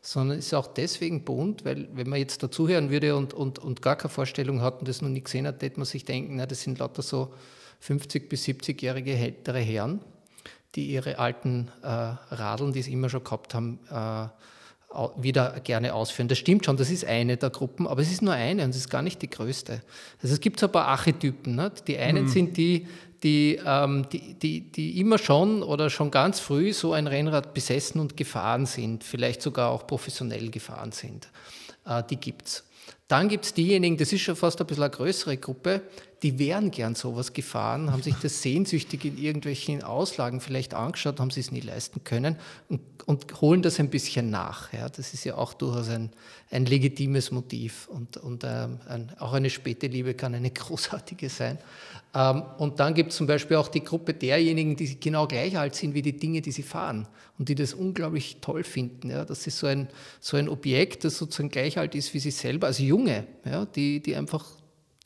sondern 0.07 0.38
es 0.38 0.46
ist 0.46 0.54
auch 0.54 0.68
deswegen 0.68 1.24
bunt, 1.24 1.64
weil 1.64 1.88
wenn 1.92 2.09
man 2.09 2.20
jetzt 2.20 2.40
dazuhören 2.40 2.90
würde 2.90 3.16
und, 3.16 3.34
und, 3.34 3.59
und 3.59 3.82
gar 3.82 3.96
keine 3.96 4.09
Vorstellung 4.11 4.61
hat 4.61 4.78
und 4.78 4.88
das 4.88 5.02
noch 5.02 5.09
nie 5.09 5.22
gesehen 5.22 5.48
hat, 5.48 5.61
hätte 5.62 5.80
man 5.80 5.84
sich 5.84 6.04
denken, 6.04 6.36
na, 6.36 6.46
das 6.46 6.62
sind 6.62 6.78
lauter 6.78 7.02
so 7.02 7.34
50- 7.84 8.28
bis 8.28 8.44
70-jährige 8.44 9.16
ältere 9.16 9.59
Herren, 9.59 10.00
die 10.76 10.92
ihre 10.92 11.18
alten 11.18 11.72
äh, 11.82 11.88
Radeln, 11.88 12.72
die 12.72 12.82
sie 12.82 12.92
immer 12.92 13.09
schon 13.09 13.24
gehabt 13.24 13.52
haben, 13.52 13.80
äh, 13.90 14.28
wieder 15.16 15.61
gerne 15.61 15.92
ausführen. 15.92 16.28
Das 16.28 16.38
stimmt 16.38 16.64
schon, 16.64 16.76
das 16.76 16.90
ist 16.90 17.04
eine 17.04 17.36
der 17.36 17.50
Gruppen, 17.50 17.86
aber 17.88 18.00
es 18.00 18.11
ist 18.11 18.22
nur 18.22 18.32
eine 18.32 18.62
und 18.62 18.70
es 18.70 18.76
ist 18.76 18.88
gar 18.88 19.02
nicht 19.02 19.20
die 19.20 19.28
größte. 19.28 19.82
Also 20.22 20.34
es 20.34 20.40
gibt 20.40 20.61
so 20.61 20.66
ein 20.66 20.72
paar 20.72 20.86
Archetypen. 20.86 21.57
Ne? 21.57 21.72
Die 21.86 21.98
einen 21.98 22.24
mhm. 22.24 22.28
sind 22.28 22.57
die, 22.57 22.86
die, 23.22 23.60
ähm, 23.64 24.08
die, 24.10 24.34
die, 24.34 24.60
die 24.72 25.00
immer 25.00 25.18
schon 25.18 25.62
oder 25.62 25.90
schon 25.90 26.10
ganz 26.10 26.40
früh 26.40 26.72
so 26.72 26.92
ein 26.92 27.06
Rennrad 27.06 27.54
besessen 27.54 28.00
und 28.00 28.16
gefahren 28.16 28.66
sind, 28.66 29.04
vielleicht 29.04 29.42
sogar 29.42 29.70
auch 29.70 29.86
professionell 29.86 30.50
gefahren 30.50 30.92
sind. 30.92 31.28
Äh, 31.84 32.02
die 32.08 32.16
gibt 32.16 32.46
es. 32.46 32.64
Dann 33.08 33.28
gibt 33.28 33.44
es 33.44 33.54
diejenigen, 33.54 33.96
das 33.96 34.12
ist 34.12 34.22
schon 34.22 34.36
fast 34.36 34.60
ein 34.60 34.66
bisschen 34.66 34.82
eine 34.82 34.90
größere 34.90 35.36
Gruppe, 35.36 35.82
die 36.22 36.38
wären 36.38 36.70
gern 36.70 36.94
sowas 36.94 37.34
gefahren, 37.34 37.92
haben 37.92 38.02
sich 38.02 38.14
das 38.14 38.40
sehnsüchtig 38.40 39.04
in 39.04 39.18
irgendwelchen 39.18 39.82
Auslagen 39.82 40.40
vielleicht 40.40 40.72
angeschaut, 40.72 41.20
haben 41.20 41.30
sie 41.30 41.40
es 41.40 41.52
nie 41.52 41.60
leisten 41.60 42.04
können 42.04 42.36
und, 42.70 42.80
und 43.04 43.40
holen 43.42 43.60
das 43.60 43.78
ein 43.78 43.90
bisschen 43.90 44.30
nach. 44.30 44.72
Ja, 44.72 44.88
das 44.88 45.12
ist 45.12 45.24
ja 45.24 45.36
auch 45.36 45.52
durchaus 45.52 45.90
ein, 45.90 46.10
ein 46.50 46.64
legitimes 46.64 47.32
Motiv 47.32 47.88
und, 47.88 48.16
und 48.16 48.44
ähm, 48.44 48.80
ein, 48.88 49.12
auch 49.18 49.34
eine 49.34 49.50
späte 49.50 49.88
Liebe 49.88 50.14
kann 50.14 50.34
eine 50.34 50.50
großartige 50.52 51.28
sein. 51.28 51.58
Ähm, 52.14 52.44
und 52.56 52.80
dann 52.80 52.94
gibt 52.94 53.10
es 53.10 53.16
zum 53.18 53.26
Beispiel 53.26 53.58
auch 53.58 53.68
die 53.68 53.84
Gruppe 53.84 54.14
derjenigen, 54.14 54.74
die 54.74 54.98
genau 54.98 55.26
gleich 55.26 55.58
alt 55.58 55.74
sind 55.74 55.92
wie 55.92 56.02
die 56.02 56.16
Dinge, 56.16 56.40
die 56.40 56.52
sie 56.52 56.62
fahren 56.62 57.06
und 57.38 57.50
die 57.50 57.54
das 57.54 57.74
unglaublich 57.74 58.38
toll 58.40 58.64
finden. 58.64 59.10
Ja, 59.10 59.26
das 59.26 59.46
ist 59.46 59.58
so 59.58 59.66
ein, 59.66 59.88
so 60.20 60.38
ein 60.38 60.48
Objekt, 60.48 61.04
das 61.04 61.18
sozusagen 61.18 61.50
gleich 61.50 61.76
alt 61.76 61.94
ist 61.94 62.14
wie 62.14 62.20
sie 62.20 62.30
selber, 62.30 62.68
also 62.68 62.82
Junge, 62.82 63.26
ja, 63.44 63.66
die, 63.66 64.00
die 64.00 64.16
einfach 64.16 64.46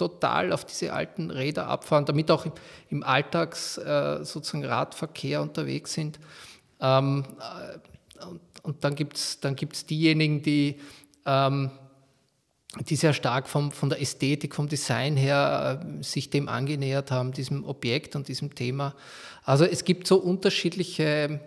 total 0.01 0.51
auf 0.55 0.64
diese 0.64 0.94
alten 0.94 1.30
Räder 1.30 1.66
abfahren, 1.66 2.07
damit 2.07 2.30
auch 2.30 2.46
im, 2.88 3.03
Alltags 3.03 3.76
äh, 3.76 4.24
sozusagen 4.24 4.64
Radverkehr 4.64 5.42
unterwegs 5.42 5.92
sind. 5.92 6.18
Ähm, 6.80 7.24
äh, 7.38 8.24
und, 8.24 8.40
und, 8.62 8.84
dann 8.84 8.94
gibt 8.94 9.18
es 9.18 9.40
dann 9.40 9.57
gibt's 9.57 9.84
diejenigen, 9.84 10.42
die, 10.42 10.80
ähm, 11.26 11.70
die 12.88 12.96
sehr 12.96 13.12
stark 13.12 13.46
vom, 13.46 13.72
von 13.72 13.90
der 13.90 14.01
Ästhetik, 14.01 14.55
vom 14.55 14.68
Design 14.68 15.18
her 15.18 15.84
äh, 15.84 16.03
sich 16.03 16.30
dem 16.30 16.48
angenähert 16.48 17.11
haben, 17.11 17.32
diesem 17.32 17.64
Objekt 17.66 18.16
und 18.16 18.28
diesem 18.28 18.55
Thema. 18.55 18.94
Also 19.44 19.66
es 19.66 19.84
gibt 19.84 20.07
so 20.07 20.16
unterschiedliche 20.16 21.40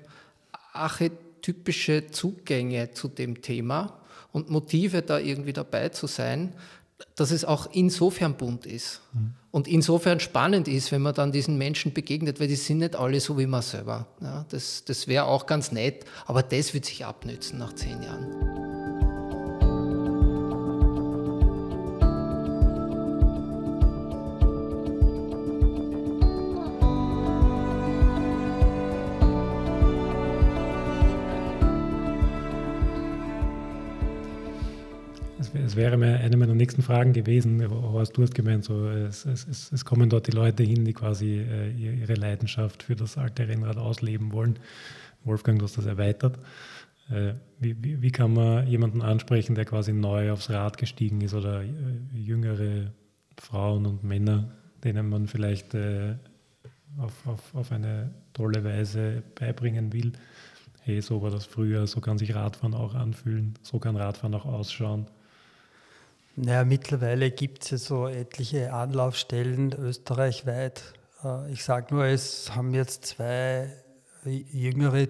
archetypische 0.73 2.05
Zugänge 2.11 2.91
zu 2.91 3.07
dem 3.07 3.41
Thema 3.41 3.99
und 4.31 4.51
Motive 4.51 5.01
da 5.01 5.17
irgendwie 5.17 5.53
dabei 5.53 5.89
zu 5.89 6.05
sein, 6.05 6.53
dass 7.15 7.31
es 7.31 7.45
auch 7.45 7.67
insofern 7.71 8.35
bunt 8.35 8.65
ist 8.65 9.01
mhm. 9.13 9.33
und 9.51 9.67
insofern 9.67 10.19
spannend 10.19 10.67
ist, 10.67 10.91
wenn 10.91 11.01
man 11.01 11.13
dann 11.13 11.31
diesen 11.31 11.57
Menschen 11.57 11.93
begegnet, 11.93 12.39
weil 12.39 12.47
die 12.47 12.55
sind 12.55 12.79
nicht 12.79 12.95
alle 12.95 13.19
so 13.19 13.37
wie 13.37 13.47
man 13.47 13.61
selber. 13.61 14.07
Ja, 14.21 14.45
das 14.49 14.83
das 14.85 15.07
wäre 15.07 15.25
auch 15.25 15.45
ganz 15.45 15.71
nett, 15.71 16.05
aber 16.25 16.43
das 16.43 16.73
wird 16.73 16.85
sich 16.85 17.05
abnützen 17.05 17.59
nach 17.59 17.73
zehn 17.73 18.01
Jahren. 18.01 18.62
Das 35.73 35.77
wäre 35.79 35.97
mir 35.97 36.19
eine 36.19 36.37
meiner 36.37 36.53
nächsten 36.53 36.83
Fragen 36.83 37.13
gewesen. 37.13 37.67
Horst, 37.67 38.15
du 38.15 38.21
hast 38.21 38.35
gemeint, 38.35 38.63
so, 38.63 38.87
es, 38.89 39.25
es, 39.25 39.71
es 39.71 39.83
kommen 39.83 40.07
dort 40.07 40.27
die 40.27 40.31
Leute 40.31 40.61
hin, 40.61 40.85
die 40.85 40.93
quasi 40.93 41.39
äh, 41.39 41.71
ihre 41.71 42.13
Leidenschaft 42.13 42.83
für 42.83 42.95
das 42.95 43.17
alte 43.17 43.47
Rennrad 43.47 43.77
ausleben 43.77 44.33
wollen. 44.33 44.59
Wolfgang, 45.23 45.57
du 45.57 45.65
hast 45.65 45.79
das 45.79 45.87
erweitert. 45.87 46.37
Äh, 47.09 47.33
wie, 47.59 47.75
wie, 47.83 48.03
wie, 48.03 48.11
kann 48.11 48.35
man 48.35 48.67
jemanden 48.67 49.01
ansprechen, 49.01 49.55
der 49.55 49.65
quasi 49.65 49.93
neu 49.93 50.31
aufs 50.31 50.51
Rad 50.51 50.77
gestiegen 50.77 51.21
ist 51.21 51.33
oder 51.33 51.63
äh, 51.63 51.69
jüngere 52.13 52.91
Frauen 53.39 53.87
und 53.87 54.03
Männer, 54.03 54.51
denen 54.83 55.09
man 55.09 55.25
vielleicht 55.25 55.73
äh, 55.73 56.13
auf, 56.99 57.25
auf, 57.25 57.55
auf 57.55 57.71
eine 57.71 58.13
tolle 58.33 58.63
Weise 58.63 59.23
beibringen 59.33 59.91
will? 59.91 60.11
Hey, 60.81 61.01
so 61.01 61.23
war 61.23 61.31
das 61.31 61.47
früher, 61.47 61.87
so 61.87 61.99
kann 61.99 62.19
sich 62.19 62.35
Radfahren 62.35 62.75
auch 62.75 62.93
anfühlen, 62.93 63.55
so 63.63 63.79
kann 63.79 63.95
Radfahren 63.95 64.35
auch 64.35 64.45
ausschauen. 64.45 65.07
Naja, 66.35 66.65
mittlerweile 66.65 67.29
gibt 67.29 67.63
es 67.63 67.69
ja 67.69 67.77
so 67.77 68.07
etliche 68.07 68.73
Anlaufstellen 68.73 69.71
österreichweit. 69.71 70.81
Äh, 71.23 71.51
ich 71.51 71.63
sage 71.63 71.93
nur, 71.93 72.05
es 72.05 72.55
haben 72.55 72.73
jetzt 72.73 73.05
zwei 73.05 73.71
jüngere 74.25 75.09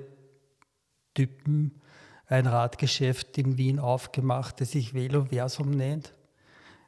Typen 1.14 1.80
ein 2.28 2.46
Radgeschäft 2.46 3.38
in 3.38 3.58
Wien 3.58 3.80
aufgemacht, 3.80 4.60
das 4.60 4.72
sich 4.72 4.94
Veloversum 4.94 5.72
nennt. 5.72 6.14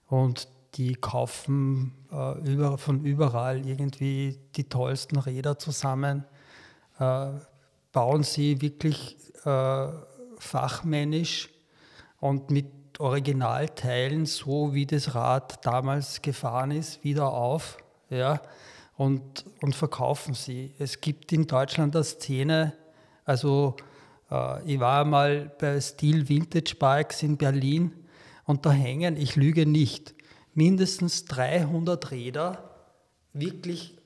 Und 0.07 0.49
die 0.73 0.95
kaufen 0.95 1.93
äh, 2.11 2.37
über, 2.39 2.77
von 2.77 3.05
überall 3.05 3.65
irgendwie 3.65 4.37
die 4.57 4.67
tollsten 4.67 5.17
Räder 5.17 5.57
zusammen, 5.59 6.25
äh, 6.99 7.29
bauen 7.93 8.23
sie 8.23 8.61
wirklich 8.61 9.15
äh, 9.45 9.87
fachmännisch 10.39 11.49
und 12.19 12.51
mit 12.51 12.74
Originalteilen, 12.99 14.25
so 14.25 14.73
wie 14.73 14.85
das 14.85 15.15
Rad 15.15 15.65
damals 15.65 16.21
gefahren 16.21 16.71
ist, 16.71 17.03
wieder 17.03 17.31
auf 17.31 17.77
ja, 18.09 18.41
und, 18.97 19.45
und 19.61 19.75
verkaufen 19.75 20.33
sie. 20.33 20.73
Es 20.79 21.01
gibt 21.01 21.31
in 21.31 21.47
Deutschland 21.47 21.95
eine 21.95 22.03
Szene, 22.03 22.73
also 23.25 23.75
äh, 24.31 24.63
ich 24.73 24.79
war 24.79 25.05
mal 25.05 25.51
bei 25.59 25.79
Steel 25.81 26.29
Vintage 26.29 26.75
Bikes 26.79 27.23
in 27.23 27.37
Berlin 27.37 27.91
und 28.45 28.65
da 28.65 28.71
hängen, 28.71 29.17
ich 29.17 29.35
lüge 29.35 29.65
nicht, 29.65 30.13
mindestens 30.53 31.25
300 31.25 32.11
Räder 32.11 32.69
wirklich 33.33 33.97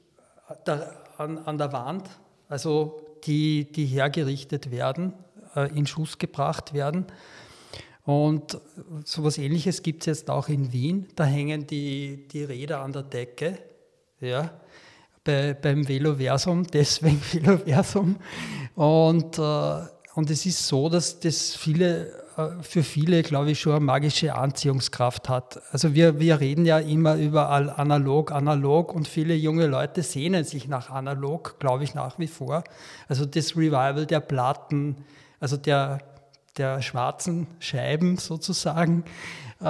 da, 0.66 0.92
an, 1.18 1.38
an 1.38 1.58
der 1.58 1.72
Wand, 1.74 2.10
also 2.48 3.02
die, 3.26 3.72
die 3.72 3.86
hergerichtet 3.86 4.72
werden, 4.72 5.14
äh, 5.56 5.70
in 5.78 5.86
Schuss 5.86 6.18
gebracht 6.18 6.74
werden. 6.74 7.06
Und 8.10 8.58
so 9.06 9.22
etwas 9.22 9.38
Ähnliches 9.38 9.84
gibt 9.84 10.02
es 10.02 10.06
jetzt 10.08 10.32
auch 10.32 10.50
in 10.50 10.74
Wien. 10.74 11.06
Da 11.16 11.26
hängen 11.26 11.68
die, 11.68 12.28
die 12.28 12.44
Räder 12.44 12.82
an 12.82 12.92
der 12.92 13.04
Decke. 13.04 13.60
Ja, 14.20 14.50
bei, 15.24 15.54
beim 15.54 15.88
Veloversum, 15.88 16.66
deswegen 16.74 17.22
Veloversum. 17.22 18.16
Und, 18.74 19.38
äh, 19.38 19.82
und 20.16 20.32
es 20.32 20.44
ist 20.48 20.66
so, 20.68 20.90
dass 20.90 21.20
das 21.20 21.54
viele, 21.54 22.08
äh, 22.36 22.64
für 22.64 22.82
viele, 22.82 23.22
glaube 23.22 23.52
ich, 23.52 23.60
schon 23.60 23.74
eine 23.74 23.86
magische 23.86 24.34
Anziehungskraft 24.34 25.30
hat. 25.30 25.62
Also 25.72 25.94
wir, 25.94 26.20
wir 26.20 26.40
reden 26.40 26.66
ja 26.66 26.80
immer 26.80 27.16
überall 27.16 27.70
analog, 27.70 28.32
analog 28.32 28.92
und 28.92 29.08
viele 29.08 29.36
junge 29.36 29.68
Leute 29.68 30.02
sehnen 30.02 30.46
sich 30.46 30.68
nach 30.68 30.90
analog, 30.90 31.60
glaube 31.60 31.84
ich, 31.84 31.94
nach 31.94 32.18
wie 32.18 32.26
vor. 32.26 32.64
Also 33.08 33.28
das 33.28 33.56
Revival 33.56 34.08
der 34.08 34.20
Platten, 34.20 34.96
also 35.40 35.58
der 35.58 36.00
der 36.58 36.82
schwarzen 36.82 37.48
Scheiben 37.60 38.18
sozusagen 38.18 39.04
äh, 39.60 39.64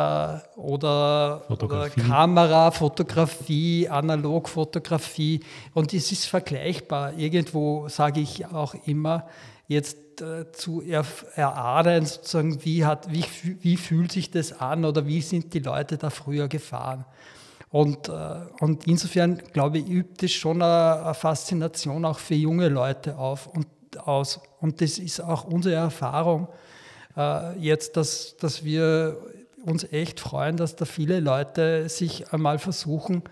oder, 0.56 1.50
oder, 1.50 1.90
Kamera, 1.90 2.72
Fotografie, 2.72 3.90
Analogfotografie 3.90 5.42
und 5.74 5.94
es 5.94 6.12
ist 6.12 6.26
vergleichbar. 6.26 7.14
Irgendwo 7.18 7.88
sage 7.90 8.20
ich 8.20 8.46
auch 8.48 8.76
immer 8.86 9.28
jetzt 9.68 10.22
äh, 10.22 10.52
zu 10.52 10.82
er, 10.82 11.06
erahnen, 11.36 12.06
sozusagen, 12.06 12.64
wie, 12.66 12.86
hat, 12.86 13.12
wie, 13.12 13.26
wie 13.62 13.78
fühlt 13.78 14.12
sich 14.12 14.32
das 14.32 14.60
an 14.60 14.86
oder 14.86 15.06
wie 15.06 15.22
sind 15.22 15.54
die 15.54 15.60
Leute 15.60 15.98
da 15.98 16.10
früher 16.10 16.48
gefahren. 16.48 17.06
Und, 17.70 18.10
äh, 18.10 18.14
und 18.60 18.88
insofern, 18.88 19.42
glaube 19.54 19.78
ich, 19.78 19.88
übt 19.88 20.26
es 20.26 20.34
schon 20.34 20.62
eine, 20.62 21.04
eine 21.04 21.14
Faszination 21.14 22.04
auch 22.06 22.18
für 22.18 22.36
junge 22.36 22.68
Leute 22.68 23.18
auf 23.18 23.48
und 23.48 23.68
aus. 23.98 24.40
Und 24.60 24.82
das 24.82 24.98
ist 24.98 25.20
auch 25.22 25.44
unsere 25.44 25.76
Erfahrung, 25.76 26.48
jetzt, 27.60 27.98
dass, 27.98 28.38
dass 28.38 28.64
wir 28.64 29.18
uns 29.66 29.84
echt 29.92 30.20
freuen, 30.20 30.58
dass 30.58 30.76
da 30.76 30.86
viele 30.86 31.20
Leute 31.20 31.90
sich 31.90 32.32
einmal 32.32 32.60
versuchen, 32.60 33.24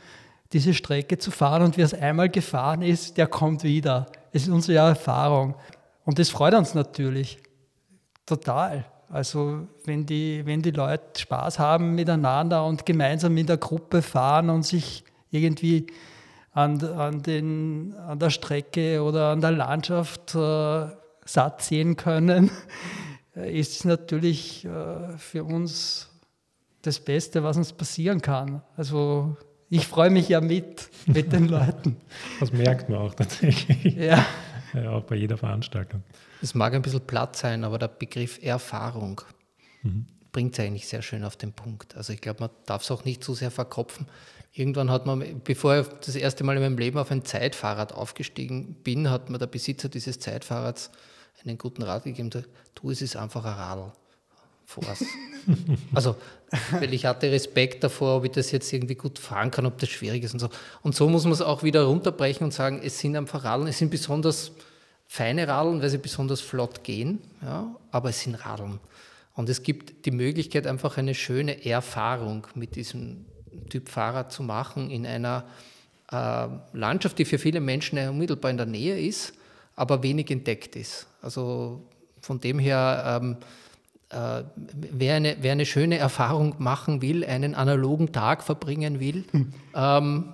diese 0.54 0.74
Strecke 0.74 1.18
zu 1.18 1.32
fahren 1.32 1.62
und 1.62 1.78
wer 1.78 1.86
es 1.86 1.94
einmal 1.94 2.30
gefahren 2.30 2.82
ist, 2.82 3.18
der 3.18 3.28
kommt 3.28 3.64
wieder. 3.64 4.08
Das 4.32 4.44
ist 4.44 4.50
unsere 4.50 4.78
Erfahrung. 4.78 5.56
Und 6.06 6.20
das 6.20 6.30
freut 6.30 6.54
uns 6.54 6.74
natürlich 6.74 7.38
total. 8.26 8.86
Also 9.10 9.68
wenn 9.86 10.06
die, 10.06 10.46
wenn 10.46 10.62
die 10.62 10.72
Leute 10.72 11.20
Spaß 11.20 11.60
haben 11.60 11.96
miteinander 11.96 12.66
und 12.66 12.86
gemeinsam 12.86 13.36
in 13.38 13.48
der 13.48 13.58
Gruppe 13.58 14.02
fahren 14.02 14.50
und 14.50 14.66
sich 14.66 15.04
irgendwie 15.32 15.88
an, 16.54 16.84
an, 16.84 17.22
den, 17.24 17.96
an 17.96 18.20
der 18.20 18.30
Strecke 18.30 19.04
oder 19.04 19.32
an 19.32 19.42
der 19.42 19.52
Landschaft 19.52 20.36
äh, 20.36 20.88
satt 21.26 21.62
sehen 21.62 21.96
können, 21.96 22.50
äh, 22.50 22.52
ist 23.46 23.80
es 23.80 23.86
natürlich 23.86 24.66
äh, 24.66 25.18
für 25.18 25.44
uns 25.44 26.10
das 26.82 27.00
Beste, 27.00 27.44
was 27.44 27.58
uns 27.58 27.74
passieren 27.74 28.22
kann. 28.22 28.62
Also 28.76 29.36
ich 29.70 29.88
freue 29.88 30.10
mich 30.10 30.30
ja 30.30 30.42
mit, 30.42 30.90
mit 31.06 31.32
den 31.34 31.48
Leuten. 31.48 31.98
Das 32.40 32.52
merkt 32.52 32.90
man 32.90 33.00
auch 33.00 33.14
tatsächlich. 33.14 33.96
Ja. 33.96 34.26
ja. 34.74 34.92
Auch 34.92 35.04
bei 35.04 35.16
jeder 35.16 35.38
Veranstaltung. 35.38 36.04
Es 36.42 36.54
mag 36.54 36.74
ein 36.74 36.82
bisschen 36.82 37.02
platt 37.02 37.36
sein, 37.36 37.64
aber 37.64 37.78
der 37.78 37.88
Begriff 37.88 38.40
Erfahrung 38.42 39.22
mhm. 39.84 40.06
bringt 40.32 40.54
es 40.54 40.66
eigentlich 40.66 40.88
sehr 40.88 41.02
schön 41.02 41.24
auf 41.24 41.36
den 41.36 41.54
Punkt. 41.54 41.96
Also 41.96 42.14
ich 42.14 42.22
glaube, 42.22 42.42
man 42.42 42.50
darf 42.66 42.84
es 42.84 42.92
auch 42.92 43.06
nicht 43.06 43.24
zu 43.24 43.34
sehr 43.34 43.52
verkopfen. 43.52 44.08
Irgendwann 44.54 44.90
hat 44.90 45.06
man, 45.06 45.42
bevor 45.44 45.82
ich 45.82 45.88
das 46.06 46.16
erste 46.16 46.44
Mal 46.44 46.56
in 46.56 46.64
meinem 46.64 46.78
Leben 46.78 46.98
auf 46.98 47.12
ein 47.12 47.26
Zeitfahrrad 47.26 47.94
aufgestiegen 47.94 48.76
bin, 48.84 49.10
hat 49.10 49.30
mir 49.30 49.38
der 49.38 49.48
Besitzer 49.48 49.90
dieses 49.90 50.20
Zeitfahrrads 50.20 50.92
einen 51.48 51.58
guten 51.58 51.84
Rat 51.84 52.04
gegeben, 52.04 52.30
du, 52.30 52.92
es 52.92 53.02
ist 53.02 53.16
einfach 53.16 53.46
ein 53.46 53.54
Radl. 53.54 53.92
Also, 55.94 56.18
weil 56.72 56.94
ich 56.94 57.06
hatte 57.06 57.32
Respekt 57.32 57.82
davor, 57.82 58.18
ob 58.18 58.26
ich 58.26 58.32
das 58.32 58.52
jetzt 58.52 58.72
irgendwie 58.74 58.96
gut 58.96 59.18
fahren 59.18 59.50
kann, 59.50 59.66
ob 59.66 59.78
das 59.78 59.88
schwierig 59.88 60.24
ist 60.24 60.34
und 60.34 60.40
so. 60.40 60.50
Und 60.82 60.94
so 60.94 61.08
muss 61.08 61.24
man 61.24 61.32
es 61.32 61.42
auch 61.42 61.64
wieder 61.64 61.84
runterbrechen 61.84 62.44
und 62.44 62.52
sagen, 62.52 62.82
es 62.84 63.00
sind 63.00 63.16
einfach 63.16 63.46
Radeln, 63.46 63.70
es 63.70 63.78
sind 63.78 63.90
besonders 63.90 64.52
feine 65.08 65.48
Radeln, 65.48 65.82
weil 65.82 65.90
sie 65.90 65.98
besonders 65.98 66.42
flott 66.42 66.84
gehen, 66.84 67.20
ja, 67.42 67.74
aber 67.92 68.10
es 68.10 68.22
sind 68.22 68.36
Radeln. 68.36 68.80
Und 69.36 69.50
es 69.50 69.64
gibt 69.64 70.06
die 70.06 70.12
Möglichkeit, 70.12 70.68
einfach 70.68 70.98
eine 70.98 71.16
schöne 71.16 71.66
Erfahrung 71.66 72.46
mit 72.56 72.76
diesem 72.76 73.26
Typ 73.70 73.88
Fahrrad 73.88 74.32
zu 74.32 74.44
machen 74.44 74.90
in 74.90 75.06
einer 75.06 75.46
äh, 76.12 76.48
Landschaft, 76.74 77.20
die 77.20 77.26
für 77.26 77.38
viele 77.38 77.62
Menschen 77.62 77.98
unmittelbar 78.10 78.52
in 78.52 78.58
der 78.58 78.66
Nähe 78.66 79.00
ist, 79.00 79.34
aber 79.78 80.04
wenig 80.04 80.30
entdeckt 80.30 80.76
ist. 80.76 81.08
Also 81.22 81.82
von 82.20 82.42
dem 82.42 82.60
her, 82.60 83.22
ähm, 83.22 83.38
äh, 84.10 84.44
wer, 84.92 85.16
eine, 85.16 85.38
wer 85.40 85.54
eine 85.54 85.66
schöne 85.66 85.98
Erfahrung 85.98 86.56
machen 86.58 87.02
will, 87.02 87.24
einen 87.24 87.56
analogen 87.56 88.12
Tag 88.12 88.44
verbringen 88.44 89.00
will, 89.00 89.24
hm. 89.32 89.54
ähm, 89.74 90.34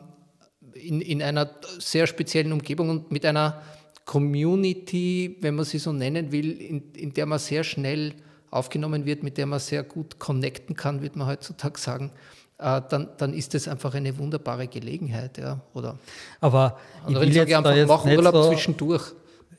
in, 0.74 1.02
in 1.02 1.22
einer 1.22 1.52
sehr 1.78 2.08
speziellen 2.08 2.52
Umgebung 2.52 2.90
und 2.90 3.12
mit 3.12 3.26
einer 3.26 3.62
Community, 4.06 5.38
wenn 5.42 5.56
man 5.56 5.66
sie 5.66 5.78
so 5.78 5.92
nennen 5.92 6.32
will, 6.32 6.52
in, 6.60 6.92
in 6.94 7.14
der 7.14 7.26
man 7.26 7.40
sehr 7.40 7.64
schnell 7.64 8.16
aufgenommen 8.50 9.06
wird, 9.06 9.24
mit 9.24 9.38
der 9.38 9.46
man 9.46 9.60
sehr 9.60 9.84
gut 9.84 10.20
connecten 10.20 10.76
kann, 10.76 11.02
würde 11.02 11.18
man 11.18 11.28
heutzutage 11.28 11.80
sagen, 11.80 12.12
äh, 12.60 12.82
dann, 12.90 13.10
dann 13.18 13.34
ist 13.34 13.54
das 13.54 13.68
einfach 13.68 13.94
eine 13.94 14.18
wunderbare 14.18 14.68
Gelegenheit. 14.68 15.38
Ja, 15.38 15.60
oder 15.74 15.98
Aber 16.40 16.78
ich 17.08 17.16
will 17.16 17.34
jetzt 17.36 17.54
einfach, 17.54 17.76
jetzt 17.76 17.88
mach 17.88 18.06
nicht 18.06 18.18
Urlaub 18.18 18.36
so, 18.36 18.50
zwischendurch. 18.50 19.14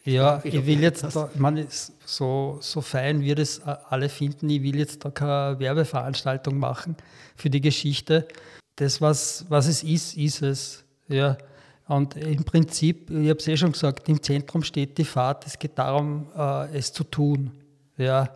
Ja, 0.04 0.40
ich 0.44 0.66
will 0.66 0.80
jetzt, 0.80 1.02
da, 1.02 1.30
man 1.36 1.66
so, 2.04 2.58
so 2.60 2.80
fein 2.82 3.22
wir 3.22 3.34
das 3.34 3.62
alle 3.62 4.10
finden, 4.10 4.50
ich 4.50 4.62
will 4.62 4.76
jetzt 4.76 5.04
da 5.04 5.10
keine 5.10 5.58
Werbeveranstaltung 5.58 6.58
machen 6.58 6.96
für 7.36 7.48
die 7.48 7.62
Geschichte. 7.62 8.28
Das, 8.76 9.00
was, 9.00 9.46
was 9.48 9.66
es 9.66 9.82
ist, 9.82 10.16
ist 10.16 10.42
es. 10.42 10.84
Ja. 11.08 11.38
Und 11.86 12.16
im 12.16 12.44
Prinzip, 12.44 13.10
ich 13.10 13.30
habe 13.30 13.38
es 13.38 13.48
eh 13.48 13.56
schon 13.56 13.72
gesagt, 13.72 14.08
im 14.08 14.22
Zentrum 14.22 14.62
steht 14.62 14.98
die 14.98 15.04
Fahrt. 15.04 15.46
Es 15.46 15.58
geht 15.58 15.78
darum, 15.78 16.26
äh, 16.36 16.76
es 16.76 16.92
zu 16.92 17.04
tun. 17.04 17.52
Ja. 17.96 18.28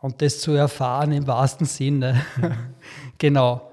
Und 0.00 0.22
das 0.22 0.40
zu 0.40 0.52
erfahren 0.52 1.12
im 1.12 1.26
wahrsten 1.26 1.66
Sinne. 1.66 2.24
Mhm. 2.36 2.52
genau. 3.18 3.72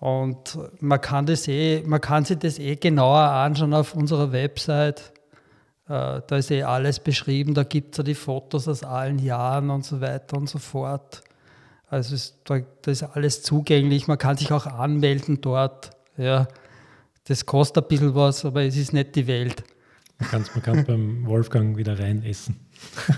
Und 0.00 0.58
man 0.80 1.00
kann, 1.00 1.26
das 1.26 1.46
eh, 1.46 1.82
man 1.86 2.00
kann 2.00 2.24
sich 2.24 2.38
das 2.38 2.58
eh 2.58 2.74
genauer 2.74 3.20
anschauen 3.20 3.72
auf 3.72 3.94
unserer 3.94 4.32
Website. 4.32 5.12
Äh, 5.92 6.22
da 6.26 6.36
ist 6.38 6.50
eh 6.50 6.62
alles 6.62 7.00
beschrieben, 7.00 7.52
da 7.52 7.64
gibt 7.64 7.92
es 7.92 7.98
ja 7.98 8.04
die 8.04 8.14
Fotos 8.14 8.66
aus 8.66 8.82
allen 8.82 9.18
Jahren 9.18 9.68
und 9.68 9.84
so 9.84 10.00
weiter 10.00 10.38
und 10.38 10.48
so 10.48 10.58
fort. 10.58 11.22
Also 11.90 12.14
ist, 12.14 12.38
da, 12.44 12.60
da, 12.80 12.90
ist 12.90 13.02
alles 13.02 13.42
zugänglich, 13.42 14.08
man 14.08 14.16
kann 14.16 14.38
sich 14.38 14.50
auch 14.52 14.64
anmelden 14.64 15.42
dort. 15.42 15.90
Ja. 16.16 16.48
Das 17.24 17.44
kostet 17.44 17.84
ein 17.84 17.88
bisschen 17.88 18.14
was, 18.14 18.42
aber 18.46 18.62
es 18.62 18.78
ist 18.78 18.94
nicht 18.94 19.14
die 19.16 19.26
Welt. 19.26 19.64
Man 20.18 20.30
kann 20.30 20.42
es 20.42 20.64
man 20.64 20.84
beim 20.86 21.26
Wolfgang 21.26 21.76
wieder 21.76 21.98
rein 21.98 22.24
essen. 22.24 22.58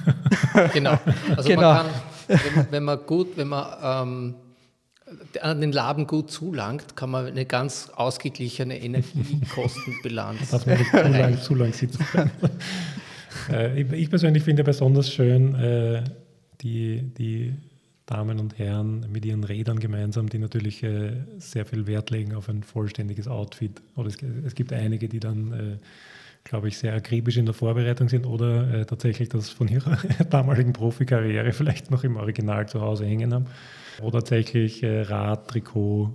genau. 0.73 0.99
Also 1.37 1.49
genau. 1.49 1.75
man 1.75 1.87
kann, 1.87 1.93
wenn, 2.27 2.73
wenn 2.73 2.85
man 2.85 2.99
gut, 3.07 3.37
wenn 3.37 3.49
man 3.49 3.67
ähm, 3.83 4.35
an 5.41 5.61
den 5.61 5.73
Laben 5.73 6.07
gut 6.07 6.31
zulangt, 6.31 6.97
kann 6.97 7.11
man 7.11 7.27
eine 7.27 7.45
ganz 7.45 7.91
ausgeglichene 7.95 8.81
Energiekostenbilanz. 8.81 10.51
Dass 10.51 10.67
man 10.67 10.79
nicht 10.79 10.91
zu 10.91 11.09
lang, 11.09 11.41
zu 11.41 11.55
lang 11.55 11.73
sitzen 11.73 12.07
äh, 13.51 13.83
ich, 13.83 14.09
persönlich 14.09 14.43
finde 14.43 14.65
besonders 14.65 15.13
schön 15.13 15.55
äh, 15.55 16.05
die, 16.63 17.03
die 17.19 17.55
Damen 18.07 18.39
und 18.39 18.59
Herren 18.59 19.07
mit 19.11 19.25
ihren 19.25 19.45
Rädern 19.45 19.79
gemeinsam, 19.79 20.29
die 20.29 20.39
natürlich 20.39 20.83
äh, 20.83 21.13
sehr 21.39 21.67
viel 21.67 21.87
Wert 21.87 22.11
legen 22.11 22.35
auf 22.35 22.49
ein 22.49 22.63
vollständiges 22.63 23.29
Outfit. 23.29 23.83
Oder 23.97 24.09
es, 24.09 24.17
es 24.47 24.55
gibt 24.55 24.73
einige, 24.73 25.09
die 25.09 25.21
dann, 25.21 25.79
glaube 26.45 26.69
ich, 26.69 26.79
sehr 26.79 26.95
akribisch 26.95 27.37
in 27.37 27.47
der 27.47 27.55
Vorbereitung 27.55 28.09
sind 28.09 28.27
oder 28.27 28.73
äh, 28.73 28.87
tatsächlich 28.87 29.31
das 29.31 29.49
von 29.51 29.69
ihrer 29.69 29.99
damaligen 30.31 30.73
Profikarriere 30.73 31.53
vielleicht 31.53 31.91
noch 31.91 32.05
im 32.05 32.17
Original 32.17 32.69
zu 32.69 32.81
Hause 32.81 33.07
hängen 33.07 33.35
haben. 33.35 33.47
Oder 34.01 34.19
tatsächlich 34.21 34.83
äh, 34.83 35.03
Rad, 35.03 35.49
Trikot, 35.49 36.11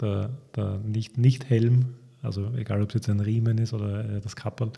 der, 0.00 0.30
der 0.54 0.78
nicht, 0.78 1.18
nicht 1.18 1.48
Helm, 1.48 1.94
also 2.22 2.52
egal 2.56 2.82
ob 2.82 2.90
es 2.90 2.94
jetzt 2.94 3.08
ein 3.08 3.20
Riemen 3.20 3.58
ist 3.58 3.72
oder 3.72 4.04
äh, 4.04 4.20
das 4.20 4.36
Kapperl, 4.36 4.70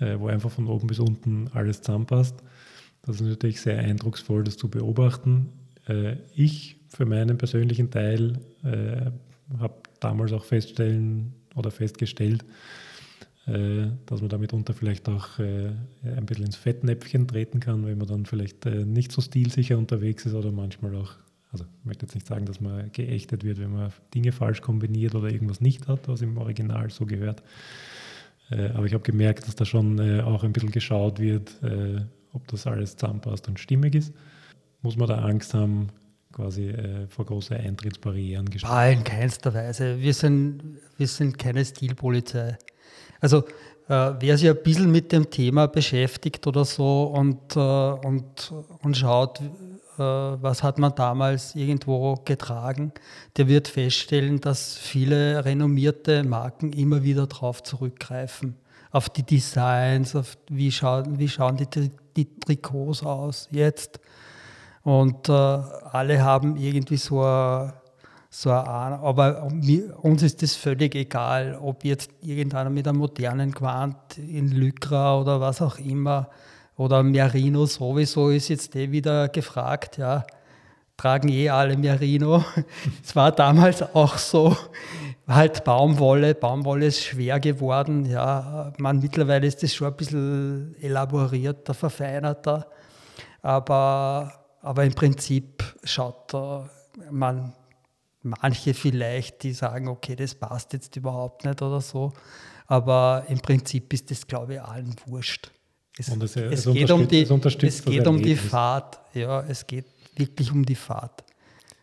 äh, 0.00 0.18
wo 0.18 0.28
einfach 0.28 0.50
von 0.50 0.66
oben 0.66 0.86
bis 0.86 0.98
unten 0.98 1.48
alles 1.52 1.82
zusammenpasst. 1.82 2.36
Das 3.02 3.20
ist 3.20 3.26
natürlich 3.26 3.60
sehr 3.60 3.78
eindrucksvoll, 3.78 4.44
das 4.44 4.56
zu 4.56 4.68
beobachten. 4.68 5.48
Ich 6.34 6.76
für 6.88 7.06
meinen 7.06 7.38
persönlichen 7.38 7.90
Teil 7.90 8.38
habe 9.58 9.74
damals 10.00 10.34
auch 10.34 10.44
feststellen 10.44 11.32
oder 11.54 11.70
festgestellt, 11.70 12.44
dass 13.46 14.20
man 14.20 14.28
damit 14.28 14.52
unter 14.52 14.74
vielleicht 14.74 15.08
auch 15.08 15.38
ein 15.38 16.26
bisschen 16.26 16.44
ins 16.44 16.56
Fettnäpfchen 16.56 17.26
treten 17.26 17.60
kann, 17.60 17.86
wenn 17.86 17.96
man 17.96 18.08
dann 18.08 18.26
vielleicht 18.26 18.66
nicht 18.66 19.12
so 19.12 19.22
stilsicher 19.22 19.78
unterwegs 19.78 20.26
ist 20.26 20.34
oder 20.34 20.52
manchmal 20.52 20.96
auch 20.96 21.14
also 21.50 21.64
ich 21.80 21.84
möchte 21.84 22.06
jetzt 22.06 22.14
nicht 22.14 22.26
sagen, 22.26 22.44
dass 22.44 22.60
man 22.60 22.92
geächtet 22.92 23.44
wird, 23.44 23.58
wenn 23.58 23.72
man 23.72 23.92
Dinge 24.14 24.32
falsch 24.32 24.60
kombiniert 24.60 25.14
oder 25.14 25.30
irgendwas 25.30 25.60
nicht 25.60 25.88
hat, 25.88 26.08
was 26.08 26.20
im 26.20 26.36
Original 26.36 26.90
so 26.90 27.06
gehört. 27.06 27.42
Äh, 28.50 28.68
aber 28.70 28.86
ich 28.86 28.94
habe 28.94 29.02
gemerkt, 29.02 29.46
dass 29.46 29.54
da 29.54 29.64
schon 29.64 29.98
äh, 29.98 30.20
auch 30.20 30.44
ein 30.44 30.52
bisschen 30.52 30.70
geschaut 30.70 31.18
wird, 31.18 31.62
äh, 31.62 32.00
ob 32.32 32.46
das 32.48 32.66
alles 32.66 32.96
zusammenpasst 32.96 33.48
und 33.48 33.58
stimmig 33.58 33.94
ist. 33.94 34.12
Muss 34.82 34.96
man 34.96 35.08
da 35.08 35.18
Angst 35.18 35.54
haben, 35.54 35.88
quasi 36.30 36.72
vor 37.08 37.24
große 37.24 37.56
Eintrittsbarrieren 37.56 38.48
gestellt? 38.48 38.98
in 38.98 39.02
keinster 39.02 39.52
Weise. 39.54 39.98
Wir 39.98 40.14
sind, 40.14 40.78
wir 40.96 41.08
sind 41.08 41.36
keine 41.36 41.64
Stilpolizei. 41.64 42.56
Also 43.20 43.44
wer 43.88 44.36
sich 44.36 44.48
ein 44.48 44.62
bisschen 44.62 44.92
mit 44.92 45.12
dem 45.12 45.30
Thema 45.30 45.66
beschäftigt 45.66 46.46
oder 46.46 46.64
so 46.64 47.04
und, 47.04 47.56
und, 47.56 48.52
und 48.82 48.96
schaut, 48.96 49.40
äh, 49.98 50.02
was 50.02 50.62
hat 50.62 50.78
man 50.78 50.94
damals 50.94 51.56
irgendwo 51.56 52.14
getragen, 52.24 52.92
der 53.36 53.48
wird 53.48 53.66
feststellen, 53.66 54.40
dass 54.40 54.76
viele 54.78 55.44
renommierte 55.44 56.22
Marken 56.22 56.72
immer 56.72 57.02
wieder 57.02 57.26
darauf 57.26 57.64
zurückgreifen. 57.64 58.56
Auf 58.92 59.08
die 59.08 59.24
Designs, 59.24 60.14
auf 60.14 60.38
wie 60.48 60.70
schauen, 60.70 61.18
wie 61.18 61.28
schauen 61.28 61.56
die, 61.56 61.90
die 62.16 62.38
Trikots 62.38 63.02
aus 63.02 63.48
jetzt. 63.50 63.98
Und 64.82 65.28
äh, 65.28 65.32
alle 65.32 66.22
haben 66.22 66.56
irgendwie 66.56 66.96
so 66.96 67.20
eine, 67.20 67.74
so 68.30 68.50
Ahnung. 68.50 69.00
Aber 69.00 69.48
uns 70.02 70.22
ist 70.22 70.42
das 70.42 70.54
völlig 70.54 70.94
egal, 70.94 71.58
ob 71.60 71.84
jetzt 71.84 72.10
irgendeiner 72.22 72.70
mit 72.70 72.86
einem 72.86 72.98
modernen 72.98 73.54
Quant 73.54 74.18
in 74.18 74.48
Lycra 74.48 75.18
oder 75.20 75.40
was 75.40 75.62
auch 75.62 75.78
immer 75.78 76.28
oder 76.76 77.02
Merino 77.02 77.66
sowieso 77.66 78.30
ist 78.30 78.48
jetzt 78.48 78.76
eh 78.76 78.90
wieder 78.90 79.28
gefragt, 79.28 79.98
ja. 79.98 80.24
Tragen 80.96 81.28
eh 81.28 81.48
alle 81.48 81.76
Merino. 81.76 82.44
Es 83.04 83.14
war 83.14 83.30
damals 83.30 83.82
auch 83.94 84.18
so, 84.18 84.56
halt 85.28 85.62
Baumwolle. 85.64 86.34
Baumwolle 86.34 86.86
ist 86.86 87.04
schwer 87.04 87.38
geworden. 87.38 88.04
Ja, 88.04 88.72
man, 88.78 88.98
mittlerweile 88.98 89.46
ist 89.46 89.62
das 89.62 89.74
schon 89.74 89.88
ein 89.88 89.96
bisschen 89.96 90.74
elaborierter, 90.80 91.74
verfeinerter. 91.74 92.66
Aber, 93.42 94.32
aber 94.60 94.84
im 94.84 94.94
Prinzip 94.94 95.62
schaut 95.84 96.32
man 97.10 97.52
manche 98.40 98.74
vielleicht, 98.74 99.42
die 99.42 99.52
sagen, 99.52 99.88
okay, 99.88 100.16
das 100.16 100.34
passt 100.34 100.72
jetzt 100.72 100.96
überhaupt 100.96 101.44
nicht 101.44 101.60
oder 101.62 101.80
so. 101.80 102.12
Aber 102.66 103.24
im 103.28 103.38
Prinzip 103.38 103.92
ist 103.92 104.10
das, 104.10 104.26
glaube 104.26 104.54
ich, 104.54 104.60
allen 104.60 104.94
wurscht. 105.06 105.50
Es, 105.98 106.08
es, 106.08 106.36
es 106.36 106.64
geht, 106.64 106.90
um 106.90 107.08
die, 107.08 107.22
es 107.22 107.84
geht 107.84 108.06
um 108.06 108.22
die 108.22 108.36
Fahrt. 108.36 109.00
Ja, 109.14 109.40
es 109.40 109.66
geht 109.66 109.86
wirklich 110.14 110.52
um 110.52 110.64
die 110.64 110.76
Fahrt. 110.76 111.24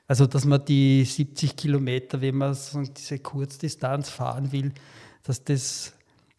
Also, 0.08 0.28
dass 0.28 0.46
man 0.46 0.64
die 0.64 1.04
70 1.04 1.56
Kilometer, 1.56 2.22
wenn 2.22 2.36
man 2.36 2.54
so 2.54 2.82
diese 2.82 3.20
Kurzdistanz 3.20 4.10
fahren 4.10 4.52
will, 4.52 4.72
dass, 5.24 5.44
das, 5.44 5.94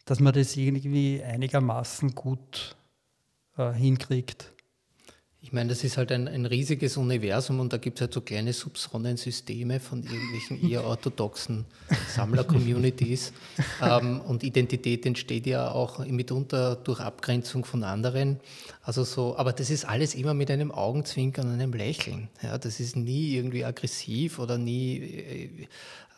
dass 0.05 0.19
man 0.19 0.33
das 0.33 0.55
irgendwie 0.55 1.21
einigermaßen 1.21 2.15
gut 2.15 2.75
äh, 3.57 3.73
hinkriegt. 3.73 4.53
Ich 5.47 5.53
meine, 5.53 5.69
das 5.69 5.85
ist 5.85 5.95
halt 5.95 6.11
ein, 6.11 6.27
ein 6.27 6.45
riesiges 6.45 6.97
Universum 6.97 7.61
und 7.61 7.71
da 7.71 7.77
gibt 7.77 7.99
es 7.99 8.01
halt 8.01 8.13
so 8.13 8.19
kleine 8.19 8.51
Subsonnensysteme 8.51 9.79
von 9.79 10.03
irgendwelchen 10.03 10.69
eher 10.69 10.83
orthodoxen 10.83 11.63
Sammler-Communities. 12.13 13.31
ähm, 13.81 14.19
und 14.19 14.43
Identität 14.43 15.05
entsteht 15.05 15.47
ja 15.47 15.71
auch 15.71 16.05
mitunter 16.05 16.75
durch 16.75 16.99
Abgrenzung 16.99 17.63
von 17.63 17.85
anderen. 17.85 18.41
Also 18.83 19.05
so, 19.05 19.37
aber 19.37 19.53
das 19.53 19.69
ist 19.69 19.85
alles 19.85 20.15
immer 20.15 20.33
mit 20.33 20.51
einem 20.51 20.69
Augenzwinkern 20.69 21.47
und 21.47 21.53
einem 21.53 21.71
Lächeln. 21.71 22.27
Ja, 22.43 22.57
das 22.57 22.81
ist 22.81 22.97
nie 22.97 23.33
irgendwie 23.35 23.63
aggressiv 23.63 24.39
oder 24.39 24.57
nie 24.57 24.97
äh, 24.97 25.67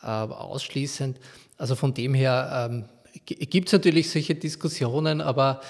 äh 0.02 0.06
ausschließend. 0.06 1.20
Also 1.56 1.76
von 1.76 1.94
dem 1.94 2.14
her 2.14 2.68
ähm, 2.68 2.84
gibt 3.26 3.68
es 3.68 3.72
natürlich 3.74 4.10
solche 4.10 4.34
Diskussionen, 4.34 5.20
aber 5.20 5.60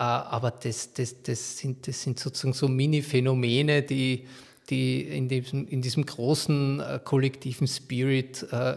aber 0.00 0.50
das, 0.50 0.92
das, 0.92 1.22
das, 1.22 1.56
sind, 1.58 1.88
das 1.88 2.02
sind 2.02 2.18
sozusagen 2.18 2.52
so 2.52 2.68
Mini-Phänomene, 2.68 3.80
die, 3.82 4.26
die 4.68 5.02
in 5.02 5.28
diesem, 5.28 5.68
in 5.68 5.80
diesem 5.80 6.04
großen 6.04 6.80
äh, 6.80 6.98
kollektiven 7.02 7.68
Spirit 7.68 8.46
äh, 8.50 8.76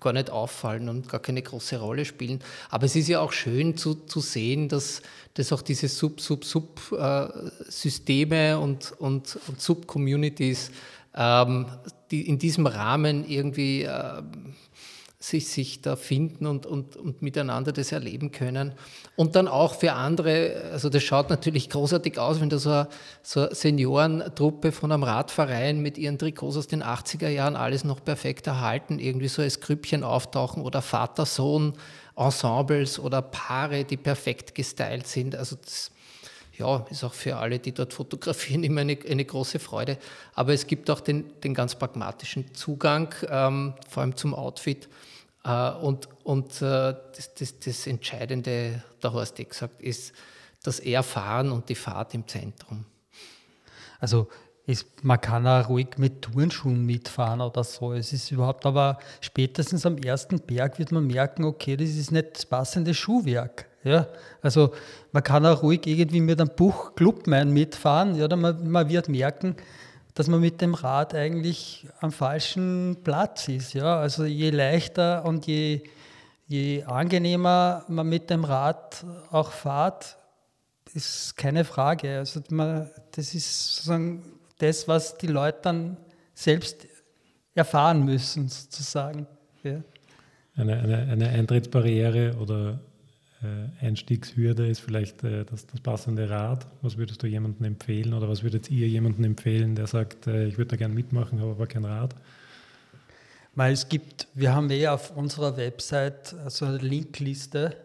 gar 0.00 0.12
nicht 0.12 0.28
auffallen 0.30 0.88
und 0.88 1.08
gar 1.08 1.20
keine 1.20 1.42
große 1.42 1.78
Rolle 1.78 2.04
spielen. 2.04 2.40
Aber 2.68 2.86
es 2.86 2.96
ist 2.96 3.06
ja 3.08 3.20
auch 3.20 3.30
schön 3.32 3.76
zu, 3.76 3.94
zu 3.94 4.18
sehen, 4.20 4.68
dass, 4.68 5.02
dass 5.34 5.52
auch 5.52 5.62
diese 5.62 5.86
Sub-Sub-Sub-Systeme 5.88 8.58
und, 8.58 8.92
und, 8.98 9.38
und 9.46 9.60
Sub-Communities 9.60 10.72
ähm, 11.14 11.66
die 12.10 12.28
in 12.28 12.38
diesem 12.38 12.66
Rahmen 12.66 13.28
irgendwie 13.28 13.82
äh, 13.82 14.22
sich, 15.22 15.48
sich 15.48 15.82
da 15.82 15.96
finden 15.96 16.46
und, 16.46 16.64
und, 16.64 16.96
und 16.96 17.20
miteinander 17.20 17.72
das 17.72 17.92
erleben 17.92 18.32
können. 18.32 18.72
Und 19.16 19.36
dann 19.36 19.48
auch 19.48 19.74
für 19.74 19.92
andere, 19.92 20.70
also 20.72 20.88
das 20.88 21.02
schaut 21.02 21.28
natürlich 21.28 21.68
großartig 21.68 22.18
aus, 22.18 22.40
wenn 22.40 22.48
da 22.48 22.58
so 22.58 22.70
eine, 22.70 22.88
so 23.22 23.40
eine 23.40 23.54
Seniorentruppe 23.54 24.72
von 24.72 24.90
einem 24.90 25.02
Radverein 25.02 25.80
mit 25.80 25.98
ihren 25.98 26.18
Trikots 26.18 26.56
aus 26.56 26.68
den 26.68 26.82
80er 26.82 27.28
Jahren 27.28 27.54
alles 27.54 27.84
noch 27.84 28.02
perfekt 28.02 28.46
erhalten, 28.46 28.98
irgendwie 28.98 29.28
so 29.28 29.42
als 29.42 29.60
Grüppchen 29.60 30.04
auftauchen 30.04 30.62
oder 30.62 30.80
Vater-Sohn-Ensembles 30.80 32.98
oder 32.98 33.20
Paare, 33.20 33.84
die 33.84 33.98
perfekt 33.98 34.54
gestylt 34.54 35.06
sind. 35.06 35.36
Also 35.36 35.56
das, 35.62 35.90
ja, 36.56 36.86
ist 36.90 37.04
auch 37.04 37.12
für 37.12 37.36
alle, 37.36 37.58
die 37.58 37.72
dort 37.72 37.92
fotografieren, 37.92 38.64
immer 38.64 38.80
eine, 38.80 38.96
eine 39.06 39.26
große 39.26 39.58
Freude. 39.58 39.98
Aber 40.34 40.54
es 40.54 40.66
gibt 40.66 40.88
auch 40.88 41.00
den, 41.00 41.38
den 41.42 41.52
ganz 41.52 41.74
pragmatischen 41.74 42.54
Zugang, 42.54 43.14
ähm, 43.28 43.74
vor 43.86 44.02
allem 44.02 44.16
zum 44.16 44.34
Outfit. 44.34 44.88
Äh, 45.44 45.70
und 45.72 46.08
und 46.24 46.62
äh, 46.62 46.94
das, 47.16 47.34
das, 47.38 47.58
das, 47.58 47.86
Entscheidende, 47.86 48.82
der 49.02 49.12
Horst 49.12 49.40
eh 49.40 49.44
gesagt, 49.44 49.80
ist 49.82 50.12
das 50.62 50.80
Erfahren 50.80 51.50
und 51.50 51.68
die 51.68 51.74
Fahrt 51.74 52.14
im 52.14 52.26
Zentrum. 52.28 52.84
Also 53.98 54.28
ist, 54.66 54.86
man 55.02 55.20
kann 55.20 55.46
auch 55.46 55.68
ruhig 55.68 55.88
mit 55.96 56.22
Turnschuhen 56.22 56.84
mitfahren 56.86 57.40
oder 57.40 57.64
so. 57.64 57.92
Es 57.92 58.12
ist 58.12 58.30
überhaupt, 58.30 58.66
aber 58.66 58.98
spätestens 59.20 59.84
am 59.84 59.98
ersten 59.98 60.40
Berg 60.40 60.78
wird 60.78 60.92
man 60.92 61.06
merken, 61.06 61.44
okay, 61.44 61.76
das 61.76 61.88
ist 61.90 62.12
nicht 62.12 62.36
das 62.36 62.46
passende 62.46 62.94
Schuhwerk. 62.94 63.66
Ja, 63.82 64.06
also 64.42 64.74
man 65.12 65.22
kann 65.22 65.46
auch 65.46 65.62
ruhig 65.62 65.86
irgendwie 65.86 66.20
mit 66.20 66.38
einem 66.38 66.50
Buch 66.54 66.94
Clubman 66.94 67.50
mitfahren. 67.50 68.14
Ja, 68.14 68.28
man, 68.36 68.70
man 68.70 68.88
wird 68.90 69.08
merken, 69.08 69.56
dass 70.20 70.28
man 70.28 70.40
mit 70.40 70.60
dem 70.60 70.74
Rad 70.74 71.14
eigentlich 71.14 71.88
am 72.00 72.12
falschen 72.12 72.98
Platz 73.02 73.48
ist. 73.48 73.72
Ja, 73.72 73.98
also 73.98 74.26
je 74.26 74.50
leichter 74.50 75.24
und 75.24 75.46
je, 75.46 75.80
je 76.46 76.84
angenehmer 76.84 77.86
man 77.88 78.06
mit 78.06 78.28
dem 78.28 78.44
Rad 78.44 79.02
auch 79.30 79.50
fährt, 79.50 80.18
ist 80.92 81.38
keine 81.38 81.64
Frage. 81.64 82.18
Also 82.18 82.42
man, 82.50 82.90
das 83.12 83.32
ist 83.32 83.76
sozusagen 83.76 84.22
das, 84.58 84.86
was 84.86 85.16
die 85.16 85.28
Leute 85.28 85.60
dann 85.62 85.96
selbst 86.34 86.86
erfahren 87.54 88.04
müssen, 88.04 88.46
sozusagen. 88.46 89.26
Ja. 89.62 89.80
Eine, 90.54 90.80
eine, 90.80 90.98
eine 90.98 91.28
Eintrittsbarriere 91.30 92.36
oder 92.36 92.78
Einstiegshürde 93.80 94.68
ist 94.68 94.80
vielleicht 94.80 95.24
äh, 95.24 95.44
das, 95.44 95.66
das, 95.66 95.80
passende 95.80 96.28
Rad. 96.28 96.66
Was 96.82 96.98
würdest 96.98 97.22
du 97.22 97.26
jemandem 97.26 97.64
empfehlen 97.64 98.12
oder 98.12 98.28
was 98.28 98.42
würdet 98.42 98.70
ihr 98.70 98.86
jemandem 98.86 99.24
empfehlen, 99.24 99.74
der 99.74 99.86
sagt, 99.86 100.26
äh, 100.26 100.46
ich 100.46 100.58
würde 100.58 100.72
da 100.72 100.76
gerne 100.76 100.94
mitmachen, 100.94 101.40
habe 101.40 101.52
aber 101.52 101.66
kein 101.66 101.86
Rad? 101.86 102.14
Weil 103.54 103.72
es 103.72 103.88
gibt, 103.88 104.28
wir 104.34 104.54
haben 104.54 104.70
eh 104.70 104.88
auf 104.88 105.16
unserer 105.16 105.56
Website 105.56 106.34
so 106.48 106.66
eine 106.66 106.78
Linkliste. 106.78 107.76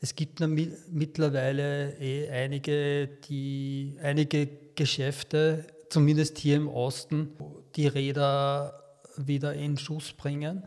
Es 0.00 0.14
gibt 0.14 0.40
mittlerweile 0.40 1.98
eh 1.98 2.30
einige, 2.30 3.08
die, 3.28 3.96
einige 4.02 4.48
Geschäfte, 4.76 5.66
zumindest 5.88 6.38
hier 6.38 6.56
im 6.56 6.68
Osten, 6.68 7.30
die 7.74 7.86
Räder 7.86 8.80
wieder 9.16 9.54
in 9.54 9.76
Schuss 9.76 10.12
bringen. 10.12 10.62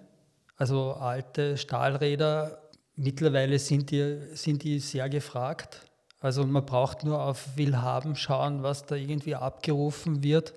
Also 0.57 0.93
alte 0.93 1.57
Stahlräder 1.57 2.62
Mittlerweile 2.95 3.57
sind 3.57 3.91
die, 3.91 4.19
sind 4.33 4.63
die 4.63 4.79
sehr 4.79 5.09
gefragt. 5.09 5.81
Also 6.19 6.45
man 6.45 6.65
braucht 6.65 7.03
nur 7.03 7.21
auf 7.21 7.57
Willhaben 7.57 8.15
schauen, 8.15 8.63
was 8.63 8.85
da 8.85 8.95
irgendwie 8.95 9.35
abgerufen 9.35 10.23
wird. 10.23 10.53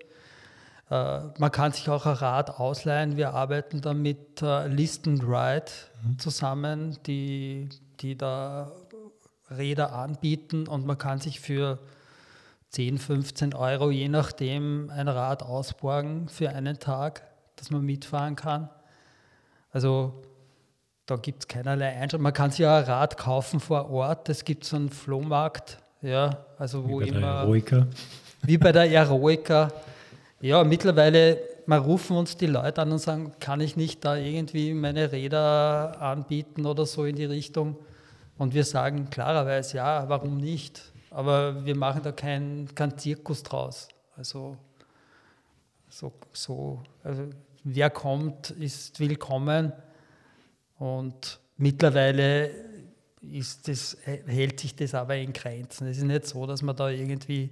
Äh, 0.90 1.20
man 1.38 1.50
kann 1.50 1.72
sich 1.72 1.88
auch 1.88 2.06
ein 2.06 2.14
Rad 2.14 2.60
ausleihen. 2.60 3.16
Wir 3.16 3.34
arbeiten 3.34 3.80
da 3.80 3.94
mit 3.94 4.42
äh, 4.42 4.68
List 4.68 5.08
and 5.08 5.22
Ride 5.22 5.72
mhm. 6.04 6.18
zusammen, 6.18 6.98
die, 7.06 7.68
die 8.00 8.16
da 8.16 8.70
Räder 9.50 9.92
anbieten 9.92 10.68
und 10.68 10.86
man 10.86 10.98
kann 10.98 11.20
sich 11.20 11.40
für 11.40 11.78
10, 12.70 12.98
15 12.98 13.54
Euro, 13.54 13.90
je 13.90 14.08
nachdem, 14.08 14.90
ein 14.90 15.08
Rad 15.08 15.42
ausborgen 15.42 16.28
für 16.28 16.50
einen 16.50 16.78
Tag, 16.78 17.22
dass 17.56 17.70
man 17.70 17.82
mitfahren 17.82 18.36
kann. 18.36 18.68
Also 19.70 20.22
da 21.06 21.16
gibt 21.16 21.44
es 21.44 21.48
keinerlei 21.48 21.88
Einschränkungen. 21.88 22.22
Man 22.24 22.32
kann 22.32 22.50
sich 22.50 22.60
ja 22.60 22.78
ein 22.78 22.84
Rad 22.84 23.16
kaufen 23.16 23.60
vor 23.60 23.90
Ort. 23.90 24.28
Es 24.28 24.44
gibt 24.44 24.64
so 24.64 24.76
einen 24.76 24.90
Flohmarkt, 24.90 25.78
ja, 26.02 26.44
also 26.58 26.88
wo 26.88 27.00
wie 27.00 27.10
bei 27.10 27.16
immer. 27.16 27.20
Der 27.20 27.40
Eroica. 27.42 27.86
Wie 28.42 28.58
bei 28.58 28.72
der 28.72 28.90
Eroica. 28.90 29.68
Ja, 30.40 30.64
mittlerweile, 30.64 31.38
mal 31.66 31.78
rufen 31.78 32.16
uns 32.16 32.36
die 32.36 32.46
Leute 32.46 32.82
an 32.82 32.92
und 32.92 32.98
sagen, 32.98 33.32
kann 33.40 33.60
ich 33.60 33.76
nicht 33.76 34.04
da 34.04 34.16
irgendwie 34.16 34.74
meine 34.74 35.12
Räder 35.12 36.00
anbieten 36.00 36.66
oder 36.66 36.84
so 36.86 37.04
in 37.04 37.16
die 37.16 37.24
Richtung? 37.24 37.76
Und 38.36 38.52
wir 38.52 38.64
sagen 38.64 39.08
klarerweise, 39.08 39.78
ja, 39.78 40.08
warum 40.08 40.36
nicht? 40.36 40.92
Aber 41.10 41.64
wir 41.64 41.74
machen 41.76 42.02
da 42.02 42.12
keinen 42.12 42.74
kein 42.74 42.98
Zirkus 42.98 43.42
draus. 43.42 43.88
Also, 44.16 44.56
so, 45.88 46.12
so 46.32 46.82
also 47.02 47.22
wer 47.64 47.90
kommt, 47.90 48.50
ist 48.50 48.98
willkommen. 49.00 49.72
Und 50.78 51.40
mittlerweile 51.56 52.50
ist 53.22 53.68
das, 53.68 53.96
hält 54.04 54.60
sich 54.60 54.76
das 54.76 54.94
aber 54.94 55.16
in 55.16 55.32
Grenzen. 55.32 55.88
Es 55.88 55.98
ist 55.98 56.04
nicht 56.04 56.26
so, 56.26 56.46
dass 56.46 56.62
man 56.62 56.76
da 56.76 56.88
irgendwie 56.88 57.50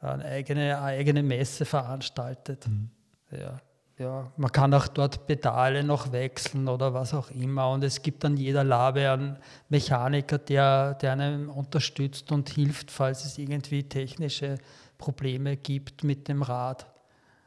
eine 0.00 0.24
eigene, 0.24 0.76
eine 0.76 0.80
eigene 0.80 1.22
Messe 1.22 1.64
veranstaltet. 1.64 2.66
Mhm. 2.66 2.90
Ja, 3.30 3.60
ja, 3.98 4.30
man 4.36 4.52
kann 4.52 4.72
auch 4.74 4.86
dort 4.86 5.26
Pedale 5.26 5.82
noch 5.82 6.12
wechseln 6.12 6.68
oder 6.68 6.94
was 6.94 7.12
auch 7.14 7.30
immer. 7.32 7.70
Und 7.70 7.82
es 7.82 8.00
gibt 8.00 8.24
an 8.24 8.36
jeder 8.36 8.62
Labe 8.62 9.10
einen 9.10 9.36
Mechaniker, 9.68 10.38
der, 10.38 10.94
der 10.94 11.12
einem 11.12 11.50
unterstützt 11.50 12.30
und 12.30 12.48
hilft, 12.48 12.92
falls 12.92 13.24
es 13.24 13.38
irgendwie 13.38 13.82
technische 13.82 14.58
Probleme 14.98 15.56
gibt 15.56 16.04
mit 16.04 16.28
dem 16.28 16.42
Rad. 16.42 16.86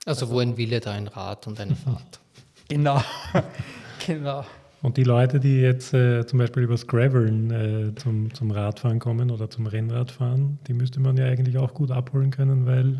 Also, 0.05 0.25
also 0.25 0.35
wo 0.35 0.39
ein 0.39 0.57
Wille, 0.57 0.81
da 0.81 0.91
ein 0.91 1.07
Rad 1.07 1.47
und 1.47 1.59
eine 1.59 1.75
Fahrt. 1.75 2.19
genau, 2.67 3.01
genau. 4.05 4.43
Und 4.81 4.97
die 4.97 5.03
Leute, 5.03 5.39
die 5.39 5.61
jetzt 5.61 5.93
äh, 5.93 6.25
zum 6.25 6.39
Beispiel 6.39 6.63
übers 6.63 6.87
Graveln 6.87 7.51
äh, 7.51 7.95
zum, 7.95 8.33
zum 8.33 8.49
Radfahren 8.49 8.99
kommen 8.99 9.29
oder 9.29 9.49
zum 9.49 9.67
Rennradfahren, 9.67 10.57
die 10.67 10.73
müsste 10.73 10.99
man 10.99 11.17
ja 11.17 11.25
eigentlich 11.25 11.57
auch 11.57 11.73
gut 11.73 11.91
abholen 11.91 12.31
können, 12.31 12.65
weil 12.65 12.99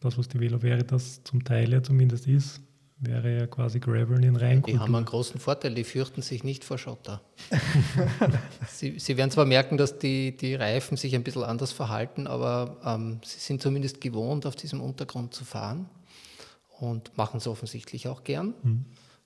das, 0.00 0.18
was 0.18 0.28
die 0.28 0.40
Velo 0.40 0.62
Veritas 0.62 1.22
zum 1.22 1.44
Teil 1.44 1.72
ja 1.72 1.82
zumindest 1.82 2.26
ist, 2.26 2.60
wäre 2.98 3.38
ja 3.38 3.46
quasi 3.46 3.80
Graveln 3.80 4.22
in 4.22 4.36
Reinkultur. 4.36 4.78
Die 4.78 4.80
haben 4.80 4.94
einen 4.94 5.04
großen 5.04 5.38
Vorteil, 5.38 5.74
die 5.74 5.84
fürchten 5.84 6.22
sich 6.22 6.42
nicht 6.42 6.64
vor 6.64 6.78
Schotter. 6.78 7.20
sie, 8.68 8.98
sie, 8.98 9.16
werden 9.16 9.30
zwar 9.30 9.44
merken, 9.44 9.76
dass 9.76 9.98
die, 9.98 10.36
die 10.36 10.54
Reifen 10.54 10.96
sich 10.96 11.14
ein 11.14 11.22
bisschen 11.22 11.44
anders 11.44 11.72
verhalten, 11.72 12.26
aber 12.26 12.76
ähm, 12.84 13.20
sie 13.24 13.38
sind 13.38 13.62
zumindest 13.62 14.00
gewohnt, 14.00 14.46
auf 14.46 14.56
diesem 14.56 14.80
Untergrund 14.80 15.34
zu 15.34 15.44
fahren 15.44 15.88
und 16.80 17.16
machen 17.16 17.38
es 17.38 17.46
offensichtlich 17.46 18.08
auch 18.08 18.24
gern. 18.24 18.54
Mhm. 18.62 18.84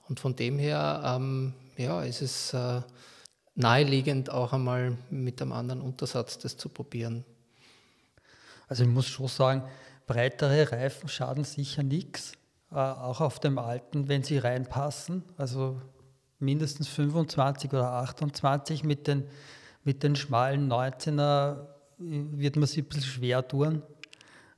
Und 0.09 0.21
von 0.21 0.37
dem 0.37 0.59
her 0.59 1.03
ähm, 1.05 1.53
ja, 1.79 2.05
es 2.05 2.21
ist 2.23 2.55
äh, 2.55 2.83
naheliegend, 3.55 4.31
auch 4.31 4.53
einmal 4.53 4.99
mit 5.11 5.41
einem 5.41 5.53
anderen 5.53 5.81
Untersatz 5.81 6.39
das 6.39 6.57
zu 6.57 6.69
probieren. 6.69 7.25
Also 8.67 8.83
ich 8.83 8.89
muss 8.89 9.07
schon 9.07 9.29
sagen, 9.29 9.63
breitere 10.07 10.71
Reifen 10.73 11.09
schaden 11.09 11.45
sicher 11.45 11.83
nichts, 11.83 12.33
äh, 12.73 12.77
auch 12.77 13.21
auf 13.21 13.39
dem 13.39 13.59
alten, 13.59 14.09
wenn 14.09 14.25
sie 14.25 14.39
reinpassen. 14.39 15.23
Also 15.37 15.81
mindestens 16.41 16.89
25 16.89 17.73
oder 17.73 17.93
28 17.93 18.85
mit 18.85 19.07
den, 19.07 19.25
mit 19.85 20.03
den 20.03 20.17
schmalen 20.17 20.71
19er 20.71 21.67
wird 21.99 22.57
man 22.57 22.67
sich 22.67 22.79
ein 22.79 22.89
bisschen 22.89 23.03
schwer 23.03 23.47
tun. 23.47 23.83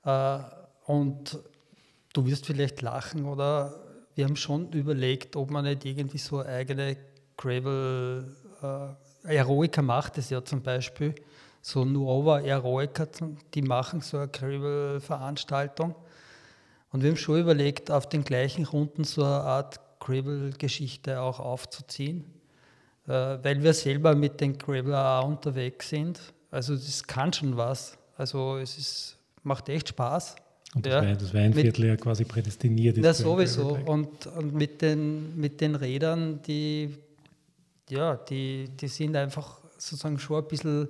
Äh, 0.05 0.39
und 0.87 1.39
du 2.13 2.27
wirst 2.27 2.47
vielleicht 2.47 2.83
lachen 2.83 3.27
oder 3.27 3.79
wir 4.15 4.25
haben 4.25 4.37
schon 4.37 4.73
überlegt, 4.73 5.37
ob 5.37 5.51
man 5.51 5.65
nicht 5.65 5.85
irgendwie 5.85 6.19
so 6.19 6.45
eigene 6.45 6.97
Gravel, 7.41 8.37
äh, 8.63 9.29
Aeroica 9.29 9.81
macht 9.81 10.19
es 10.19 10.29
ja 10.31 10.45
zum 10.45 10.63
Beispiel, 10.63 11.15
so 11.63 11.85
Nuova 11.85 12.37
Aeroica, 12.37 13.07
die 13.55 13.63
machen 13.63 14.03
so 14.03 14.19
eine 14.19 14.29
Gravel-Veranstaltung. 14.29 15.95
Und 16.93 17.03
wir 17.03 17.11
haben 17.11 17.17
schon 17.17 17.41
überlegt, 17.41 17.91
auf 17.91 18.09
den 18.09 18.25
gleichen 18.25 18.67
Runden 18.67 19.05
so 19.05 19.25
eine 19.25 19.41
Art 19.41 19.81
Gravel-Geschichte 20.01 21.21
auch 21.21 21.41
aufzuziehen, 21.41 22.25
äh, 23.07 23.11
weil 23.11 23.63
wir 23.63 23.73
selber 23.73 24.15
mit 24.15 24.41
den 24.41 24.59
Gravel 24.59 24.95
auch 24.95 25.27
unterwegs 25.27 25.89
sind. 25.89 26.21
Also 26.51 26.75
das 26.75 27.07
kann 27.07 27.33
schon 27.33 27.57
was. 27.57 27.97
Also 28.17 28.59
es 28.59 28.77
ist, 28.77 29.17
macht 29.43 29.69
echt 29.69 29.89
Spaß. 29.89 30.37
Und 30.75 30.87
das, 30.87 30.93
ja, 30.93 31.03
Wein, 31.03 31.19
das 31.19 31.35
Weinviertel 31.35 31.87
ja 31.87 31.97
quasi 31.97 32.25
prädestiniert 32.25 32.99
ist. 32.99 33.05
Ja, 33.05 33.15
sowieso. 33.15 33.79
Und, 33.87 34.27
und 34.27 34.55
mit, 34.55 34.83
den, 34.83 35.39
mit 35.39 35.61
den 35.61 35.75
Rädern, 35.75 36.41
die 36.43 36.97
ja, 37.91 38.17
die, 38.17 38.69
die 38.69 38.89
sind 38.89 39.17
einfach 39.17 39.61
sozusagen 39.77 40.19
schon 40.19 40.43
ein 40.43 40.49
bisschen 40.49 40.89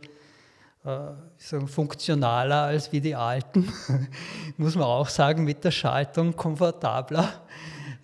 äh, 0.85 0.99
sagen, 1.37 1.69
funktionaler 1.69 2.63
als 2.63 2.93
wie 2.93 3.01
die 3.01 3.15
alten, 3.15 3.71
muss 4.57 4.75
man 4.75 4.85
auch 4.85 5.09
sagen, 5.09 5.45
mit 5.45 5.65
der 5.65 5.71
Schaltung 5.71 6.35
komfortabler. 6.35 7.43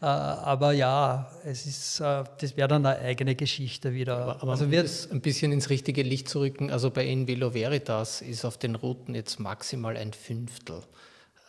Äh, 0.01 0.05
aber 0.05 0.73
ja, 0.73 1.31
es 1.45 1.67
ist, 1.67 2.01
äh, 2.01 2.25
das 2.39 2.57
wäre 2.57 2.69
dann 2.69 2.85
eine 2.85 2.99
eigene 2.99 3.35
Geschichte 3.35 3.95
wieder. 3.95 4.19
Aber, 4.19 4.43
aber 4.43 4.53
also 4.53 4.67
um 4.67 4.71
das 4.71 5.11
ein 5.11 5.21
bisschen 5.21 5.53
ins 5.53 5.71
richtige 5.71 6.03
Licht 6.03 6.29
zu 6.29 6.41
rücken, 6.41 6.71
also 6.71 6.91
bei 6.91 7.07
Envelo 7.07 7.55
Veritas 7.55 8.21
ist 8.21 8.45
auf 8.45 8.59
den 8.59 8.75
Routen 8.75 9.15
jetzt 9.15 9.41
maximal 9.41 9.97
ein 9.97 10.13
Fünftel 10.13 10.83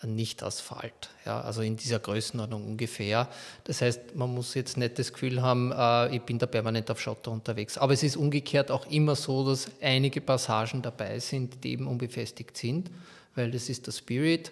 nicht 0.04 0.44
Asphalt. 0.44 1.10
Ja, 1.26 1.42
also 1.42 1.62
in 1.62 1.76
dieser 1.76 2.00
Größenordnung 2.00 2.66
ungefähr. 2.66 3.28
Das 3.64 3.82
heißt, 3.82 4.16
man 4.16 4.34
muss 4.34 4.54
jetzt 4.54 4.78
nicht 4.78 5.00
das 5.00 5.12
Gefühl 5.12 5.42
haben, 5.42 5.72
äh, 5.72 6.16
ich 6.16 6.22
bin 6.22 6.38
da 6.38 6.46
permanent 6.46 6.92
auf 6.92 7.02
Schotter 7.02 7.32
unterwegs. 7.32 7.78
Aber 7.78 7.94
es 7.94 8.04
ist 8.04 8.16
umgekehrt 8.16 8.70
auch 8.70 8.86
immer 8.88 9.16
so, 9.16 9.48
dass 9.48 9.72
einige 9.82 10.22
Passagen 10.22 10.82
dabei 10.82 11.20
sind, 11.20 11.64
die 11.64 11.72
eben 11.72 11.88
unbefestigt 11.88 12.58
sind. 12.58 12.92
weil 13.36 13.52
das 13.52 13.70
ist 13.70 13.86
der 13.86 13.92
Spirit, 13.92 14.52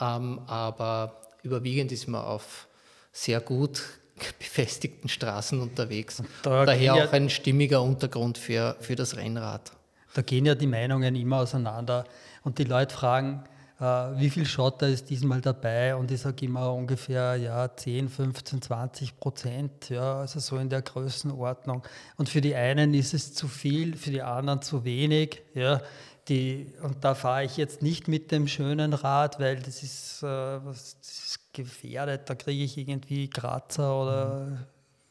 ähm, 0.00 0.40
aber 0.48 1.22
überwiegend 1.44 1.92
ist 1.92 2.08
man 2.08 2.20
auf 2.20 2.66
sehr 3.12 3.40
gut 3.40 3.80
befestigten 4.38 5.08
Straßen 5.08 5.60
unterwegs. 5.60 6.22
Da 6.42 6.64
Daher 6.64 6.94
auch 6.94 7.12
ein 7.12 7.30
stimmiger 7.30 7.80
Untergrund 7.82 8.38
für, 8.38 8.76
für 8.80 8.96
das 8.96 9.16
Rennrad. 9.16 9.72
Da 10.14 10.22
gehen 10.22 10.46
ja 10.46 10.54
die 10.54 10.66
Meinungen 10.66 11.14
immer 11.16 11.38
auseinander 11.38 12.04
und 12.42 12.58
die 12.58 12.64
Leute 12.64 12.94
fragen, 12.94 13.44
wie 13.78 14.30
viel 14.30 14.46
Schotter 14.46 14.88
ist 14.88 15.10
diesmal 15.10 15.40
dabei? 15.40 15.96
Und 15.96 16.10
ich 16.10 16.20
sage 16.20 16.46
immer 16.46 16.72
ungefähr 16.72 17.36
ja, 17.36 17.74
10, 17.74 18.08
15, 18.08 18.62
20 18.62 19.18
Prozent, 19.18 19.90
ja, 19.90 20.20
also 20.20 20.38
so 20.38 20.58
in 20.58 20.68
der 20.68 20.82
Größenordnung. 20.82 21.82
Und 22.16 22.28
für 22.28 22.40
die 22.40 22.54
einen 22.54 22.94
ist 22.94 23.14
es 23.14 23.34
zu 23.34 23.48
viel, 23.48 23.96
für 23.96 24.10
die 24.10 24.22
anderen 24.22 24.62
zu 24.62 24.84
wenig. 24.84 25.42
Ja. 25.54 25.80
Die, 26.28 26.72
und 26.82 27.04
da 27.04 27.14
fahre 27.14 27.44
ich 27.44 27.56
jetzt 27.56 27.82
nicht 27.82 28.08
mit 28.08 28.30
dem 28.30 28.48
schönen 28.48 28.94
Rad, 28.94 29.40
weil 29.40 29.56
das 29.56 29.82
ist, 29.82 30.22
äh, 30.22 30.26
das 30.26 30.96
ist 31.02 31.52
gefährdet, 31.52 32.30
da 32.30 32.34
kriege 32.34 32.64
ich 32.64 32.78
irgendwie 32.78 33.28
Kratzer 33.28 34.02
oder 34.02 34.46
mhm. 34.46 34.58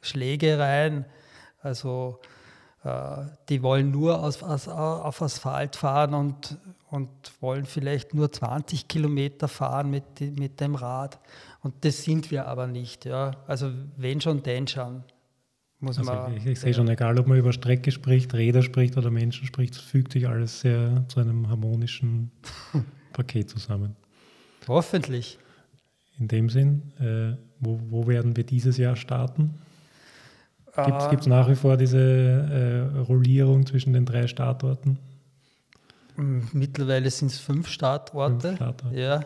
Schläge 0.02 0.58
rein. 0.58 1.06
Also 1.62 2.20
äh, 2.22 2.28
die 3.50 3.64
wollen 3.64 3.92
nur 3.92 4.22
aus, 4.22 4.44
auf 4.44 5.22
Asphalt 5.22 5.78
fahren 5.78 6.14
und, 6.14 6.58
und 6.90 7.10
wollen 7.40 7.66
vielleicht 7.66 8.14
nur 8.14 8.32
20 8.32 8.90
Kilometer 8.90 9.48
fahren 9.48 9.90
mit, 9.90 10.20
mit 10.38 10.60
dem 10.60 10.76
Rad. 10.76 11.20
Und 11.62 11.86
das 11.86 12.04
sind 12.04 12.30
wir 12.30 12.46
aber 12.46 12.68
nicht. 12.68 13.06
Ja. 13.06 13.32
Also 13.48 13.72
wenn 13.96 14.20
schon, 14.20 14.44
denn 14.44 14.68
schon. 14.68 15.04
Muss 15.80 15.98
also 15.98 16.14
man, 16.14 16.36
ich, 16.36 16.46
ich 16.46 16.60
sehe 16.60 16.74
schon, 16.74 16.90
egal 16.90 17.18
ob 17.20 17.28
man 17.28 17.38
über 17.38 17.54
Strecke 17.54 17.92
spricht, 17.92 18.34
Räder 18.34 18.62
spricht 18.64 18.98
oder 18.98 19.12
Menschen 19.12 19.46
spricht, 19.46 19.76
fügt 19.76 20.12
sich 20.12 20.28
alles 20.28 20.60
sehr 20.60 21.06
zu 21.08 21.22
einem 21.22 21.50
harmonischen 21.50 22.32
Paket 23.14 23.50
zusammen. 23.50 23.96
Hoffentlich. 24.68 25.40
In 26.20 26.28
dem 26.28 26.50
Sinn, 26.50 26.92
äh, 27.00 27.38
wo, 27.60 27.80
wo 27.90 28.08
werden 28.08 28.36
wir 28.36 28.46
dieses 28.46 28.78
Jahr 28.78 28.96
starten? 28.98 29.56
Gibt 30.76 31.22
es 31.22 31.28
nach 31.28 31.48
wie 31.48 31.56
vor 31.56 31.78
diese 31.78 32.00
äh, 32.00 33.00
Rollierung 33.02 33.66
zwischen 33.66 33.94
den 33.94 34.06
drei 34.06 34.26
Startorten? 34.28 34.98
Mittlerweile 36.16 37.10
sind 37.12 37.32
es 37.32 37.40
fünf 37.40 37.68
Startorte. 37.68 38.50
Fünf 38.50 38.56
Startorte. 38.56 39.00
Ja. 39.00 39.26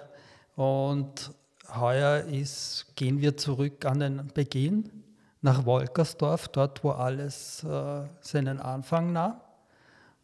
Und 0.55 1.31
heuer 1.73 2.23
ist, 2.25 2.87
gehen 2.95 3.21
wir 3.21 3.37
zurück 3.37 3.85
an 3.85 3.99
den 3.99 4.27
Beginn 4.33 4.89
nach 5.41 5.65
Wolkersdorf, 5.65 6.49
dort 6.49 6.83
wo 6.83 6.91
alles 6.91 7.63
äh, 7.63 8.03
seinen 8.21 8.59
Anfang 8.59 9.13
nahm. 9.13 9.39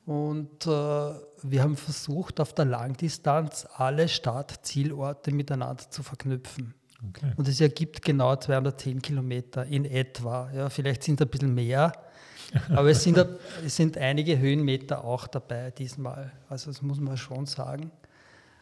Und 0.06 0.68
äh, 0.68 0.70
wir 0.70 1.62
haben 1.62 1.78
versucht, 1.78 2.42
auf 2.42 2.54
der 2.54 2.66
Langdistanz 2.66 3.66
alle 3.78 4.10
Start-Zielorte 4.10 5.32
miteinander 5.32 5.90
zu 5.90 6.04
verknüpfen. 6.04 6.74
Okay. 7.10 7.34
Und 7.36 7.48
es 7.48 7.60
ergibt 7.60 8.02
genau 8.02 8.36
210 8.36 9.02
Kilometer 9.02 9.66
in 9.66 9.86
etwa. 9.86 10.50
Ja, 10.54 10.70
vielleicht 10.70 11.04
sind 11.04 11.20
es 11.20 11.28
ein 11.28 11.30
bisschen 11.30 11.54
mehr, 11.54 11.92
aber 12.70 12.90
es 12.90 13.04
sind, 13.04 13.18
es 13.66 13.76
sind 13.76 13.98
einige 13.98 14.38
Höhenmeter 14.38 15.04
auch 15.04 15.28
dabei 15.28 15.72
diesmal. 15.72 16.32
Also 16.50 16.72
das 16.72 16.82
muss 16.82 17.00
man 17.00 17.18
schon 17.18 17.46
sagen. 17.46 17.92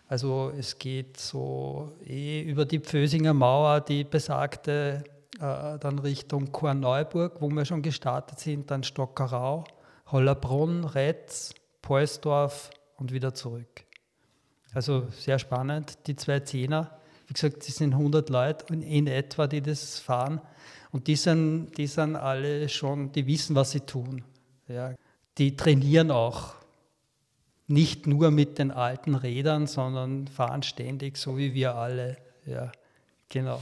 Also 0.07 0.51
es 0.57 0.77
geht 0.77 1.17
so 1.17 1.93
eh 2.05 2.41
über 2.41 2.65
die 2.65 2.79
Pfösinger 2.79 3.33
Mauer, 3.33 3.79
die 3.79 4.03
besagte 4.03 5.03
äh, 5.39 5.79
dann 5.79 5.99
Richtung 5.99 6.51
Korneuburg, 6.51 7.39
wo 7.39 7.49
wir 7.49 7.63
schon 7.63 7.81
gestartet 7.81 8.39
sind, 8.39 8.69
dann 8.69 8.83
Stockerau, 8.83 9.63
Hollerbrunn, 10.07 10.83
Retz, 10.83 11.53
Poelsdorf 11.81 12.71
und 12.97 13.13
wieder 13.13 13.33
zurück. 13.33 13.85
Also 14.73 15.07
sehr 15.11 15.39
spannend, 15.39 15.97
die 16.07 16.15
zwei 16.15 16.41
Zehner. 16.41 17.00
Wie 17.31 17.33
gesagt, 17.33 17.65
es 17.65 17.77
sind 17.77 17.93
100 17.93 18.29
Leute 18.29 18.73
in 18.73 19.07
etwa, 19.07 19.47
die 19.47 19.61
das 19.61 19.99
fahren. 19.99 20.41
Und 20.91 21.07
die 21.07 21.15
sind, 21.15 21.71
die 21.77 21.87
sind 21.87 22.17
alle 22.17 22.67
schon, 22.67 23.13
die 23.13 23.25
wissen, 23.25 23.55
was 23.55 23.71
sie 23.71 23.79
tun. 23.79 24.25
Ja. 24.67 24.93
Die 25.37 25.55
trainieren 25.55 26.11
auch 26.11 26.55
nicht 27.67 28.05
nur 28.05 28.31
mit 28.31 28.59
den 28.59 28.69
alten 28.69 29.15
Rädern, 29.15 29.65
sondern 29.65 30.27
fahren 30.27 30.61
ständig, 30.61 31.15
so 31.15 31.37
wie 31.37 31.53
wir 31.53 31.75
alle. 31.75 32.17
Ja. 32.45 32.69
Genau. 33.29 33.61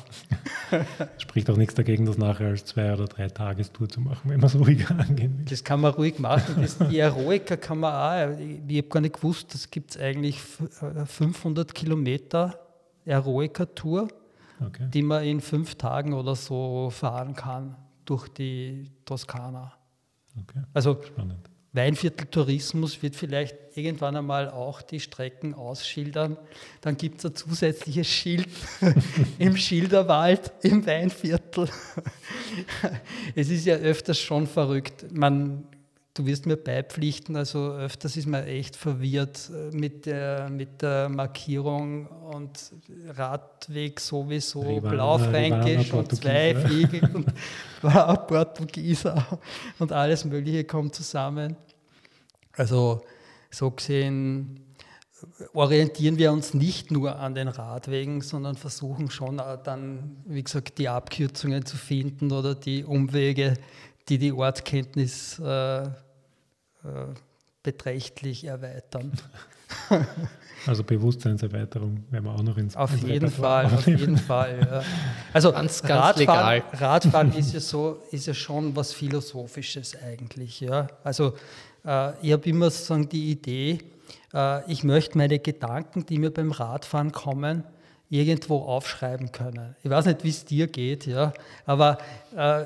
Spricht 1.19 1.47
auch 1.51 1.57
nichts 1.57 1.75
dagegen, 1.75 2.07
das 2.07 2.17
nachher 2.17 2.47
als 2.47 2.65
zwei- 2.65 2.91
oder 2.91 3.05
drei 3.05 3.27
Tagestour 3.27 3.87
zu 3.87 4.01
machen, 4.01 4.31
wenn 4.31 4.39
man 4.39 4.47
es 4.47 4.57
ruhiger 4.57 4.89
angehen 4.99 5.37
will. 5.37 5.45
Das 5.45 5.63
kann 5.63 5.81
man 5.81 5.93
ruhig 5.93 6.17
machen. 6.17 6.55
Das, 6.59 6.79
die 6.79 6.97
Eroica 6.97 7.55
kann 7.55 7.77
man 7.77 7.93
auch. 7.93 8.39
Ich, 8.67 8.77
habe 8.77 8.89
gar 8.89 9.01
nicht 9.01 9.13
gewusst, 9.13 9.53
das 9.53 9.69
gibt 9.69 9.91
es 9.91 10.01
eigentlich 10.01 10.41
500 10.41 11.69
äh, 11.69 11.73
Kilometer 11.75 12.59
Eroica-Tour, 13.05 14.07
okay. 14.65 14.87
die 14.93 15.01
man 15.01 15.23
in 15.23 15.41
fünf 15.41 15.75
Tagen 15.75 16.13
oder 16.13 16.35
so 16.35 16.89
fahren 16.89 17.35
kann 17.35 17.75
durch 18.05 18.27
die 18.29 18.91
Toskana. 19.05 19.73
Okay. 20.41 20.61
Also 20.73 21.01
Spannend. 21.05 21.49
Weinviertel-Tourismus 21.71 23.01
wird 23.03 23.15
vielleicht 23.15 23.55
irgendwann 23.75 24.15
einmal 24.15 24.49
auch 24.49 24.81
die 24.81 24.99
Strecken 24.99 25.53
ausschildern. 25.53 26.37
Dann 26.81 26.97
gibt 26.97 27.19
es 27.19 27.25
ein 27.25 27.35
zusätzliches 27.35 28.07
Schild 28.07 28.47
im 29.37 29.55
Schilderwald, 29.55 30.51
im 30.63 30.85
Weinviertel. 30.85 31.69
es 33.35 33.49
ist 33.49 33.65
ja 33.65 33.75
öfters 33.75 34.17
schon 34.17 34.47
verrückt. 34.47 35.05
Man 35.11 35.67
du 36.13 36.25
wirst 36.25 36.45
mir 36.45 36.57
beipflichten, 36.57 37.35
also 37.35 37.71
öfters 37.71 38.17
ist 38.17 38.27
man 38.27 38.43
echt 38.45 38.75
verwirrt 38.75 39.49
äh, 39.53 39.75
mit 39.75 40.05
der, 40.05 40.49
mit 40.49 40.81
der 40.81 41.09
Markierung 41.09 42.07
und 42.07 42.73
Radweg 43.07 43.99
sowieso, 43.99 44.61
Rivana, 44.61 44.89
Blaufränkisch 44.89 45.93
und 45.93 46.15
Zweifliegel 46.15 47.09
und 47.13 47.33
Portugieser 48.27 49.39
und 49.79 49.91
alles 49.91 50.25
Mögliche 50.25 50.63
kommt 50.63 50.95
zusammen. 50.95 51.55
Also 52.53 53.01
so 53.51 53.71
gesehen 53.71 54.65
orientieren 55.53 56.17
wir 56.17 56.31
uns 56.31 56.53
nicht 56.53 56.91
nur 56.91 57.17
an 57.17 57.35
den 57.35 57.47
Radwegen, 57.47 58.21
sondern 58.21 58.55
versuchen 58.55 59.09
schon 59.09 59.37
dann, 59.37 60.17
wie 60.25 60.43
gesagt, 60.43 60.77
die 60.77 60.89
Abkürzungen 60.89 61.65
zu 61.65 61.77
finden 61.77 62.31
oder 62.31 62.55
die 62.55 62.83
Umwege, 62.83 63.55
die 64.09 64.17
die 64.17 64.31
Ortskenntnis 64.33 65.39
äh, 65.39 65.83
äh, 65.83 65.89
beträchtlich 67.63 68.45
erweitern. 68.45 69.11
Also 70.65 70.83
Bewusstseinserweiterung 70.83 72.03
werden 72.09 72.25
wir 72.25 72.33
auch 72.33 72.43
noch 72.43 72.57
ins 72.57 72.75
Auf 72.75 72.95
jeden 72.97 73.29
Fall, 73.29 73.65
auf 73.65 73.87
jeden 73.87 74.17
Fall. 74.29 74.67
Ja. 74.69 74.83
Also 75.31 75.51
ganz, 75.51 75.81
ganz 75.81 76.17
Radfahren, 76.17 76.55
legal. 76.55 76.63
Radfahren 76.73 77.33
ist 77.33 77.53
ja 77.53 77.59
so, 77.59 78.03
ist 78.11 78.27
ja 78.27 78.33
schon 78.33 78.75
was 78.75 78.91
Philosophisches 78.91 79.95
eigentlich. 80.03 80.59
Ja. 80.59 80.87
Also 81.03 81.33
äh, 81.85 82.11
ich 82.21 82.33
habe 82.33 82.49
immer 82.49 82.69
sozusagen 82.69 83.07
die 83.07 83.31
Idee, 83.31 83.79
äh, 84.33 84.71
ich 84.71 84.83
möchte 84.83 85.17
meine 85.17 85.39
Gedanken, 85.39 86.05
die 86.05 86.17
mir 86.17 86.31
beim 86.31 86.51
Radfahren 86.51 87.11
kommen, 87.11 87.63
irgendwo 88.09 88.63
aufschreiben 88.63 89.31
können. 89.31 89.75
Ich 89.83 89.89
weiß 89.89 90.05
nicht, 90.05 90.23
wie 90.23 90.29
es 90.29 90.43
dir 90.43 90.67
geht, 90.67 91.05
ja, 91.05 91.31
aber 91.65 91.99
äh, 92.35 92.65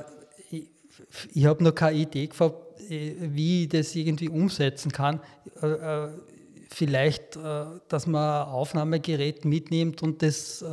ich, 1.34 1.46
habe 1.46 1.64
noch 1.64 1.74
keine 1.74 1.98
Idee 1.98 2.28
gehabt, 2.28 2.82
äh, 2.90 3.16
wie 3.20 3.64
ich 3.64 3.70
das 3.70 3.96
irgendwie 3.96 4.30
umsetzen 4.30 4.92
kann. 4.92 5.20
Äh, 5.62 5.68
äh, 5.68 6.10
vielleicht, 6.70 7.36
dass 7.36 8.08
man 8.08 8.48
ein 8.48 8.48
Aufnahmegerät 8.48 9.46
mitnimmt 9.46 10.02
und 10.02 10.24
das 10.24 10.66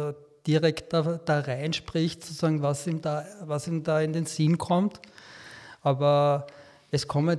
direkt 0.47 0.95
da, 0.95 1.21
da 1.23 1.41
reinspricht, 1.41 2.25
sozusagen, 2.25 2.63
was 2.63 2.87
ihm, 2.87 3.03
da, 3.03 3.27
was 3.43 3.69
ihm 3.69 3.83
da 3.83 4.01
in 4.01 4.15
den 4.15 4.25
Sinn 4.25 4.57
kommt. 4.57 4.99
Aber 5.83 6.47
es 6.91 7.07
kommen 7.07 7.39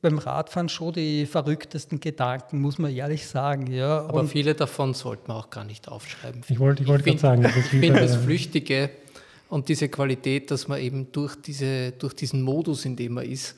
beim 0.00 0.18
Radfahren 0.18 0.68
schon 0.68 0.92
die 0.92 1.26
verrücktesten 1.26 1.98
Gedanken, 1.98 2.60
muss 2.60 2.78
man 2.78 2.94
ehrlich 2.94 3.26
sagen. 3.26 3.66
Ja. 3.72 4.06
Aber 4.06 4.20
und 4.20 4.28
viele 4.28 4.54
davon 4.54 4.94
sollte 4.94 5.24
man 5.26 5.38
auch 5.38 5.50
gar 5.50 5.64
nicht 5.64 5.88
aufschreiben. 5.88 6.42
Ich 6.48 6.60
wollte 6.60 6.84
ich 6.84 6.88
wollt 6.88 7.04
gerade 7.04 7.18
sagen, 7.18 7.44
ich 7.44 7.64
finde 7.64 7.98
das 7.98 8.14
Flüchtige 8.14 8.90
und 9.48 9.68
diese 9.68 9.88
Qualität, 9.88 10.50
dass 10.50 10.68
man 10.68 10.80
eben 10.80 11.12
durch, 11.12 11.36
diese, 11.36 11.92
durch 11.92 12.14
diesen 12.14 12.42
Modus, 12.42 12.84
in 12.84 12.96
dem 12.96 13.14
man 13.14 13.24
ist, 13.24 13.54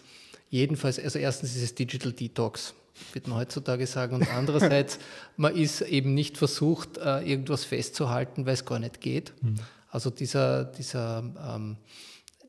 jedenfalls, 0.50 0.98
also 0.98 1.18
erstens 1.18 1.56
ist 1.56 1.62
es 1.62 1.74
Digital 1.74 2.12
Detox, 2.12 2.74
wird 3.12 3.28
man 3.28 3.38
heutzutage 3.38 3.86
sagen, 3.86 4.16
und 4.16 4.28
andererseits, 4.34 4.98
man 5.36 5.54
ist 5.54 5.82
eben 5.82 6.14
nicht 6.14 6.38
versucht, 6.38 6.98
äh, 6.98 7.20
irgendwas 7.20 7.64
festzuhalten, 7.64 8.46
weil 8.46 8.54
es 8.54 8.64
gar 8.64 8.78
nicht 8.78 9.00
geht. 9.00 9.32
Mhm. 9.42 9.56
Also 9.90 10.10
dieser, 10.10 10.64
dieser, 10.64 11.24
ähm, 11.54 11.76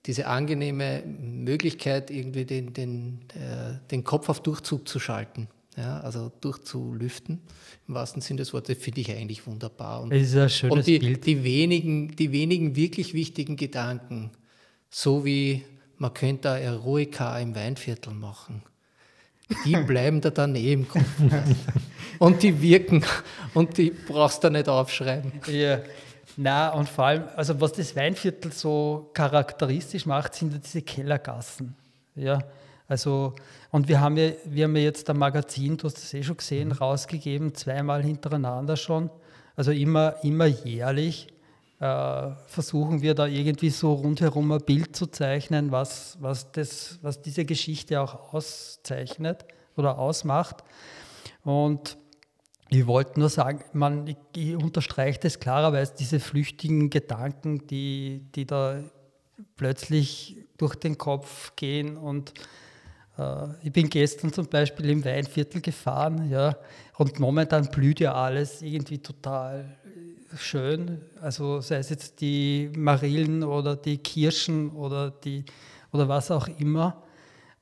diese 0.05 0.27
angenehme 0.27 1.03
Möglichkeit, 1.05 2.09
irgendwie 2.11 2.45
den, 2.45 2.73
den, 2.73 3.25
äh, 3.35 3.87
den 3.91 4.03
Kopf 4.03 4.29
auf 4.29 4.41
Durchzug 4.41 4.87
zu 4.87 4.99
schalten. 4.99 5.47
Ja, 5.77 5.99
also 5.99 6.31
durchzulüften, 6.41 7.39
im 7.87 7.93
wahrsten 7.93 8.19
Sinne 8.21 8.39
des 8.39 8.51
Wortes, 8.51 8.79
finde 8.79 9.01
ich 9.01 9.11
eigentlich 9.11 9.45
wunderbar. 9.45 10.01
Und, 10.01 10.11
es 10.11 10.29
ist 10.29 10.35
ein 10.35 10.49
schönes 10.49 10.75
und 10.75 10.87
die, 10.87 10.97
Bild. 10.97 11.25
Die 11.25 11.43
wenigen, 11.43 12.15
die 12.15 12.31
wenigen 12.31 12.75
wirklich 12.75 13.13
wichtigen 13.13 13.57
Gedanken, 13.57 14.31
so 14.89 15.23
wie 15.23 15.63
man 15.97 16.15
könnte 16.15 16.47
Eroika 16.47 17.37
im 17.37 17.55
Weinviertel 17.55 18.11
machen. 18.11 18.63
Die 19.65 19.75
bleiben 19.87 20.19
da 20.19 20.31
daneben 20.31 20.81
im 20.81 20.89
Kopf. 20.89 21.05
und 22.19 22.41
die 22.41 22.59
wirken 22.59 23.03
und 23.53 23.77
die 23.77 23.91
brauchst 23.91 24.43
du 24.43 24.49
nicht 24.49 24.67
aufschreiben. 24.67 25.31
Ja. 25.47 25.81
Na 26.37 26.69
und 26.69 26.89
vor 26.89 27.05
allem, 27.05 27.23
also 27.35 27.59
was 27.61 27.73
das 27.73 27.95
Weinviertel 27.95 28.51
so 28.51 29.11
charakteristisch 29.13 30.07
macht, 30.07 30.33
sind 30.33 30.59
diese 30.63 30.81
Kellergassen. 30.81 31.75
Ja, 32.15 32.39
also, 32.87 33.33
und 33.71 33.87
wir 33.87 33.99
haben 33.99 34.17
ja, 34.17 34.31
wir 34.45 34.65
haben 34.65 34.75
ja 34.75 34.83
jetzt 34.83 35.09
ein 35.09 35.17
Magazin, 35.17 35.77
du 35.77 35.85
hast 35.85 35.97
das 35.97 36.13
eh 36.13 36.23
schon 36.23 36.37
gesehen, 36.37 36.71
rausgegeben, 36.71 37.53
zweimal 37.53 38.01
hintereinander 38.03 38.77
schon. 38.77 39.09
Also 39.55 39.71
immer, 39.71 40.15
immer 40.23 40.45
jährlich 40.45 41.27
äh, 41.79 42.29
versuchen 42.47 43.01
wir 43.01 43.13
da 43.13 43.27
irgendwie 43.27 43.69
so 43.69 43.93
rundherum 43.93 44.51
ein 44.51 44.61
Bild 44.61 44.95
zu 44.95 45.07
zeichnen, 45.07 45.71
was, 45.71 46.17
was, 46.21 46.51
das, 46.51 46.99
was 47.01 47.21
diese 47.21 47.43
Geschichte 47.45 47.99
auch 48.01 48.33
auszeichnet 48.33 49.45
oder 49.75 49.99
ausmacht. 49.99 50.63
Und 51.43 51.97
ich 52.69 52.87
wollte 52.87 53.19
nur 53.19 53.29
sagen, 53.29 53.63
man, 53.73 54.07
ich, 54.07 54.17
ich 54.35 54.55
unterstreiche 54.55 55.19
das 55.19 55.39
klarerweise, 55.39 55.93
diese 55.97 56.19
flüchtigen 56.19 56.89
Gedanken, 56.89 57.67
die, 57.67 58.23
die 58.35 58.45
da 58.45 58.79
plötzlich 59.55 60.37
durch 60.57 60.75
den 60.75 60.97
Kopf 60.97 61.55
gehen. 61.55 61.97
Und 61.97 62.33
ich 63.63 63.71
bin 63.71 63.89
gestern 63.89 64.31
zum 64.31 64.47
Beispiel 64.47 64.89
im 64.91 65.03
Weinviertel 65.03 65.61
gefahren, 65.61 66.29
ja, 66.29 66.55
und 66.97 67.19
momentan 67.19 67.69
blüht 67.71 67.99
ja 67.99 68.13
alles 68.13 68.61
irgendwie 68.61 68.99
total 68.99 69.77
schön. 70.35 71.01
Also 71.19 71.61
sei 71.61 71.77
es 71.77 71.89
jetzt 71.89 72.21
die 72.21 72.71
Marillen 72.75 73.43
oder 73.43 73.75
die 73.75 73.97
Kirschen 73.97 74.69
oder, 74.71 75.11
die, 75.11 75.45
oder 75.91 76.07
was 76.07 76.29
auch 76.29 76.47
immer. 76.59 77.03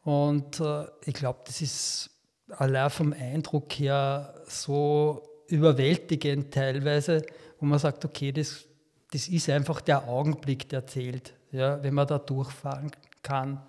Und 0.03 0.59
äh, 0.59 0.85
ich 1.05 1.13
glaube, 1.13 1.39
das 1.45 1.61
ist 1.61 2.09
allein 2.49 2.89
vom 2.89 3.13
Eindruck 3.13 3.71
her 3.73 4.33
so 4.47 5.21
überwältigend 5.47 6.53
teilweise, 6.53 7.25
wo 7.59 7.65
man 7.65 7.79
sagt, 7.79 8.03
okay, 8.03 8.31
das, 8.31 8.65
das 9.11 9.27
ist 9.29 9.49
einfach 9.49 9.79
der 9.81 10.07
Augenblick, 10.07 10.67
der 10.69 10.85
zählt, 10.85 11.33
ja, 11.51 11.81
wenn 11.81 11.93
man 11.93 12.07
da 12.07 12.19
durchfahren 12.19 12.91
kann 13.21 13.61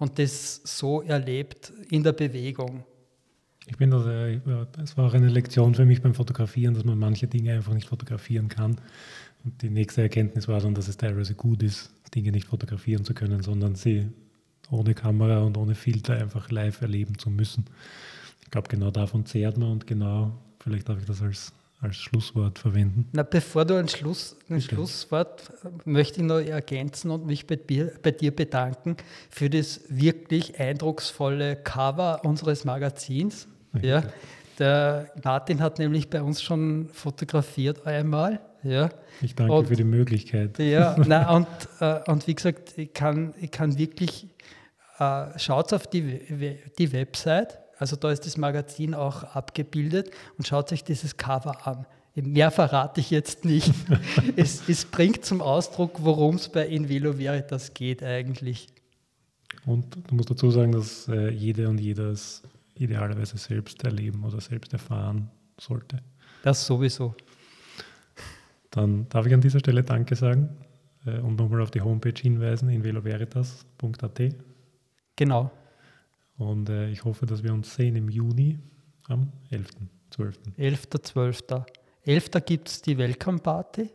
und 0.00 0.18
das 0.18 0.62
so 0.64 1.02
erlebt 1.02 1.72
in 1.90 2.02
der 2.02 2.12
Bewegung. 2.12 2.84
Ich 3.66 3.76
bin 3.76 3.90
da 3.90 4.02
sehr, 4.02 4.40
es 4.82 4.96
war 4.96 5.06
auch 5.06 5.14
eine 5.14 5.28
Lektion 5.28 5.74
für 5.74 5.84
mich 5.84 6.02
beim 6.02 6.14
Fotografieren, 6.14 6.74
dass 6.74 6.84
man 6.84 6.98
manche 6.98 7.28
Dinge 7.28 7.52
einfach 7.52 7.74
nicht 7.74 7.86
fotografieren 7.86 8.48
kann. 8.48 8.80
Und 9.44 9.62
die 9.62 9.70
nächste 9.70 10.02
Erkenntnis 10.02 10.48
war 10.48 10.60
dann, 10.60 10.74
dass 10.74 10.88
es 10.88 10.96
teilweise 10.96 11.34
gut 11.34 11.62
ist, 11.62 11.92
Dinge 12.14 12.32
nicht 12.32 12.48
fotografieren 12.48 13.04
zu 13.04 13.14
können, 13.14 13.42
sondern 13.42 13.76
sie 13.76 14.08
ohne 14.70 14.94
Kamera 14.94 15.42
und 15.42 15.56
ohne 15.56 15.74
Filter 15.74 16.16
einfach 16.16 16.50
live 16.50 16.80
erleben 16.80 17.18
zu 17.18 17.30
müssen. 17.30 17.66
Ich 18.42 18.50
glaube, 18.50 18.68
genau 18.68 18.90
davon 18.90 19.26
zehrt 19.26 19.58
man 19.58 19.70
und 19.70 19.86
genau, 19.86 20.32
vielleicht 20.60 20.88
darf 20.88 20.98
ich 20.98 21.04
das 21.04 21.22
als, 21.22 21.52
als 21.80 21.96
Schlusswort 21.96 22.58
verwenden. 22.58 23.08
Na, 23.12 23.22
bevor 23.22 23.64
du 23.64 23.74
ein, 23.76 23.88
Schluss, 23.88 24.36
ein 24.48 24.60
Schlusswort 24.60 25.50
möchte 25.84 26.20
ich 26.20 26.26
noch 26.26 26.38
ergänzen 26.38 27.10
und 27.10 27.26
mich 27.26 27.46
bei 27.46 27.56
dir, 27.56 27.92
bei 28.02 28.10
dir 28.10 28.34
bedanken 28.34 28.96
für 29.30 29.48
das 29.48 29.80
wirklich 29.88 30.60
eindrucksvolle 30.60 31.56
Cover 31.56 32.20
unseres 32.24 32.64
Magazins. 32.64 33.48
Ja, 33.80 34.02
der 34.58 35.10
Martin 35.24 35.60
hat 35.60 35.78
nämlich 35.78 36.10
bei 36.10 36.22
uns 36.22 36.42
schon 36.42 36.90
fotografiert 36.92 37.86
einmal. 37.86 38.40
Ja. 38.62 38.90
Ich 39.22 39.34
danke 39.34 39.54
und, 39.54 39.68
für 39.68 39.76
die 39.76 39.84
Möglichkeit. 39.84 40.58
Ja, 40.58 40.96
na, 41.06 41.34
und, 41.34 41.46
äh, 41.80 42.00
und 42.10 42.26
wie 42.26 42.34
gesagt, 42.34 42.76
ich 42.76 42.92
kann, 42.92 43.32
ich 43.40 43.50
kann 43.50 43.78
wirklich, 43.78 44.26
äh, 44.98 45.38
schaut 45.38 45.72
auf 45.72 45.86
die, 45.86 46.58
die 46.78 46.92
Website, 46.92 47.58
also 47.80 47.96
da 47.96 48.12
ist 48.12 48.26
das 48.26 48.36
Magazin 48.36 48.94
auch 48.94 49.24
abgebildet 49.24 50.10
und 50.36 50.46
schaut 50.46 50.70
euch 50.70 50.84
dieses 50.84 51.16
Cover 51.16 51.66
an. 51.66 51.86
Mehr 52.14 52.50
verrate 52.50 53.00
ich 53.00 53.10
jetzt 53.10 53.46
nicht. 53.46 53.72
es, 54.36 54.68
es, 54.68 54.84
bringt 54.84 55.24
zum 55.24 55.40
Ausdruck, 55.40 56.04
worum 56.04 56.34
es 56.34 56.50
bei 56.50 56.66
In 56.66 56.90
Velo 56.90 57.16
Veritas 57.16 57.72
geht 57.72 58.02
eigentlich. 58.02 58.68
Und 59.64 59.96
du 60.08 60.14
musst 60.14 60.30
dazu 60.30 60.50
sagen, 60.50 60.72
dass 60.72 61.08
äh, 61.08 61.30
jede 61.30 61.70
und 61.70 61.80
jeder 61.80 62.10
es 62.10 62.42
idealerweise 62.74 63.38
selbst 63.38 63.82
erleben 63.82 64.24
oder 64.24 64.42
selbst 64.42 64.74
erfahren 64.74 65.30
sollte. 65.58 66.02
Das 66.42 66.66
sowieso. 66.66 67.14
Dann 68.70 69.08
darf 69.08 69.24
ich 69.24 69.32
an 69.32 69.40
dieser 69.40 69.60
Stelle 69.60 69.82
Danke 69.82 70.16
sagen 70.16 70.50
äh, 71.06 71.18
und 71.18 71.36
nochmal 71.36 71.62
auf 71.62 71.70
die 71.70 71.80
Homepage 71.80 72.12
hinweisen, 72.14 72.68
in 72.68 72.84
veloveritas.at. 72.84 74.34
Genau. 75.16 75.50
Und 76.40 76.70
äh, 76.70 76.88
ich 76.88 77.04
hoffe, 77.04 77.26
dass 77.26 77.42
wir 77.42 77.52
uns 77.52 77.74
sehen 77.74 77.96
im 77.96 78.08
Juni 78.08 78.58
am 79.08 79.30
11.12. 79.50 80.34
11.12. 80.56 81.64
11. 82.04 82.30
gibt 82.46 82.68
es 82.68 82.80
die 82.80 82.96
Welcome 82.96 83.40
Party 83.40 83.90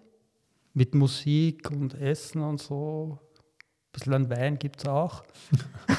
mit 0.76 0.94
Musik 0.94 1.72
und 1.72 1.96
Essen 1.96 2.42
und 2.42 2.62
so. 2.62 3.18
Ein 3.20 3.92
bisschen 3.94 4.14
an 4.14 4.30
Wein 4.30 4.60
gibt 4.60 4.82
es 4.82 4.86
auch. 4.86 5.24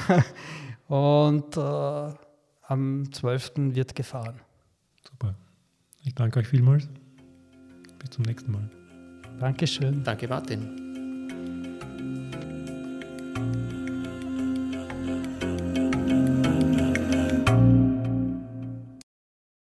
und 0.87 1.57
äh, 1.57 2.13
am 2.61 3.11
12. 3.11 3.51
wird 3.75 3.93
gefahren. 3.93 4.39
Super. 5.03 5.35
Ich 6.05 6.15
danke 6.15 6.39
euch 6.39 6.47
vielmals. 6.47 6.87
Bis 7.99 8.11
zum 8.11 8.23
nächsten 8.23 8.53
Mal. 8.53 8.69
Dankeschön. 9.37 10.01
Danke, 10.01 10.29
Martin. 10.29 10.86